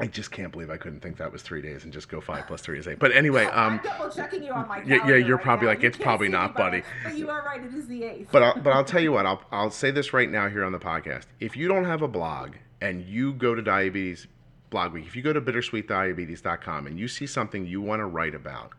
I 0.03 0.07
just 0.07 0.31
can't 0.31 0.51
believe 0.51 0.69
I 0.69 0.75
couldn't 0.75 0.99
think 0.99 1.15
that 1.15 1.31
was 1.31 1.43
three 1.43 1.61
days 1.61 1.85
and 1.85 1.93
just 1.93 2.09
go 2.09 2.19
five 2.19 2.45
plus 2.45 2.59
three 2.59 2.77
is 2.77 2.89
eight. 2.89 2.99
But 2.99 3.15
anyway, 3.15 3.45
um, 3.45 3.79
I'm 3.79 3.83
double 3.85 4.09
checking 4.13 4.43
you 4.43 4.51
on 4.51 4.67
my 4.67 4.83
yeah, 4.83 5.07
yeah, 5.07 5.15
you're 5.15 5.37
right 5.37 5.43
probably 5.45 5.67
now. 5.67 5.71
like 5.71 5.83
it's 5.85 5.95
probably 5.95 6.27
not, 6.27 6.57
buddy. 6.57 6.83
But 7.05 7.17
you 7.17 7.29
are 7.29 7.41
right; 7.45 7.63
it 7.63 7.73
is 7.73 7.87
the 7.87 8.03
eighth. 8.03 8.27
But 8.29 8.43
I'll, 8.43 8.59
but 8.61 8.73
I'll 8.73 8.83
tell 8.83 8.99
you 8.99 9.13
what, 9.13 9.25
I'll 9.25 9.41
I'll 9.49 9.71
say 9.71 9.91
this 9.91 10.11
right 10.11 10.29
now 10.29 10.49
here 10.49 10.65
on 10.65 10.73
the 10.73 10.79
podcast. 10.79 11.27
If 11.39 11.55
you 11.55 11.69
don't 11.69 11.85
have 11.85 12.01
a 12.01 12.09
blog 12.09 12.55
and 12.81 13.01
you 13.05 13.31
go 13.31 13.55
to 13.55 13.61
Diabetes 13.61 14.27
Blog 14.71 14.91
Week, 14.91 15.05
if 15.05 15.15
you 15.15 15.21
go 15.21 15.31
to 15.31 15.39
bittersweetdiabetes.com 15.39 16.85
and 16.85 16.99
you 16.99 17.07
see 17.07 17.25
something 17.25 17.65
you 17.65 17.81
want 17.81 18.01
to 18.01 18.05
write 18.05 18.35
about, 18.35 18.73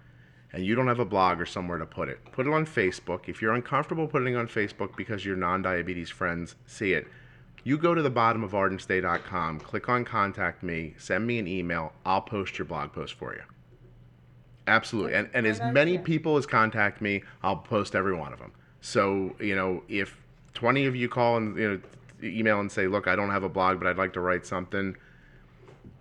and 0.52 0.66
you 0.66 0.74
don't 0.74 0.88
have 0.88 1.00
a 1.00 1.06
blog 1.06 1.40
or 1.40 1.46
somewhere 1.46 1.78
to 1.78 1.86
put 1.86 2.10
it, 2.10 2.18
put 2.32 2.46
it 2.46 2.52
on 2.52 2.66
Facebook. 2.66 3.30
If 3.30 3.40
you're 3.40 3.54
uncomfortable 3.54 4.08
putting 4.08 4.34
it 4.34 4.36
on 4.36 4.46
Facebook 4.46 4.94
because 4.94 5.24
your 5.24 5.36
non-diabetes 5.36 6.10
friends 6.10 6.54
see 6.66 6.92
it 6.92 7.06
you 7.64 7.78
go 7.78 7.94
to 7.94 8.02
the 8.02 8.10
bottom 8.10 8.44
of 8.44 8.54
ardensday.com, 8.54 9.60
click 9.60 9.88
on 9.88 10.04
contact 10.04 10.62
me, 10.62 10.94
send 10.98 11.26
me 11.26 11.38
an 11.38 11.48
email, 11.48 11.92
I'll 12.04 12.20
post 12.20 12.58
your 12.58 12.66
blog 12.66 12.92
post 12.92 13.14
for 13.14 13.34
you. 13.34 13.42
Absolutely. 14.66 15.14
And, 15.14 15.28
and 15.34 15.46
as 15.46 15.60
many 15.60 15.98
people 15.98 16.36
as 16.36 16.46
contact 16.46 17.00
me, 17.00 17.22
I'll 17.42 17.56
post 17.56 17.94
every 17.94 18.14
one 18.14 18.32
of 18.32 18.38
them. 18.38 18.52
So, 18.80 19.34
you 19.40 19.56
know, 19.56 19.82
if 19.88 20.16
20 20.54 20.86
of 20.86 20.94
you 20.94 21.08
call 21.08 21.38
and, 21.38 21.56
you 21.56 21.68
know, 21.68 21.80
email 22.22 22.60
and 22.60 22.70
say, 22.70 22.86
look, 22.86 23.08
I 23.08 23.16
don't 23.16 23.30
have 23.30 23.42
a 23.42 23.48
blog, 23.48 23.78
but 23.78 23.86
I'd 23.86 23.98
like 23.98 24.12
to 24.14 24.20
write 24.20 24.46
something, 24.46 24.96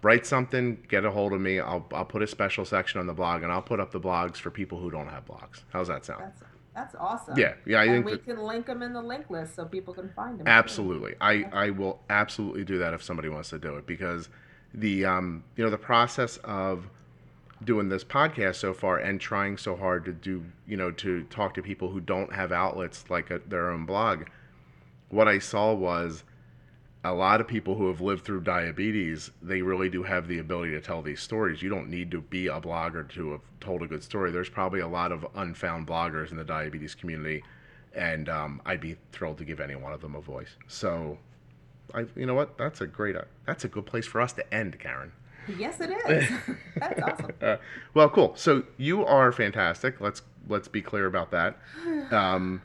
write 0.01 0.25
something, 0.25 0.83
get 0.87 1.03
a 1.05 1.11
hold 1.11 1.33
of 1.33 1.41
me. 1.41 1.59
I'll, 1.59 1.85
I'll 1.93 2.05
put 2.05 2.21
a 2.21 2.27
special 2.27 2.63
section 2.65 2.99
on 2.99 3.07
the 3.07 3.13
blog 3.13 3.43
and 3.43 3.51
I'll 3.51 3.61
put 3.61 3.79
up 3.79 3.91
the 3.91 3.99
blogs 3.99 4.37
for 4.37 4.49
people 4.49 4.79
who 4.79 4.91
don't 4.91 5.07
have 5.07 5.25
blogs. 5.25 5.61
How's 5.71 5.87
that 5.87 6.05
sound? 6.05 6.23
That's 6.23 6.52
that's 6.75 6.95
awesome. 6.95 7.37
Yeah, 7.37 7.53
yeah. 7.65 7.79
I 7.79 7.85
and 7.85 8.05
think 8.05 8.25
we 8.25 8.33
can 8.33 8.43
link 8.43 8.65
them 8.65 8.81
in 8.81 8.93
the 8.93 9.01
link 9.01 9.29
list 9.29 9.55
so 9.55 9.65
people 9.65 9.93
can 9.93 10.09
find 10.15 10.39
them. 10.39 10.47
Absolutely, 10.47 11.15
I 11.21 11.43
I 11.51 11.69
will 11.69 11.99
absolutely 12.09 12.63
do 12.63 12.79
that 12.79 12.93
if 12.93 13.03
somebody 13.03 13.29
wants 13.29 13.49
to 13.49 13.59
do 13.59 13.75
it 13.77 13.85
because 13.85 14.29
the 14.73 15.05
um 15.05 15.43
you 15.55 15.63
know 15.63 15.69
the 15.69 15.77
process 15.77 16.37
of 16.43 16.89
doing 17.63 17.89
this 17.89 18.03
podcast 18.03 18.55
so 18.55 18.73
far 18.73 18.97
and 18.97 19.21
trying 19.21 19.57
so 19.57 19.75
hard 19.75 20.03
to 20.05 20.11
do 20.11 20.43
you 20.67 20.75
know 20.75 20.91
to 20.91 21.23
talk 21.25 21.53
to 21.53 21.61
people 21.61 21.89
who 21.89 21.99
don't 21.99 22.33
have 22.33 22.51
outlets 22.51 23.05
like 23.09 23.29
a, 23.29 23.39
their 23.47 23.69
own 23.69 23.85
blog 23.85 24.23
what 25.09 25.27
i 25.27 25.39
saw 25.39 25.73
was 25.73 26.23
a 27.03 27.13
lot 27.13 27.41
of 27.41 27.47
people 27.47 27.75
who 27.75 27.87
have 27.87 27.99
lived 27.99 28.23
through 28.23 28.41
diabetes, 28.41 29.31
they 29.41 29.61
really 29.61 29.89
do 29.89 30.03
have 30.03 30.27
the 30.27 30.39
ability 30.39 30.71
to 30.71 30.81
tell 30.81 31.01
these 31.01 31.19
stories. 31.19 31.61
You 31.61 31.69
don't 31.69 31.89
need 31.89 32.11
to 32.11 32.21
be 32.21 32.47
a 32.47 32.61
blogger 32.61 33.09
to 33.11 33.31
have 33.31 33.41
told 33.59 33.81
a 33.83 33.87
good 33.87 34.03
story. 34.03 34.31
There's 34.31 34.49
probably 34.49 34.79
a 34.79 34.87
lot 34.87 35.11
of 35.11 35.25
unfound 35.35 35.85
bloggers 35.85 36.31
in 36.31 36.37
the 36.37 36.45
diabetes 36.45 36.95
community, 36.95 37.43
and 37.93 38.29
um, 38.29 38.61
I'd 38.65 38.79
be 38.79 38.95
thrilled 39.11 39.37
to 39.39 39.45
give 39.45 39.59
any 39.59 39.75
one 39.75 39.91
of 39.91 39.99
them 39.99 40.15
a 40.15 40.21
voice. 40.21 40.55
So, 40.67 41.17
I, 41.93 42.05
you 42.15 42.25
know 42.25 42.35
what? 42.35 42.57
That's 42.57 42.79
a 42.79 42.87
great. 42.87 43.17
Uh, 43.17 43.23
that's 43.45 43.65
a 43.65 43.67
good 43.67 43.85
place 43.85 44.05
for 44.05 44.21
us 44.21 44.31
to 44.33 44.53
end, 44.53 44.79
Karen. 44.79 45.11
Yes, 45.57 45.81
it 45.81 45.89
is. 45.89 46.29
That's 46.77 47.01
awesome. 47.01 47.31
Uh, 47.41 47.57
well, 47.93 48.09
cool. 48.09 48.33
So 48.37 48.63
you 48.77 49.05
are 49.05 49.29
fantastic. 49.33 49.99
Let's 49.99 50.21
let's 50.47 50.69
be 50.69 50.81
clear 50.81 51.05
about 51.05 51.31
that. 51.31 51.57
Um, 52.11 52.61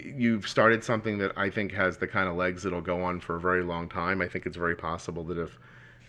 you've 0.00 0.48
started 0.48 0.84
something 0.84 1.18
that 1.18 1.32
I 1.36 1.50
think 1.50 1.72
has 1.72 1.98
the 1.98 2.06
kind 2.06 2.28
of 2.28 2.36
legs 2.36 2.62
that'll 2.62 2.80
go 2.80 3.02
on 3.02 3.20
for 3.20 3.36
a 3.36 3.40
very 3.40 3.62
long 3.62 3.88
time. 3.88 4.20
I 4.20 4.28
think 4.28 4.46
it's 4.46 4.56
very 4.56 4.76
possible 4.76 5.24
that 5.24 5.38
if 5.38 5.58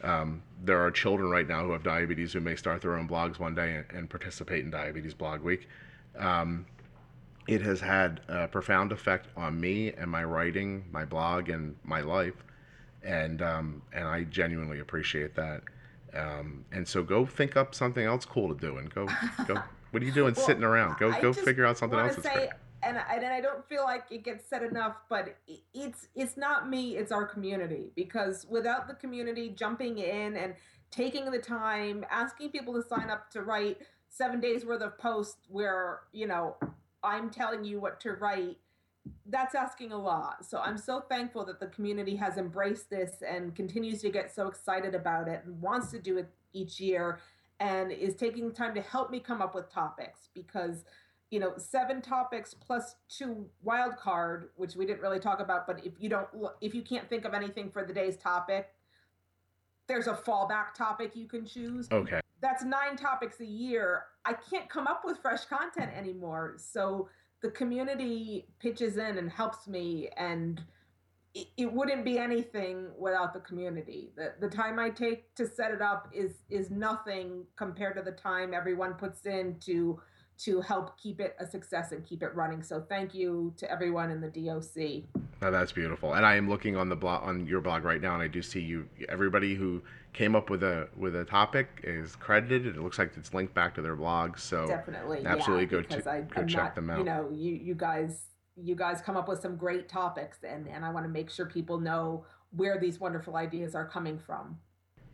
um, 0.03 0.41
there 0.63 0.79
are 0.79 0.91
children 0.91 1.29
right 1.29 1.47
now 1.47 1.63
who 1.63 1.71
have 1.71 1.83
diabetes 1.83 2.33
who 2.33 2.39
may 2.39 2.55
start 2.55 2.81
their 2.81 2.95
own 2.95 3.07
blogs 3.07 3.39
one 3.39 3.55
day 3.55 3.75
and, 3.75 3.85
and 3.91 4.09
participate 4.09 4.63
in 4.63 4.71
Diabetes 4.71 5.13
Blog 5.13 5.41
Week. 5.41 5.67
Um, 6.17 6.65
it 7.47 7.61
has 7.61 7.81
had 7.81 8.21
a 8.27 8.47
profound 8.47 8.91
effect 8.91 9.27
on 9.35 9.59
me 9.59 9.91
and 9.93 10.09
my 10.09 10.23
writing, 10.23 10.85
my 10.91 11.03
blog, 11.03 11.49
and 11.49 11.75
my 11.83 12.01
life, 12.01 12.35
and 13.03 13.41
um, 13.41 13.81
and 13.91 14.07
I 14.07 14.23
genuinely 14.25 14.79
appreciate 14.79 15.35
that. 15.35 15.63
Um, 16.13 16.63
and 16.71 16.87
so 16.87 17.01
go 17.01 17.25
think 17.25 17.57
up 17.57 17.73
something 17.73 18.05
else 18.05 18.23
cool 18.23 18.53
to 18.53 18.59
do, 18.59 18.77
and 18.77 18.93
go 18.93 19.07
go. 19.47 19.61
What 19.91 20.03
are 20.03 20.05
you 20.05 20.11
doing 20.11 20.33
Well, 20.37 20.45
sitting 20.45 20.63
around? 20.63 20.99
Go 20.99 21.11
I 21.11 21.19
go 21.21 21.33
figure 21.33 21.65
out 21.65 21.79
something 21.79 21.97
else 21.97 22.15
that's 22.15 22.27
say. 22.27 22.49
And 22.83 22.97
I, 22.97 23.15
and 23.15 23.25
I 23.25 23.41
don't 23.41 23.67
feel 23.67 23.83
like 23.83 24.05
it 24.09 24.23
gets 24.23 24.47
said 24.49 24.63
enough, 24.63 24.95
but 25.09 25.37
it's 25.73 26.07
it's 26.15 26.37
not 26.37 26.69
me, 26.69 26.97
it's 26.97 27.11
our 27.11 27.25
community. 27.25 27.91
Because 27.95 28.45
without 28.49 28.87
the 28.87 28.93
community 28.93 29.49
jumping 29.49 29.97
in 29.97 30.37
and 30.37 30.55
taking 30.91 31.29
the 31.31 31.39
time, 31.39 32.05
asking 32.09 32.49
people 32.49 32.73
to 32.73 32.87
sign 32.87 33.09
up 33.09 33.29
to 33.31 33.41
write 33.41 33.77
seven 34.09 34.39
days 34.39 34.65
worth 34.65 34.81
of 34.81 34.97
posts 34.97 35.47
where 35.49 36.01
you 36.13 36.27
know 36.27 36.55
I'm 37.03 37.29
telling 37.29 37.63
you 37.63 37.79
what 37.79 37.99
to 38.01 38.13
write, 38.13 38.57
that's 39.25 39.55
asking 39.55 39.91
a 39.91 39.97
lot. 39.97 40.45
So 40.45 40.59
I'm 40.59 40.77
so 40.77 41.01
thankful 41.01 41.45
that 41.45 41.59
the 41.59 41.67
community 41.67 42.15
has 42.17 42.37
embraced 42.37 42.89
this 42.89 43.21
and 43.27 43.55
continues 43.55 44.01
to 44.01 44.09
get 44.09 44.33
so 44.33 44.47
excited 44.47 44.95
about 44.95 45.27
it 45.27 45.43
and 45.45 45.61
wants 45.61 45.91
to 45.91 45.99
do 45.99 46.17
it 46.17 46.29
each 46.53 46.79
year 46.79 47.19
and 47.59 47.91
is 47.91 48.15
taking 48.15 48.51
time 48.51 48.73
to 48.73 48.81
help 48.81 49.11
me 49.11 49.19
come 49.19 49.41
up 49.41 49.53
with 49.53 49.71
topics 49.71 50.29
because 50.33 50.85
you 51.29 51.39
know 51.39 51.53
seven 51.57 52.01
topics 52.01 52.53
plus 52.53 52.95
two 53.07 53.45
wild 53.61 53.95
card 53.97 54.49
which 54.55 54.75
we 54.75 54.85
didn't 54.85 55.01
really 55.01 55.19
talk 55.19 55.39
about 55.39 55.67
but 55.67 55.85
if 55.85 55.93
you 55.99 56.09
don't 56.09 56.27
if 56.61 56.73
you 56.73 56.81
can't 56.81 57.07
think 57.09 57.25
of 57.25 57.33
anything 57.33 57.69
for 57.69 57.83
the 57.85 57.93
day's 57.93 58.17
topic 58.17 58.69
there's 59.87 60.07
a 60.07 60.13
fallback 60.13 60.73
topic 60.75 61.15
you 61.15 61.27
can 61.27 61.45
choose 61.45 61.87
Okay. 61.91 62.19
that's 62.41 62.63
nine 62.63 62.95
topics 62.95 63.39
a 63.39 63.45
year. 63.45 64.03
I 64.25 64.33
can't 64.33 64.69
come 64.69 64.85
up 64.87 65.01
with 65.03 65.17
fresh 65.19 65.45
content 65.45 65.91
anymore. 65.95 66.55
So 66.57 67.09
the 67.41 67.49
community 67.51 68.47
pitches 68.59 68.97
in 68.97 69.17
and 69.17 69.29
helps 69.31 69.67
me, 69.67 70.09
and 70.15 70.61
it, 71.33 71.47
it 71.57 71.73
wouldn't 71.73 72.05
be 72.05 72.17
anything 72.19 72.87
without 72.97 73.33
the 73.33 73.39
community. 73.39 74.11
The, 74.15 74.33
the 74.39 74.49
time 74.49 74.77
I 74.77 74.89
take 74.89 75.33
to 75.35 75.47
set 75.47 75.71
it 75.71 75.81
up 75.81 76.09
is 76.13 76.33
is 76.49 76.69
nothing 76.69 77.45
compared 77.55 77.95
to 77.95 78.03
the 78.03 78.11
time 78.11 78.53
everyone 78.53 78.93
puts 78.93 79.25
in 79.25 79.55
to 79.61 79.99
to 80.39 80.61
help 80.61 80.97
keep 80.97 81.19
it 81.19 81.35
a 81.39 81.45
success 81.45 81.91
and 81.91 82.05
keep 82.05 82.23
it 82.23 82.33
running. 82.33 82.63
So 82.63 82.81
thank 82.87 83.13
you 83.13 83.53
to 83.57 83.69
everyone 83.69 84.09
in 84.09 84.21
the 84.21 84.27
DOC. 84.29 85.03
Oh, 85.41 85.51
that's 85.51 85.71
beautiful. 85.71 86.13
And 86.13 86.25
I 86.25 86.35
am 86.35 86.49
looking 86.49 86.75
on 86.77 86.89
the 86.89 86.95
blog 86.95 87.23
on 87.23 87.45
your 87.45 87.61
blog 87.61 87.83
right 87.83 88.01
now, 88.01 88.13
and 88.13 88.23
I 88.23 88.27
do 88.27 88.41
see 88.41 88.59
you. 88.61 88.87
Everybody 89.09 89.55
who 89.55 89.81
came 90.13 90.35
up 90.35 90.49
with 90.49 90.63
a 90.63 90.87
with 90.97 91.15
a 91.15 91.25
topic 91.25 91.81
is 91.83 92.15
credited. 92.15 92.65
It 92.67 92.81
looks 92.81 92.97
like 92.97 93.11
it's 93.17 93.33
linked 93.33 93.53
back 93.53 93.75
to 93.75 93.81
their 93.81 93.95
blog. 93.95 94.37
So 94.37 94.65
Definitely, 94.67 95.25
absolutely 95.25 95.65
yeah, 95.65 95.69
go 95.69 95.81
to- 95.81 96.09
I, 96.11 96.21
go 96.21 96.41
I'm 96.41 96.47
check 96.47 96.63
not, 96.63 96.75
them 96.75 96.89
out. 96.89 96.97
You 96.99 97.03
know, 97.03 97.29
you 97.33 97.53
you 97.53 97.75
guys 97.75 98.27
you 98.61 98.75
guys 98.75 99.01
come 99.01 99.15
up 99.17 99.27
with 99.29 99.41
some 99.41 99.55
great 99.55 99.87
topics, 99.89 100.39
and 100.43 100.67
and 100.67 100.83
I 100.85 100.89
want 100.91 101.05
to 101.05 101.09
make 101.09 101.29
sure 101.29 101.45
people 101.45 101.79
know 101.79 102.25
where 102.51 102.79
these 102.79 102.99
wonderful 102.99 103.35
ideas 103.35 103.75
are 103.75 103.87
coming 103.87 104.17
from. 104.17 104.57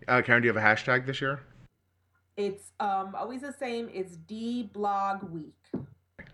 uh, 0.08 0.22
Karen, 0.24 0.42
do 0.42 0.48
you 0.48 0.54
have 0.54 0.64
a 0.64 0.66
hashtag 0.66 1.06
this 1.06 1.20
year? 1.20 1.42
It's 2.38 2.72
um 2.80 3.16
always 3.16 3.42
the 3.42 3.54
same. 3.54 3.90
It's 3.94 4.18
D 4.18 4.70
Blog 4.74 5.24
Week. 5.24 5.54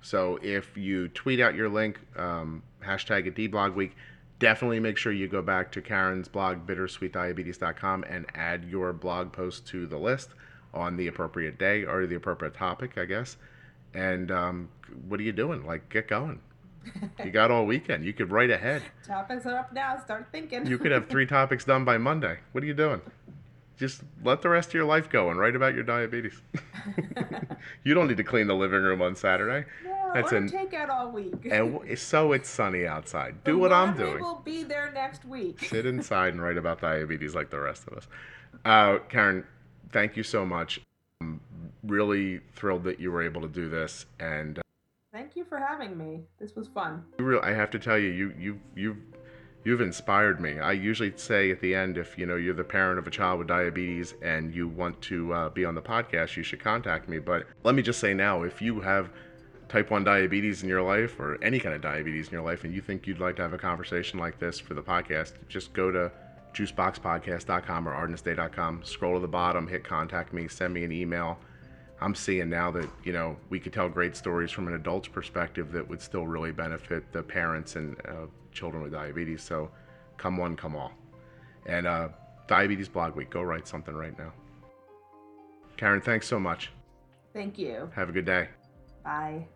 So 0.01 0.39
if 0.41 0.75
you 0.75 1.07
tweet 1.09 1.39
out 1.39 1.53
your 1.53 1.69
link, 1.69 1.99
um, 2.17 2.63
hashtag 2.83 3.27
it 3.27 3.51
Blog 3.51 3.75
week, 3.75 3.95
definitely 4.39 4.79
make 4.79 4.97
sure 4.97 5.11
you 5.11 5.27
go 5.27 5.41
back 5.43 5.71
to 5.73 5.81
Karen's 5.81 6.27
blog, 6.27 6.65
bittersweetdiabetes.com, 6.65 8.05
and 8.09 8.25
add 8.33 8.65
your 8.65 8.93
blog 8.93 9.31
post 9.31 9.67
to 9.67 9.85
the 9.85 9.97
list 9.97 10.29
on 10.73 10.97
the 10.97 11.07
appropriate 11.07 11.59
day 11.59 11.85
or 11.85 12.07
the 12.07 12.15
appropriate 12.15 12.55
topic, 12.55 12.97
I 12.97 13.05
guess. 13.05 13.37
And 13.93 14.31
um, 14.31 14.69
what 15.07 15.19
are 15.19 15.23
you 15.23 15.33
doing? 15.33 15.65
Like, 15.65 15.89
get 15.89 16.07
going. 16.07 16.39
You 17.23 17.29
got 17.29 17.51
all 17.51 17.67
weekend. 17.67 18.03
You 18.03 18.13
could 18.13 18.31
write 18.31 18.49
ahead. 18.49 18.81
Topics 19.05 19.45
are 19.45 19.55
up 19.55 19.71
now. 19.71 19.99
Start 20.03 20.29
thinking. 20.31 20.65
You 20.65 20.79
could 20.79 20.91
have 20.91 21.07
three 21.07 21.25
topics 21.27 21.63
done 21.63 21.85
by 21.85 21.99
Monday. 21.99 22.39
What 22.53 22.63
are 22.63 22.67
you 22.67 22.73
doing? 22.73 23.01
Just 23.78 24.01
let 24.24 24.41
the 24.41 24.49
rest 24.49 24.69
of 24.69 24.74
your 24.76 24.86
life 24.86 25.09
go 25.09 25.30
and 25.30 25.39
write 25.39 25.55
about 25.55 25.74
your 25.74 25.84
diabetes. 25.84 26.39
you 27.84 27.93
don't 27.93 28.07
need 28.07 28.17
to 28.17 28.24
clean 28.24 28.47
the 28.47 28.55
living 28.55 28.82
room 28.84 29.01
on 29.01 29.15
Saturday. 29.15 29.67
no, 29.84 30.11
That's 30.13 30.32
or 30.32 30.38
an- 30.38 30.49
take 30.49 30.74
out 30.74 30.89
all 30.89 31.09
week. 31.11 31.34
And 31.51 31.97
so 31.97 32.32
it's 32.34 32.49
sunny 32.49 32.86
outside. 32.86 33.36
The 33.43 33.51
Do 33.51 33.57
what 33.57 33.74
I'm 33.74 33.97
doing. 33.97 34.19
will 34.22 34.41
be 34.45 34.63
there 34.63 34.91
next 34.91 35.26
week. 35.26 35.59
Sit 35.65 35.86
inside 35.86 36.34
and 36.34 36.41
write 36.41 36.57
about 36.57 36.82
diabetes 36.82 37.34
like 37.34 37.49
the 37.49 37.59
rest 37.59 37.88
of 37.88 37.93
us. 37.97 38.07
Uh, 38.65 38.99
Karen, 39.09 39.43
thank 39.91 40.15
you 40.15 40.24
so 40.24 40.45
much. 40.45 40.80
I'm 41.22 41.39
really 41.84 42.41
thrilled 42.55 42.84
that 42.84 42.99
you 42.99 43.11
were 43.11 43.24
able 43.24 43.41
to 43.41 43.47
do 43.47 43.67
this. 43.69 44.05
And 44.19 44.59
uh, 44.59 44.61
Thank 45.11 45.36
you 45.36 45.43
for 45.43 45.57
having 45.57 45.97
me. 45.97 46.22
This 46.39 46.55
was 46.55 46.67
fun. 46.67 47.03
you 47.17 47.26
real, 47.26 47.41
I 47.43 47.51
have 47.51 47.69
to 47.72 47.80
tell 47.80 47.97
you, 47.97 48.09
you, 48.09 48.34
you, 48.39 48.59
you've, 48.76 48.97
you've 49.64 49.82
inspired 49.82 50.39
me. 50.39 50.59
I 50.59 50.72
usually 50.72 51.14
say 51.16 51.51
at 51.51 51.62
the 51.62 51.76
end, 51.76 51.97
if 51.97 52.18
you 52.18 52.26
know 52.26 52.36
you're 52.36 52.53
the 52.53 52.64
parent 52.64 52.99
of 52.99 53.07
a 53.07 53.12
child 53.12 53.39
with 53.39 53.47
diabetes 53.47 54.16
and 54.22 54.53
you 54.53 54.68
want 54.68 55.01
to 55.03 55.34
uh, 55.34 55.49
be 55.49 55.66
on 55.66 55.76
the 55.76 55.82
podcast, 55.82 56.36
you 56.36 56.43
should 56.43 56.59
contact 56.59 57.07
me. 57.07 57.20
But 57.20 57.45
let 57.64 57.76
me 57.76 57.82
just 57.82 57.99
say 57.99 58.14
now, 58.14 58.43
if 58.43 58.62
you 58.62 58.80
have 58.82 59.12
type 59.70 59.89
1 59.89 60.03
diabetes 60.03 60.64
in 60.64 60.70
your 60.70 60.82
life 60.82 61.18
or 61.20 61.41
any 61.41 61.59
kind 61.59 61.74
of 61.74 61.82
diabetes 61.82 62.28
in 62.28 62.34
your 62.34 62.41
life 62.41 62.66
and 62.66 62.74
you 62.74 62.82
think 62.82 63.07
you'd 63.07 63.22
like 63.22 63.38
to 63.38 63.41
have 63.41 63.53
a 63.53 63.57
conversation 63.57 64.20
like 64.20 64.38
this 64.38 64.59
for 64.59 64.74
the 64.74 64.82
podcast, 64.82 65.34
just 65.47 65.72
go 65.74 65.91
to 65.91 66.12
juiceboxpodcast.com 66.53 67.88
or 67.88 67.93
ardensday.com, 67.93 68.84
scroll 68.84 69.14
to 69.14 69.20
the 69.22 69.28
bottom, 69.28 69.68
hit 69.68 69.86
contact 69.86 70.34
me, 70.34 70.47
send 70.49 70.74
me 70.74 70.84
an 70.84 70.91
email. 70.91 71.38
I'm 72.01 72.16
seeing 72.16 72.49
now 72.49 72.72
that, 72.72 72.89
you 73.03 73.14
know, 73.14 73.38
we 73.49 73.59
could 73.59 73.72
tell 73.72 73.88
great 73.88 74.18
stories 74.18 74.51
from 74.51 74.68
an 74.68 74.74
adult's 74.74 75.07
perspective 75.07 75.72
that 75.72 75.88
would 75.88 76.01
still 76.01 76.28
really 76.28 76.51
benefit 76.51 77.09
the 77.14 77.22
parents 77.22 77.76
and 77.76 77.95
uh, 78.05 78.26
children 78.51 78.83
with 78.83 78.91
diabetes. 78.91 79.41
So 79.41 79.71
come 80.17 80.37
one, 80.37 80.55
come 80.55 80.75
all. 80.75 80.91
And 81.65 81.87
uh, 81.87 82.09
Diabetes 82.47 82.89
Blog 82.89 83.15
Week, 83.15 83.29
go 83.29 83.41
write 83.41 83.67
something 83.67 83.93
right 83.93 84.17
now. 84.17 84.33
Karen, 85.77 86.01
thanks 86.01 86.27
so 86.27 86.39
much. 86.39 86.71
Thank 87.33 87.57
you. 87.57 87.89
Have 87.95 88.09
a 88.09 88.11
good 88.11 88.25
day. 88.25 88.49
Bye. 89.03 89.47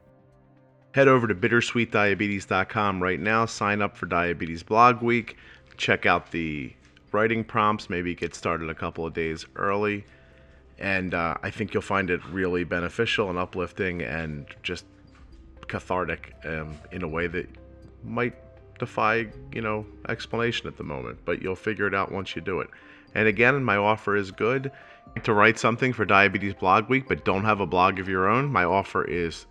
Head 0.94 1.08
over 1.08 1.28
to 1.28 1.36
bittersweetdiabetes.com 1.36 3.04
right 3.04 3.20
now. 3.20 3.46
Sign 3.46 3.82
up 3.82 3.98
for 3.98 4.06
Diabetes 4.06 4.64
Blog 4.64 5.02
Week. 5.02 5.36
Check 5.78 6.06
out 6.06 6.32
the 6.32 6.74
writing 7.12 7.44
prompts. 7.44 7.90
Maybe 7.90 8.16
get 8.16 8.34
started 8.34 8.70
a 8.70 8.76
couple 8.76 9.06
of 9.06 9.14
days 9.14 9.46
early. 9.56 10.06
And 10.80 11.14
uh, 11.14 11.36
I 11.44 11.52
think 11.52 11.74
you'll 11.74 11.84
find 11.84 12.10
it 12.10 12.26
really 12.32 12.64
beneficial 12.64 13.30
and 13.30 13.38
uplifting 13.38 14.02
and 14.02 14.46
just 14.64 14.86
cathartic 15.68 16.34
um, 16.46 16.78
in 16.92 17.04
a 17.04 17.08
way 17.08 17.28
that 17.28 17.50
might 18.04 18.36
defy, 18.80 19.28
you 19.54 19.62
know, 19.62 19.86
explanation 20.10 20.68
at 20.68 20.78
the 20.78 20.84
moment. 20.84 21.20
But 21.26 21.42
you'll 21.42 21.56
figure 21.56 21.88
it 21.88 21.96
out 21.96 22.12
once 22.12 22.36
you 22.36 22.42
do 22.42 22.60
it. 22.60 22.70
And 23.14 23.28
again, 23.28 23.64
my 23.64 23.78
offer 23.78 24.16
is 24.16 24.32
good. 24.32 24.72
To 25.24 25.34
write 25.34 25.58
something 25.58 25.94
for 25.94 26.04
Diabetes 26.04 26.54
Blog 26.54 26.90
Week, 26.90 27.08
but 27.08 27.24
don't 27.24 27.46
have 27.46 27.62
a 27.62 27.66
blog 27.66 28.00
of 28.00 28.10
your 28.10 28.28
own, 28.28 28.52
my 28.52 28.66
offer 28.66 29.06
is 29.06 29.46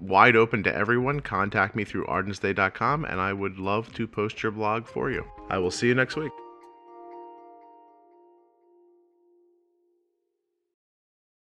wide 0.00 0.36
open 0.36 0.62
to 0.62 0.74
everyone. 0.74 1.20
Contact 1.20 1.76
me 1.76 1.84
through 1.84 2.06
ardensday.com 2.06 3.04
and 3.04 3.20
I 3.20 3.32
would 3.32 3.58
love 3.58 3.92
to 3.94 4.06
post 4.06 4.42
your 4.42 4.52
blog 4.52 4.86
for 4.86 5.10
you. 5.10 5.24
I 5.50 5.58
will 5.58 5.70
see 5.70 5.88
you 5.88 5.94
next 5.94 6.16
week. 6.16 6.32